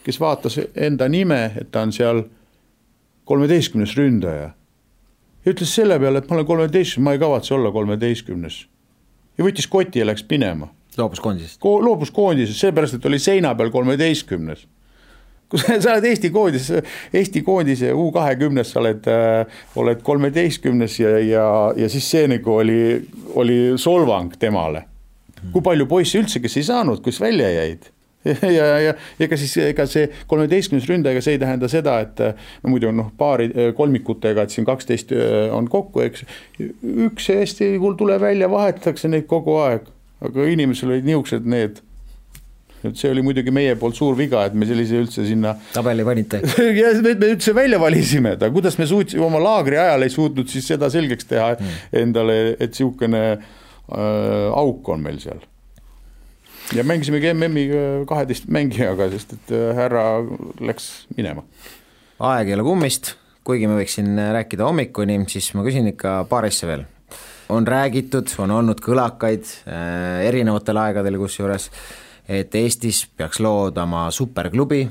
kes 0.05 0.17
vaatas 0.21 0.57
enda 0.73 1.07
nime, 1.09 1.51
et 1.59 1.69
ta 1.71 1.83
on 1.85 1.93
seal 1.93 2.23
kolmeteistkümnes 3.25 3.97
ründaja. 3.97 4.53
ja 5.45 5.51
ütles 5.51 5.73
selle 5.75 5.99
peale, 5.99 6.21
et 6.21 6.29
ma 6.29 6.39
olen 6.39 6.45
kolmeteistkümnes, 6.45 7.05
ma 7.05 7.13
ei 7.13 7.21
kavatse 7.21 7.53
olla 7.53 7.71
kolmeteistkümnes. 7.71 8.65
ja 9.37 9.45
võttis 9.45 9.67
koti 9.69 9.99
ja 9.99 10.05
läks 10.05 10.25
minema. 10.29 10.69
loobus 10.97 11.19
koondisest 11.19 11.59
Ko? 11.59 11.77
loobus 11.81 12.11
koondisest, 12.11 12.59
sellepärast 12.59 12.99
et 12.99 13.05
oli 13.05 13.19
seina 13.19 13.55
peal 13.55 13.71
kolmeteistkümnes 13.71 14.67
kui 15.49 15.61
sa, 15.61 15.77
sa 15.83 15.95
oled 15.95 16.07
Eesti 16.09 16.31
koondis, 16.33 16.71
Eesti 17.13 17.41
koondise 17.45 17.93
U 17.93 18.09
kahekümnes, 18.13 18.71
sa 18.71 18.81
oled 18.81 19.09
äh,, 19.11 19.59
oled 19.75 20.01
kolmeteistkümnes 20.05 20.99
ja, 20.99 21.17
ja, 21.19 21.47
ja 21.77 21.89
siis 21.89 22.09
see 22.11 22.27
nagu 22.31 22.59
oli, 22.61 22.79
oli 23.35 23.59
solvang 23.81 24.33
temale. 24.39 24.85
kui 25.53 25.61
palju 25.61 25.85
poisse 25.85 26.17
üldse, 26.17 26.39
kes 26.41 26.57
ei 26.57 26.63
saanud, 26.65 27.03
kes 27.05 27.19
välja 27.21 27.51
jäid 27.53 27.91
ja, 28.57 28.67
ja 28.81 28.93
ega 29.21 29.37
siis, 29.39 29.55
ega 29.61 29.85
see 29.89 30.07
kolmeteistkümnes 30.29 30.87
ründaja, 30.89 31.23
see 31.23 31.37
ei 31.37 31.41
tähenda 31.41 31.69
seda, 31.71 31.97
et 32.05 32.21
no 32.63 32.73
muidu 32.73 32.91
noh, 32.95 33.11
paari 33.17 33.51
kolmikutega, 33.77 34.45
et 34.45 34.55
siin 34.55 34.67
kaksteist 34.67 35.13
äh, 35.15 35.49
on 35.55 35.69
kokku, 35.71 36.03
eks. 36.05 36.25
üks 37.09 37.29
Eesti 37.35 37.75
tuleb 37.97 38.21
välja, 38.21 38.49
vahetatakse 38.51 39.11
neid 39.11 39.27
kogu 39.29 39.59
aeg, 39.63 39.89
aga 40.25 40.47
inimesel 40.51 40.95
olid 40.95 41.07
niisugused 41.07 41.45
need 41.49 41.83
et 42.85 42.99
see 42.99 43.09
oli 43.09 43.23
muidugi 43.25 43.53
meie 43.53 43.73
poolt 43.79 43.97
suur 43.97 44.13
viga, 44.17 44.43
et 44.45 44.55
me 44.57 44.67
sellise 44.69 44.99
üldse 45.01 45.25
sinna 45.27 45.55
tabeli 45.77 46.05
panite 46.07 46.41
ja 46.81 46.93
me, 47.01 47.15
me 47.17 47.31
üldse 47.33 47.55
välja 47.57 47.79
valisime, 47.81 48.35
aga 48.37 48.51
kuidas 48.53 48.77
me 48.81 48.87
suutsime 48.89 49.25
oma 49.25 49.41
laagri 49.41 49.79
ajal 49.81 50.05
ei 50.05 50.13
suutnud 50.13 50.51
siis 50.51 50.67
seda 50.73 50.89
selgeks 50.93 51.29
teha 51.29 51.53
mm. 51.55 51.81
endale, 52.03 52.37
et 52.59 52.75
niisugune 52.75 53.25
äh, 53.31 54.49
auk 54.53 54.89
on 54.93 55.05
meil 55.05 55.21
seal. 55.23 55.41
Ja 56.73 56.83
mängisimegi 56.87 57.33
MM-i 57.33 57.67
kaheteist 58.09 58.49
mängijaga, 58.49 59.09
sest 59.13 59.37
et 59.37 59.53
äh, 59.53 59.69
härra 59.77 60.07
läks 60.63 61.05
minema. 61.17 61.45
aeg 62.19 62.49
ei 62.49 62.57
ole 62.57 62.65
kummist, 62.65 63.13
kuigi 63.45 63.69
ma 63.69 63.77
võiksin 63.77 64.17
rääkida 64.39 64.65
hommikuni, 64.65 65.19
siis 65.29 65.51
ma 65.53 65.65
küsin 65.67 65.91
ikka 65.91 66.23
paar 66.31 66.47
asja 66.49 66.71
veel 66.71 66.85
on 67.49 67.67
räägitud, 67.67 68.31
on 68.41 68.51
olnud 68.51 68.81
kõlakaid 68.81 69.45
äh, 69.69 70.25
erinevatel 70.25 70.79
aegadel 70.81 71.19
kusjuures, 71.21 71.69
et 72.25 72.55
Eestis 72.57 73.03
peaks 73.17 73.39
loodama 73.43 74.07
superklubi, 74.13 74.85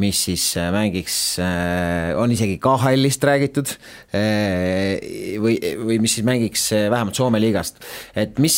mis 0.00 0.22
siis 0.28 0.44
äh, 0.56 0.70
mängiks, 0.72 1.16
äh, 1.42 2.12
on 2.16 2.32
isegi 2.32 2.56
KHL-ist 2.62 3.26
räägitud, 3.28 3.74
või, 5.42 5.58
või 5.82 5.98
mis 6.00 6.16
siis 6.16 6.24
mängiks 6.26 6.70
vähemalt 6.72 7.18
Soome 7.18 7.40
liigast. 7.42 7.82
et 8.16 8.40
mis, 8.40 8.56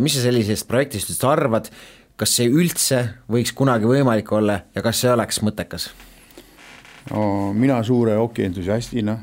mis 0.00 0.16
sa 0.16 0.24
sellisest 0.24 0.68
projektist 0.68 1.12
üldse 1.12 1.28
arvad, 1.28 1.68
kas 2.16 2.36
see 2.38 2.48
üldse 2.48 3.02
võiks 3.30 3.52
kunagi 3.56 3.88
võimalik 3.88 4.32
olla 4.32 4.62
ja 4.74 4.82
kas 4.84 5.04
see 5.04 5.12
oleks 5.12 5.42
mõttekas? 5.44 5.90
no 7.10 7.52
mina 7.52 7.82
suure 7.84 8.16
hokientusiastina 8.16 9.18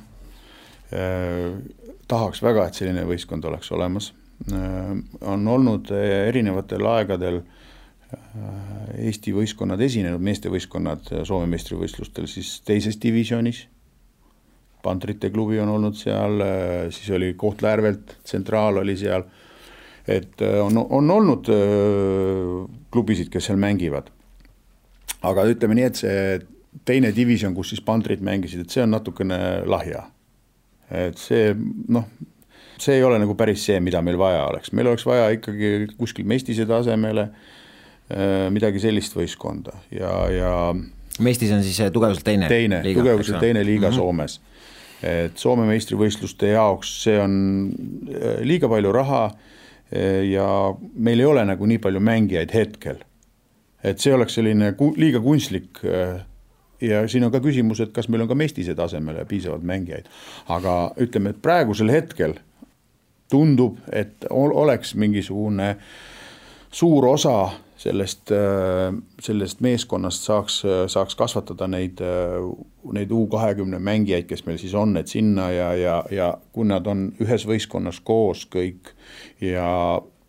tahaks 2.12 2.44
väga, 2.44 2.68
et 2.68 2.78
selline 2.78 3.06
võistkond 3.08 3.46
oleks 3.48 3.72
olemas. 3.72 4.12
Äh, 4.52 4.94
on 5.22 5.48
olnud 5.48 5.92
äh, 5.94 6.28
erinevatel 6.32 6.88
aegadel 6.96 7.42
äh, 7.42 7.61
Eesti 9.02 9.34
võistkonnad 9.36 9.82
esinenud, 9.82 10.24
meestevõistkonnad 10.24 11.12
Soome 11.28 11.48
meistrivõistlustel 11.52 12.28
siis 12.28 12.58
teises 12.68 12.98
divisjonis. 13.02 13.66
Pantrite 14.84 15.30
klubi 15.30 15.60
on 15.62 15.70
olnud 15.76 15.96
seal, 15.96 16.42
siis 16.92 17.12
oli 17.14 17.34
Kohtla-Järvelt, 17.38 18.16
Tsentraal 18.24 18.82
oli 18.82 18.98
seal. 18.98 19.24
et 20.08 20.42
on, 20.42 20.78
on 20.90 21.12
olnud 21.12 21.48
klubisid, 22.92 23.30
kes 23.30 23.46
seal 23.46 23.60
mängivad. 23.62 24.10
aga 25.22 25.46
ütleme 25.46 25.78
nii, 25.78 25.86
et 25.86 25.96
see 25.96 26.40
teine 26.86 27.12
divisjon, 27.16 27.54
kus 27.56 27.70
siis 27.70 27.82
Pantrid 27.82 28.22
mängisid, 28.26 28.62
et 28.62 28.70
see 28.70 28.84
on 28.84 28.92
natukene 28.92 29.62
lahja 29.66 30.08
et 30.92 31.18
see 31.18 31.54
noh, 31.94 32.08
see 32.82 32.98
ei 32.98 33.04
ole 33.04 33.20
nagu 33.22 33.36
päris 33.38 33.64
see, 33.66 33.80
mida 33.80 34.02
meil 34.02 34.18
vaja 34.18 34.48
oleks, 34.50 34.74
meil 34.74 34.90
oleks 34.92 35.06
vaja 35.06 35.30
ikkagi 35.38 35.92
kuskil 35.98 36.26
Mestise 36.28 36.66
tasemele 36.66 37.28
äh, 37.30 37.61
midagi 38.52 38.82
sellist 38.84 39.16
võistkonda 39.16 39.76
ja, 39.94 40.14
ja 40.34 40.54
Mestis 41.22 41.52
on 41.54 41.62
siis 41.64 41.78
tugevuselt 41.94 42.26
teine 42.26 42.50
teine, 42.52 42.82
tugevuselt 42.94 43.40
teine 43.40 43.66
liiga 43.66 43.90
mm 43.90 43.94
-hmm. 43.94 43.96
Soomes. 43.96 44.42
et 45.04 45.38
Soome 45.38 45.66
meistrivõistluste 45.66 46.52
jaoks 46.52 47.04
see 47.04 47.20
on 47.20 47.72
äh, 48.10 48.42
liiga 48.42 48.70
palju 48.70 48.92
raha 48.92 49.24
äh, 49.26 50.26
ja 50.32 50.76
meil 50.96 51.20
ei 51.20 51.26
ole 51.26 51.46
nagu 51.46 51.66
nii 51.66 51.78
palju 51.78 52.00
mängijaid 52.00 52.54
hetkel. 52.54 52.96
et 53.84 54.00
see 54.00 54.14
oleks 54.14 54.34
selline 54.34 54.74
ku, 54.74 54.94
liiga 54.98 55.20
kunstlik 55.20 55.80
ja 56.82 57.08
siin 57.08 57.24
on 57.24 57.32
ka 57.32 57.40
küsimus, 57.40 57.82
et 57.82 57.92
kas 57.94 58.10
meil 58.10 58.22
on 58.22 58.30
ka 58.30 58.36
Mestise 58.36 58.76
tasemele 58.76 59.26
piisavalt 59.26 59.64
mängijaid. 59.64 60.06
aga 60.50 60.94
ütleme, 60.98 61.30
et 61.30 61.42
praegusel 61.42 61.92
hetkel 61.92 62.34
tundub, 63.32 63.78
et 63.92 64.26
oleks 64.30 64.96
mingisugune 64.96 65.76
suur 66.72 67.06
osa 67.06 67.52
sellest, 67.82 68.32
sellest 69.26 69.62
meeskonnast 69.66 70.28
saaks, 70.28 70.60
saaks 70.94 71.18
kasvatada 71.18 71.68
neid, 71.72 72.02
neid 72.94 73.12
U 73.16 73.24
kahekümne 73.32 73.80
mängijaid, 73.82 74.28
kes 74.30 74.46
meil 74.46 74.60
siis 74.62 74.76
on, 74.78 74.94
et 75.02 75.10
sinna 75.10 75.50
ja, 75.54 75.72
ja, 75.80 75.98
ja 76.14 76.32
kui 76.54 76.68
nad 76.70 76.88
on 76.88 77.08
ühes 77.24 77.48
võistkonnas 77.50 78.02
koos 78.06 78.46
kõik 78.54 78.94
ja 79.42 79.66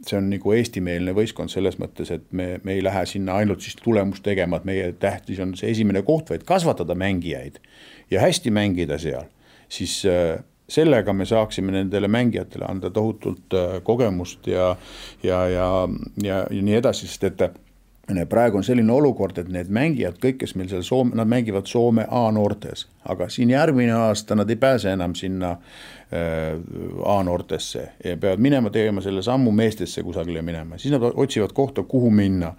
see 0.07 0.19
on 0.19 0.31
nagu 0.33 0.55
eestimeelne 0.57 1.15
võistkond 1.15 1.53
selles 1.53 1.79
mõttes, 1.81 2.11
et 2.15 2.25
me, 2.35 2.57
me 2.67 2.77
ei 2.77 2.83
lähe 2.85 3.05
sinna 3.07 3.37
ainult 3.39 3.63
siis 3.63 3.77
tulemust 3.79 4.25
tegema, 4.27 4.59
et 4.59 4.67
meie 4.67 4.89
tähtis 4.99 5.41
on 5.43 5.55
see 5.59 5.71
esimene 5.71 6.03
koht, 6.07 6.33
vaid 6.33 6.47
kasvatada 6.49 6.97
mängijaid 6.99 7.61
ja 8.11 8.23
hästi 8.25 8.51
mängida 8.55 8.99
seal, 9.03 9.29
siis 9.73 10.01
äh, 10.09 10.41
sellega 10.73 11.13
me 11.13 11.27
saaksime 11.29 11.75
nendele 11.75 12.09
mängijatele 12.09 12.69
anda 12.69 12.91
tohutult 12.91 13.57
äh, 13.57 13.77
kogemust 13.83 14.47
ja, 14.47 14.73
ja, 15.23 15.45
ja, 15.49 15.69
ja, 16.23 16.47
ja 16.51 16.63
nii 16.63 16.81
edasi, 16.81 17.09
sest 17.11 17.29
et 17.31 17.47
praegu 18.29 18.59
on 18.59 18.65
selline 18.65 18.93
olukord, 18.93 19.39
et 19.39 19.49
need 19.53 19.71
mängijad, 19.73 20.19
kõik, 20.23 20.41
kes 20.43 20.55
meil 20.59 20.69
seal 20.71 20.83
Soome, 20.87 21.15
nad 21.19 21.29
mängivad 21.31 21.69
Soome 21.71 22.07
A-noortes, 22.11 22.87
aga 23.09 23.29
siin 23.31 23.53
järgmine 23.55 23.93
aasta 23.95 24.37
nad 24.39 24.51
ei 24.51 24.57
pääse 24.57 24.93
enam 24.93 25.15
sinna 25.15 25.53
äh, 25.53 26.59
A-noortesse 27.17 27.89
ja 28.05 28.17
peavad 28.17 28.43
minema 28.43 28.71
tegema 28.71 29.01
selle 29.05 29.23
sammu 29.23 29.53
meestesse 29.53 30.03
kusagile 30.03 30.43
minema, 30.43 30.79
siis 30.79 30.93
nad 30.95 31.05
otsivad 31.15 31.55
kohta, 31.55 31.83
kuhu 31.83 32.11
minna. 32.11 32.55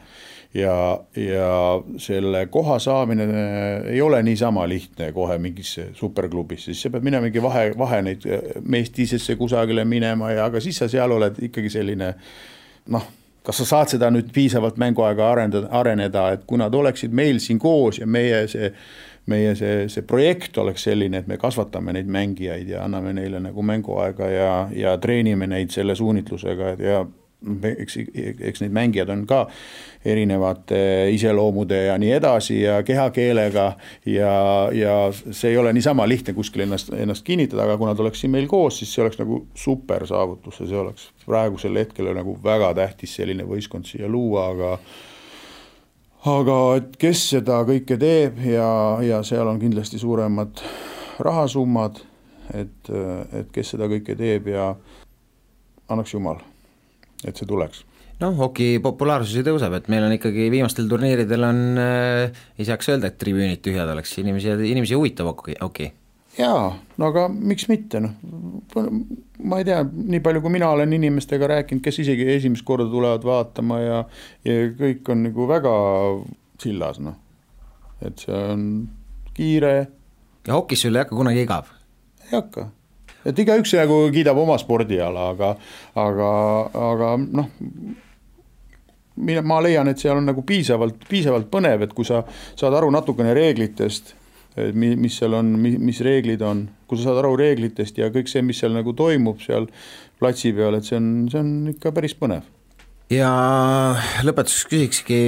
Ja, 0.54 1.00
ja 1.16 1.50
selle 1.98 2.46
koha 2.54 2.78
saamine 2.80 3.24
äh, 3.24 3.94
ei 3.96 4.02
ole 4.02 4.24
niisama 4.24 4.68
lihtne 4.70 5.12
kohe 5.12 5.38
mingisse 5.38 5.90
superklubisse, 5.94 6.72
siis 6.72 6.82
sa 6.88 6.94
pead 6.94 7.04
minema 7.04 7.28
mingi 7.28 7.42
vahe, 7.42 7.72
vahe 7.78 8.02
neid 8.06 8.28
äh, 8.30 8.46
meestisesse 8.62 9.36
kusagile 9.40 9.86
minema 9.86 10.32
ja, 10.32 10.46
aga 10.46 10.62
siis 10.62 10.78
sa 10.84 10.90
seal 10.92 11.12
oled 11.18 11.42
ikkagi 11.50 11.74
selline 11.74 12.14
noh 12.94 13.12
kas 13.44 13.58
sa 13.60 13.66
saad 13.68 13.92
seda 13.92 14.08
nüüd 14.14 14.30
piisavalt 14.34 14.78
mänguaega 14.80 15.26
arendada, 15.32 15.68
areneda, 15.76 16.30
et 16.36 16.46
kui 16.48 16.60
nad 16.62 16.74
oleksid 16.76 17.12
meil 17.12 17.42
siin 17.44 17.60
koos 17.60 18.00
ja 18.00 18.08
meie 18.08 18.46
see, 18.48 18.70
meie 19.28 19.52
see, 19.60 19.90
see 19.92 20.06
projekt 20.08 20.58
oleks 20.64 20.86
selline, 20.88 21.20
et 21.20 21.28
me 21.28 21.38
kasvatame 21.42 21.96
neid 21.98 22.08
mängijaid 22.12 22.72
ja 22.72 22.86
anname 22.86 23.14
neile 23.18 23.42
nagu 23.44 23.66
mänguaega 23.68 24.30
ja, 24.32 24.54
ja 24.76 24.96
treenime 24.98 25.48
neid 25.52 25.76
selle 25.76 25.96
suunitlusega 26.00 26.76
ja 26.80 27.04
eks, 27.78 27.98
eks 28.40 28.64
neid 28.64 28.74
mängijad 28.76 29.12
on 29.14 29.26
ka 29.28 29.46
erinevate 30.06 31.10
iseloomude 31.16 31.86
ja 31.86 31.98
nii 32.00 32.12
edasi 32.18 32.62
ja 32.62 32.82
kehakeelega 32.84 33.66
ja, 34.06 34.34
ja 34.76 34.98
see 35.32 35.52
ei 35.52 35.58
ole 35.58 35.74
niisama 35.74 36.08
lihtne 36.08 36.34
kuskil 36.34 36.66
ennast, 36.66 36.94
ennast 36.96 37.26
kinnitada, 37.28 37.66
aga 37.68 37.78
kui 37.78 37.88
nad 37.90 38.00
oleks 38.00 38.24
siin 38.24 38.34
meil 38.34 38.48
koos, 38.52 38.80
siis 38.80 38.94
see 38.94 39.04
oleks 39.04 39.20
nagu 39.22 39.44
super 39.56 40.08
saavutus 40.08 40.60
ja 40.60 40.70
see 40.70 40.80
oleks 40.80 41.10
praegusel 41.26 41.80
hetkel 41.80 42.12
nagu 42.16 42.38
väga 42.44 42.74
tähtis 42.80 43.16
selline 43.20 43.48
võistkond 43.48 43.88
siia 43.90 44.12
luua, 44.12 44.50
aga 44.54 44.78
aga 46.34 46.58
et 46.80 46.96
kes 47.00 47.28
seda 47.36 47.62
kõike 47.68 48.00
teeb 48.00 48.40
ja, 48.48 48.70
ja 49.04 49.22
seal 49.28 49.48
on 49.48 49.60
kindlasti 49.60 50.00
suuremad 50.00 50.64
rahasummad, 51.24 52.00
et, 52.56 52.92
et 53.36 53.52
kes 53.54 53.76
seda 53.76 53.92
kõike 53.92 54.16
teeb 54.20 54.50
ja 54.52 54.74
annaks 55.92 56.16
jumal 56.16 56.42
et 57.28 57.40
see 57.40 57.50
tuleks 57.50 57.84
noh, 58.22 58.36
hoki 58.38 58.78
populaarsus 58.84 59.36
ju 59.40 59.44
tõuseb, 59.48 59.74
et 59.78 59.90
meil 59.92 60.06
on 60.06 60.16
ikkagi 60.16 60.48
viimastel 60.54 60.88
turniiridel 60.92 61.48
on 61.48 61.60
äh,, 61.82 62.46
ei 62.60 62.68
saaks 62.68 62.92
öelda, 62.94 63.10
et 63.10 63.20
tribüünid 63.22 63.64
tühjad 63.66 63.90
oleks, 63.94 64.14
inimesi, 64.22 64.54
inimesi 64.70 64.98
huvitab 64.98 65.32
hoki, 65.32 65.58
hoki. 65.62 65.90
jaa, 66.38 66.70
no 67.00 67.10
aga 67.10 67.26
miks 67.34 67.68
mitte, 67.72 68.04
noh, 68.04 68.14
ma 69.44 69.62
ei 69.62 69.68
tea, 69.68 69.82
nii 69.84 70.22
palju, 70.26 70.44
kui 70.44 70.56
mina 70.56 70.72
olen 70.76 70.96
inimestega 71.00 71.50
rääkinud, 71.56 71.84
kes 71.86 72.04
isegi 72.06 72.30
esimest 72.38 72.66
korda 72.68 72.88
tulevad 72.92 73.26
vaatama 73.28 73.82
ja, 73.82 74.04
ja 74.48 74.70
kõik 74.80 75.14
on 75.14 75.28
nagu 75.30 75.50
väga 75.50 75.74
sillas, 76.64 77.02
noh. 77.04 77.18
et 78.04 78.24
see 78.24 78.46
on 78.54 78.70
kiire. 79.34 79.76
ja 80.48 80.56
hokis 80.56 80.86
sul 80.86 80.96
ei 80.96 81.06
hakka 81.06 81.18
kunagi 81.18 81.46
igav? 81.48 81.74
ei 82.30 82.38
hakka 82.38 82.70
et 83.26 83.44
igaüks 83.44 83.76
nagu 83.80 84.00
kiidab 84.14 84.40
oma 84.40 84.58
spordiala, 84.62 85.30
aga, 85.34 85.54
aga, 86.00 86.32
aga 86.90 87.14
noh, 87.24 87.52
mina, 89.16 89.44
ma 89.46 89.60
leian, 89.64 89.90
et 89.92 90.02
seal 90.02 90.20
on 90.20 90.28
nagu 90.30 90.44
piisavalt, 90.48 91.06
piisavalt 91.10 91.50
põnev, 91.54 91.86
et 91.86 91.96
kui 91.96 92.08
sa 92.08 92.24
saad 92.30 92.76
aru 92.78 92.92
natukene 92.94 93.34
reeglitest, 93.38 94.14
mi-, 94.74 94.96
mis 95.00 95.18
seal 95.20 95.38
on, 95.38 95.54
mi-, 95.60 95.78
mis 95.82 96.02
reeglid 96.06 96.44
on, 96.46 96.66
kui 96.88 97.00
sa 97.00 97.10
saad 97.10 97.24
aru 97.24 97.36
reeglitest 97.40 98.02
ja 98.02 98.12
kõik 98.14 98.32
see, 98.32 98.44
mis 98.46 98.60
seal 98.62 98.76
nagu 98.76 98.96
toimub 98.98 99.42
seal 99.44 99.70
platsi 100.22 100.54
peal, 100.56 100.78
et 100.78 100.88
see 100.88 101.00
on, 101.00 101.10
see 101.32 101.42
on 101.42 101.56
ikka 101.74 101.94
päris 101.96 102.16
põnev. 102.18 102.46
ja 103.14 103.32
lõpetuseks 104.26 104.70
küsikski 104.72 105.22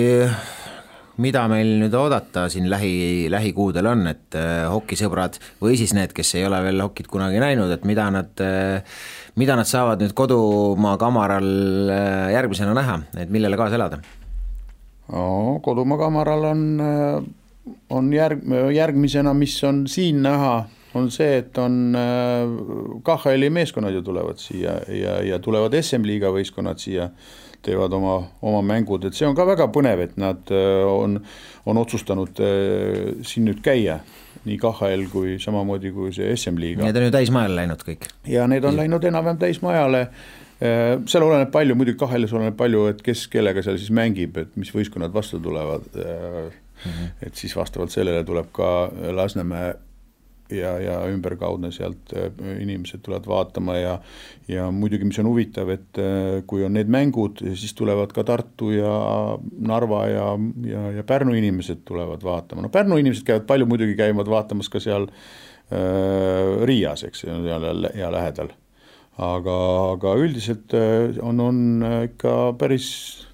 mida 1.21 1.45
meil 1.51 1.77
nüüd 1.79 1.95
oodata 1.95 2.47
siin 2.51 2.67
lähi, 2.71 3.27
lähikuudel 3.31 3.87
on, 3.87 4.05
et 4.11 4.35
äh, 4.39 4.65
hokisõbrad 4.71 5.39
või 5.63 5.77
siis 5.79 5.95
need, 5.95 6.13
kes 6.15 6.35
ei 6.39 6.45
ole 6.47 6.59
veel 6.65 6.83
hokit 6.83 7.07
kunagi 7.11 7.39
näinud, 7.43 7.71
et 7.71 7.87
mida 7.87 8.09
nad 8.13 8.43
äh,, 8.43 8.99
mida 9.39 9.57
nad 9.59 9.69
saavad 9.69 10.03
nüüd 10.03 10.15
kodumaa 10.17 10.97
kamaral 11.01 11.47
äh, 11.91 12.35
järgmisena 12.35 12.75
näha, 12.77 12.99
et 13.21 13.31
millele 13.33 13.59
kaasa 13.59 13.79
elada 13.79 14.01
no,? 14.01 15.59
kodumaa 15.63 15.99
kamaral 16.01 16.49
on, 16.49 16.63
on 17.93 18.07
järg, 18.13 18.41
järgmisena, 18.73 19.35
mis 19.37 19.59
on 19.63 19.83
siin 19.91 20.23
näha, 20.25 20.55
on 20.97 21.11
see, 21.13 21.43
et 21.43 21.57
on 21.61 21.93
KHL-i 23.05 23.51
meeskonnad 23.53 23.93
ju 23.93 24.01
tulevad 24.05 24.41
siia 24.41 24.79
ja, 24.89 25.19
ja 25.27 25.39
tulevad 25.43 25.75
SM-liiga 25.77 26.31
võistkonnad 26.33 26.81
siia 26.81 27.11
teevad 27.65 27.93
oma, 27.97 28.19
oma 28.45 28.61
mängud, 28.65 29.07
et 29.07 29.17
see 29.17 29.27
on 29.27 29.35
ka 29.37 29.47
väga 29.47 29.67
põnev, 29.73 30.05
et 30.05 30.15
nad 30.21 30.53
on, 30.89 31.19
on 31.65 31.81
otsustanud 31.81 32.41
siin 33.25 33.49
nüüd 33.49 33.61
käia 33.65 33.99
nii 34.45 34.57
KHL 34.61 35.07
kui 35.09 35.37
samamoodi 35.41 35.91
kui 35.95 36.11
see 36.13 36.29
SM-liiga. 36.35 36.85
Need 36.85 36.99
on 37.01 37.07
ju 37.07 37.13
täismajale 37.15 37.57
läinud 37.57 37.85
kõik. 37.87 38.09
ja 38.29 38.45
need 38.51 38.65
on 38.67 38.77
läinud 38.77 39.07
enam-vähem 39.09 39.41
täismajale 39.41 40.05
seal 40.59 41.25
oleneb 41.25 41.51
palju, 41.51 41.75
muidugi 41.75 41.99
KHL-is 41.99 42.33
oleneb 42.35 42.55
palju, 42.59 42.85
et 42.93 43.01
kes 43.03 43.25
kellega 43.31 43.63
seal 43.65 43.79
siis 43.81 43.91
mängib, 43.95 44.37
et 44.39 44.53
mis 44.59 44.71
võistkonnad 44.71 45.13
vastu 45.13 45.39
tulevad 45.43 45.87
mm. 45.95 46.51
-hmm. 46.85 47.09
et 47.27 47.35
siis 47.35 47.55
vastavalt 47.55 47.91
sellele 47.91 48.23
tuleb 48.23 48.51
ka 48.55 48.91
Lasnamäe 49.11 49.73
ja, 50.51 50.75
ja 50.79 50.97
ümberkaudne 51.09 51.71
sealt 51.73 52.13
inimesed 52.59 53.01
tulevad 53.05 53.27
vaatama 53.27 53.77
ja 53.77 53.95
ja 54.47 54.67
muidugi, 54.71 55.07
mis 55.09 55.19
on 55.19 55.29
huvitav, 55.31 55.71
et 55.73 56.01
kui 56.47 56.65
on 56.65 56.75
need 56.77 56.91
mängud, 56.91 57.41
siis 57.57 57.73
tulevad 57.73 58.13
ka 58.13 58.23
Tartu 58.23 58.69
ja 58.75 58.91
Narva 59.57 60.03
ja, 60.11 60.27
ja, 60.69 60.83
ja 60.99 61.03
Pärnu 61.03 61.33
inimesed 61.33 61.81
tulevad 61.85 62.23
vaatama, 62.23 62.65
no 62.65 62.69
Pärnu 62.69 62.99
inimesed 63.01 63.25
käivad 63.25 63.47
palju 63.49 63.65
muidugi 63.69 63.97
käivad 63.97 64.29
vaatamas 64.29 64.69
ka 64.69 64.83
seal 64.83 65.09
äh, 65.09 66.61
Riias, 66.69 67.07
eks, 67.09 67.25
hea 67.25 68.11
lähedal 68.13 68.53
aga, 69.21 69.57
aga 69.95 70.15
üldiselt 70.19 70.73
äh, 70.75 71.15
on, 71.23 71.39
on 71.39 71.59
äh, 71.85 71.97
ikka 72.09 72.55
päris 72.59 72.87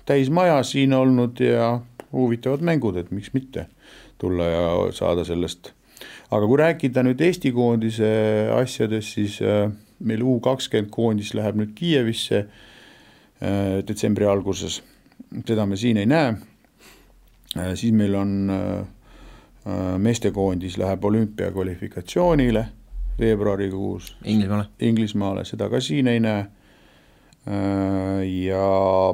täis 0.06 0.30
maja 0.34 0.62
siin 0.68 0.94
olnud 0.94 1.42
ja 1.42 1.80
huvitavad 2.12 2.64
mängud, 2.66 2.98
et 3.00 3.12
miks 3.12 3.32
mitte 3.34 3.68
tulla 4.22 4.50
ja 4.50 4.66
saada 4.94 5.26
sellest. 5.26 5.74
Aga 6.32 6.48
kui 6.48 6.60
rääkida 6.62 7.04
nüüd 7.04 7.22
Eesti 7.22 7.52
koondise 7.56 8.12
asjadest, 8.56 9.18
siis 9.18 9.40
äh, 9.44 9.72
meil 10.00 10.24
U 10.24 10.40
kakskümmend 10.44 10.92
koondis 10.94 11.34
läheb 11.38 11.60
nüüd 11.60 11.76
Kiievisse 11.78 12.46
detsembri 13.42 14.28
alguses, 14.30 14.76
seda 15.48 15.64
me 15.66 15.74
siin 15.78 15.98
ei 15.98 16.06
näe. 16.06 16.36
siis 17.74 17.90
meil 17.92 18.14
on 18.16 18.52
meestekoondis 19.98 20.78
läheb 20.78 21.04
olümpiakvalifikatsioonile 21.06 22.66
veebruarikuus. 23.20 24.18
Inglismaale. 24.24 24.66
Inglismaale, 24.80 25.46
seda 25.46 25.70
ka 25.70 25.80
siin 25.82 26.08
ei 26.08 26.20
näe. 26.20 26.46
Äh, 27.48 28.22
ja 28.46 29.14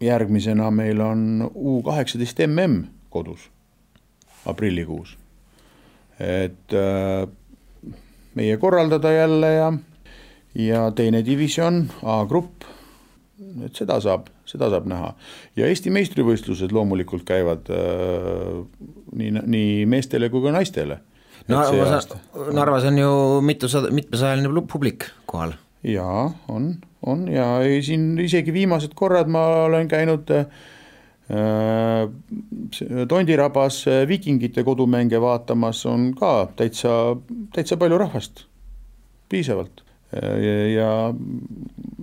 järgmisena 0.00 0.70
meil 0.70 1.00
on 1.00 1.50
U 1.54 1.82
kaheksateist 1.82 2.38
mm 2.46 2.84
kodus, 3.10 3.50
aprillikuus. 4.46 5.18
Et 6.20 6.74
äh, 6.74 7.28
meie 8.38 8.56
korraldada 8.56 9.12
jälle 9.12 9.52
ja, 9.52 9.72
ja 10.54 10.90
teine 10.90 11.22
divisjon, 11.26 11.84
A-grupp, 12.02 12.66
et 13.64 13.78
seda 13.78 14.00
saab, 14.02 14.28
seda 14.48 14.70
saab 14.72 14.88
näha. 14.90 15.12
ja 15.56 15.68
Eesti 15.70 15.92
meistrivõistlused 15.94 16.74
loomulikult 16.74 17.26
käivad 17.28 17.70
äh, 17.70 18.58
nii, 19.18 19.36
nii 19.44 19.86
meestele 19.90 20.30
kui 20.32 20.44
ka 20.44 20.54
naistele 20.54 21.02
Narvas, 21.48 22.10
Narvas 22.52 22.84
on 22.90 22.98
ju 22.98 23.12
mitusada, 23.40 23.88
mitmesajaline 23.94 24.66
publik 24.68 25.06
kohal. 25.26 25.54
jaa, 25.86 26.26
on, 26.48 26.74
on 27.06 27.28
ja 27.32 27.46
ei, 27.64 27.80
siin 27.86 28.18
isegi 28.20 28.52
viimased 28.52 28.92
korrad 28.98 29.30
ma 29.32 29.46
olen 29.68 29.88
käinud 29.88 30.30
äh, 30.34 30.50
Tondirabas 33.08 33.82
Vikingite 34.08 34.64
kodumänge 34.64 35.20
vaatamas, 35.20 35.82
on 35.86 36.14
ka 36.16 36.48
täitsa, 36.56 36.92
täitsa 37.52 37.76
palju 37.76 37.98
rahvast, 38.00 38.46
piisavalt 39.28 39.82
ja, 40.16 40.56
ja 40.72 40.90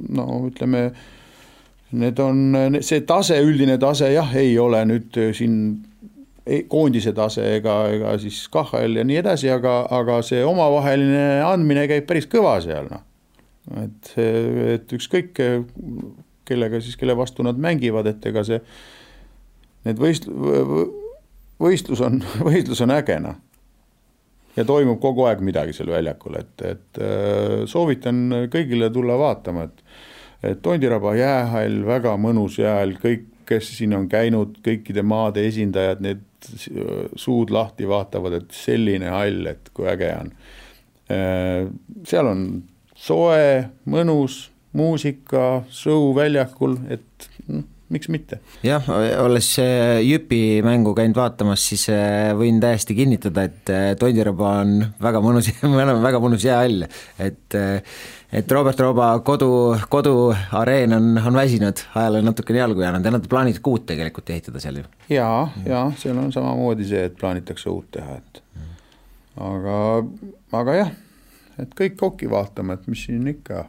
no 0.10 0.28
ütleme, 0.50 0.86
need 1.96 2.22
on, 2.22 2.80
see 2.86 3.02
tase, 3.08 3.40
üldine 3.42 3.80
tase 3.82 4.12
jah, 4.14 4.30
ei 4.38 4.54
ole 4.62 4.84
nüüd 4.90 5.18
siin 5.38 5.58
koondise 6.70 7.14
tase 7.18 7.48
ega, 7.58 7.80
ega 7.96 8.14
siis 8.22 8.44
KHL 8.54 9.00
ja 9.00 9.06
nii 9.08 9.18
edasi, 9.24 9.50
aga, 9.50 9.80
aga 9.98 10.20
see 10.26 10.44
omavaheline 10.46 11.42
andmine 11.46 11.88
käib 11.90 12.06
päris 12.10 12.30
kõva 12.30 12.60
seal, 12.62 12.92
noh. 12.92 13.02
et, 13.82 14.12
et 14.76 14.94
ükskõik 15.00 15.34
kellega 16.46 16.82
siis, 16.84 17.00
kelle 17.02 17.18
vastu 17.18 17.46
nad 17.46 17.58
mängivad, 17.58 18.12
et 18.12 18.30
ega 18.30 18.46
see, 18.46 18.62
need 19.86 20.02
võist-, 20.02 20.30
võistlus 21.62 22.02
on, 22.06 22.22
võistlus 22.48 22.82
on 22.86 22.96
äge, 22.96 23.20
noh. 23.24 23.38
ja 24.58 24.66
toimub 24.68 25.00
kogu 25.04 25.28
aeg 25.30 25.44
midagi 25.46 25.76
seal 25.78 25.94
väljakul, 25.94 26.40
et, 26.42 26.66
et 26.66 27.02
soovitan 27.70 28.50
kõigile 28.52 28.92
tulla 28.94 29.18
vaatama, 29.20 29.70
et 29.70 29.88
et 30.46 30.62
Tondiraba 30.62 31.16
jäähall, 31.18 31.80
väga 31.88 32.16
mõnus 32.22 32.60
jäähall, 32.60 32.96
kõik, 33.02 33.28
kes 33.50 33.72
siin 33.80 33.96
on 33.98 34.08
käinud, 34.10 34.60
kõikide 34.66 35.04
maade 35.06 35.46
esindajad, 35.48 36.02
need 36.06 36.24
suud 37.18 37.54
lahti 37.54 37.88
vaatavad, 37.90 38.40
et 38.40 38.56
selline 38.56 39.10
hall, 39.14 39.46
et 39.50 39.72
kui 39.74 39.90
äge 39.90 40.12
on. 40.18 40.34
Äh, 41.14 41.68
seal 42.08 42.30
on 42.30 42.44
soe, 42.98 43.66
mõnus 43.90 44.46
muusika, 44.76 45.64
show 45.74 46.12
väljakul, 46.18 46.78
et 46.94 47.30
noh, 47.48 47.66
miks 47.94 48.10
mitte. 48.10 48.40
jah, 48.66 48.86
olles 49.22 49.50
Jüpi 50.02 50.62
mängu 50.66 50.96
käinud 50.98 51.18
vaatamas, 51.20 51.64
siis 51.70 51.88
äh, 51.94 52.32
võin 52.38 52.60
täiesti 52.64 52.98
kinnitada, 52.98 53.46
et 53.46 53.72
äh, 53.74 53.88
Tondiraba 54.00 54.60
on 54.64 54.78
väga 55.02 55.22
mõnus, 55.24 55.52
väga 56.08 56.22
mõnus 56.24 56.46
jäähall, 56.48 56.88
et 57.20 57.60
et 58.36 58.52
Robert 58.52 58.80
Rooba 58.80 59.12
kodu, 59.24 59.50
koduareen 59.90 60.96
on, 60.98 61.12
on 61.22 61.38
väsinud, 61.38 61.86
ajale 61.96 62.20
on 62.20 62.28
natukene 62.32 62.60
jalgu 62.60 62.82
jäänud 62.82 63.06
ja 63.06 63.14
nad 63.14 63.28
plaanivad 63.30 63.62
ka 63.62 63.72
uut 63.72 63.86
tegelikult 63.92 64.34
ehitada 64.34 64.60
seal 64.60 64.82
ju. 64.82 64.90
jaa, 65.14 65.46
jaa, 65.66 65.86
seal 66.02 66.18
on 66.20 66.34
samamoodi 66.34 66.90
see, 66.90 67.06
et 67.10 67.16
plaanitakse 67.22 67.70
uut 67.72 67.88
teha, 67.96 68.18
et 68.18 68.42
aga, 69.46 69.78
aga 70.62 70.78
jah, 70.82 70.92
et 71.62 71.80
kõik 71.80 71.98
kokki 72.02 72.30
vaatame, 72.32 72.76
et 72.76 72.92
mis 72.92 73.06
siin 73.08 73.28
ikka. 73.32 73.66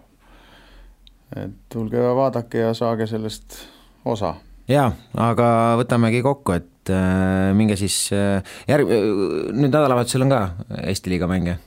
et 1.36 1.56
tulge 1.72 2.02
vaadake 2.16 2.64
ja 2.64 2.74
saage 2.74 3.06
sellest 3.10 3.60
osa. 4.06 4.34
jaa, 4.70 4.90
aga 5.28 5.48
võtamegi 5.82 6.24
kokku, 6.26 6.56
et 6.56 6.92
äh, 6.94 7.52
minge 7.58 7.78
siis 7.80 7.98
äh, 8.14 8.42
järg-, 8.70 8.90
nüüd 9.52 9.70
nädalavahetusel 9.70 10.26
on 10.26 10.36
ka 10.36 10.42
Eesti 10.86 11.12
liiga 11.14 11.30
mänge 11.30 11.58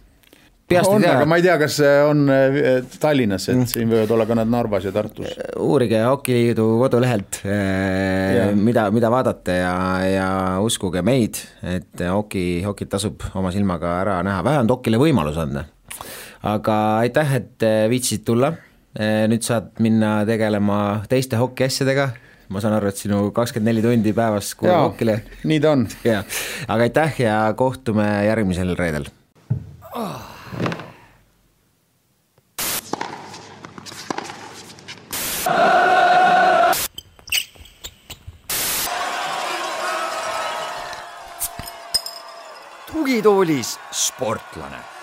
peast 0.70 0.90
on, 0.90 1.02
ei 1.02 1.08
tea. 1.08 1.16
aga 1.18 1.28
ma 1.30 1.38
ei 1.40 1.46
tea, 1.46 1.56
kas 1.62 1.80
on 2.08 2.24
äh, 2.34 2.60
Tallinnas, 3.02 3.48
et 3.50 3.58
mm. 3.58 3.70
siin 3.72 3.90
võivad 3.92 4.14
olla 4.14 4.28
ka 4.30 4.38
nad 4.38 4.52
Narvas 4.52 4.86
ja 4.88 4.94
Tartus. 4.96 5.34
uurige 5.66 6.02
Hokiliidu 6.06 6.68
kodulehelt, 6.84 7.42
äh, 7.50 8.54
mida, 8.58 8.88
mida 8.94 9.12
vaadata 9.14 9.58
ja, 9.58 9.74
ja 10.06 10.30
uskuge 10.66 11.04
meid, 11.06 11.42
et 11.66 12.06
hoki, 12.06 12.62
hokit 12.66 12.92
tasub 12.94 13.26
oma 13.34 13.54
silmaga 13.56 13.98
ära 14.04 14.20
näha, 14.26 14.46
vähemalt 14.46 14.78
hokile 14.78 15.02
võimalus 15.02 15.40
anda. 15.42 15.66
aga 16.46 16.80
aitäh, 17.04 17.38
et 17.42 17.68
äh, 17.68 17.84
viitsisid 17.92 18.26
tulla, 18.28 18.54
nüüd 19.00 19.46
saad 19.46 19.78
minna 19.86 20.24
tegelema 20.26 20.80
teiste 21.10 21.38
hokiasjadega 21.38 22.08
ma 22.50 22.62
saan 22.62 22.74
aru, 22.78 22.90
et 22.90 22.98
sinu 22.98 23.30
kakskümmend 23.36 23.70
neli 23.70 23.86
tundi 23.86 24.14
päevas 24.16 24.54
kuulub 24.58 24.90
hokile. 24.90 25.22
nii 25.44 25.60
ta 25.62 25.72
on. 25.76 25.88
jaa, 26.04 26.24
aga 26.68 26.90
aitäh 26.90 27.22
ja 27.22 27.38
kohtume 27.56 28.10
järgmisel 28.26 28.76
reedel 28.80 29.10
oh.. 29.94 30.22
tugitoolis 42.92 43.78
sportlane 43.92 44.99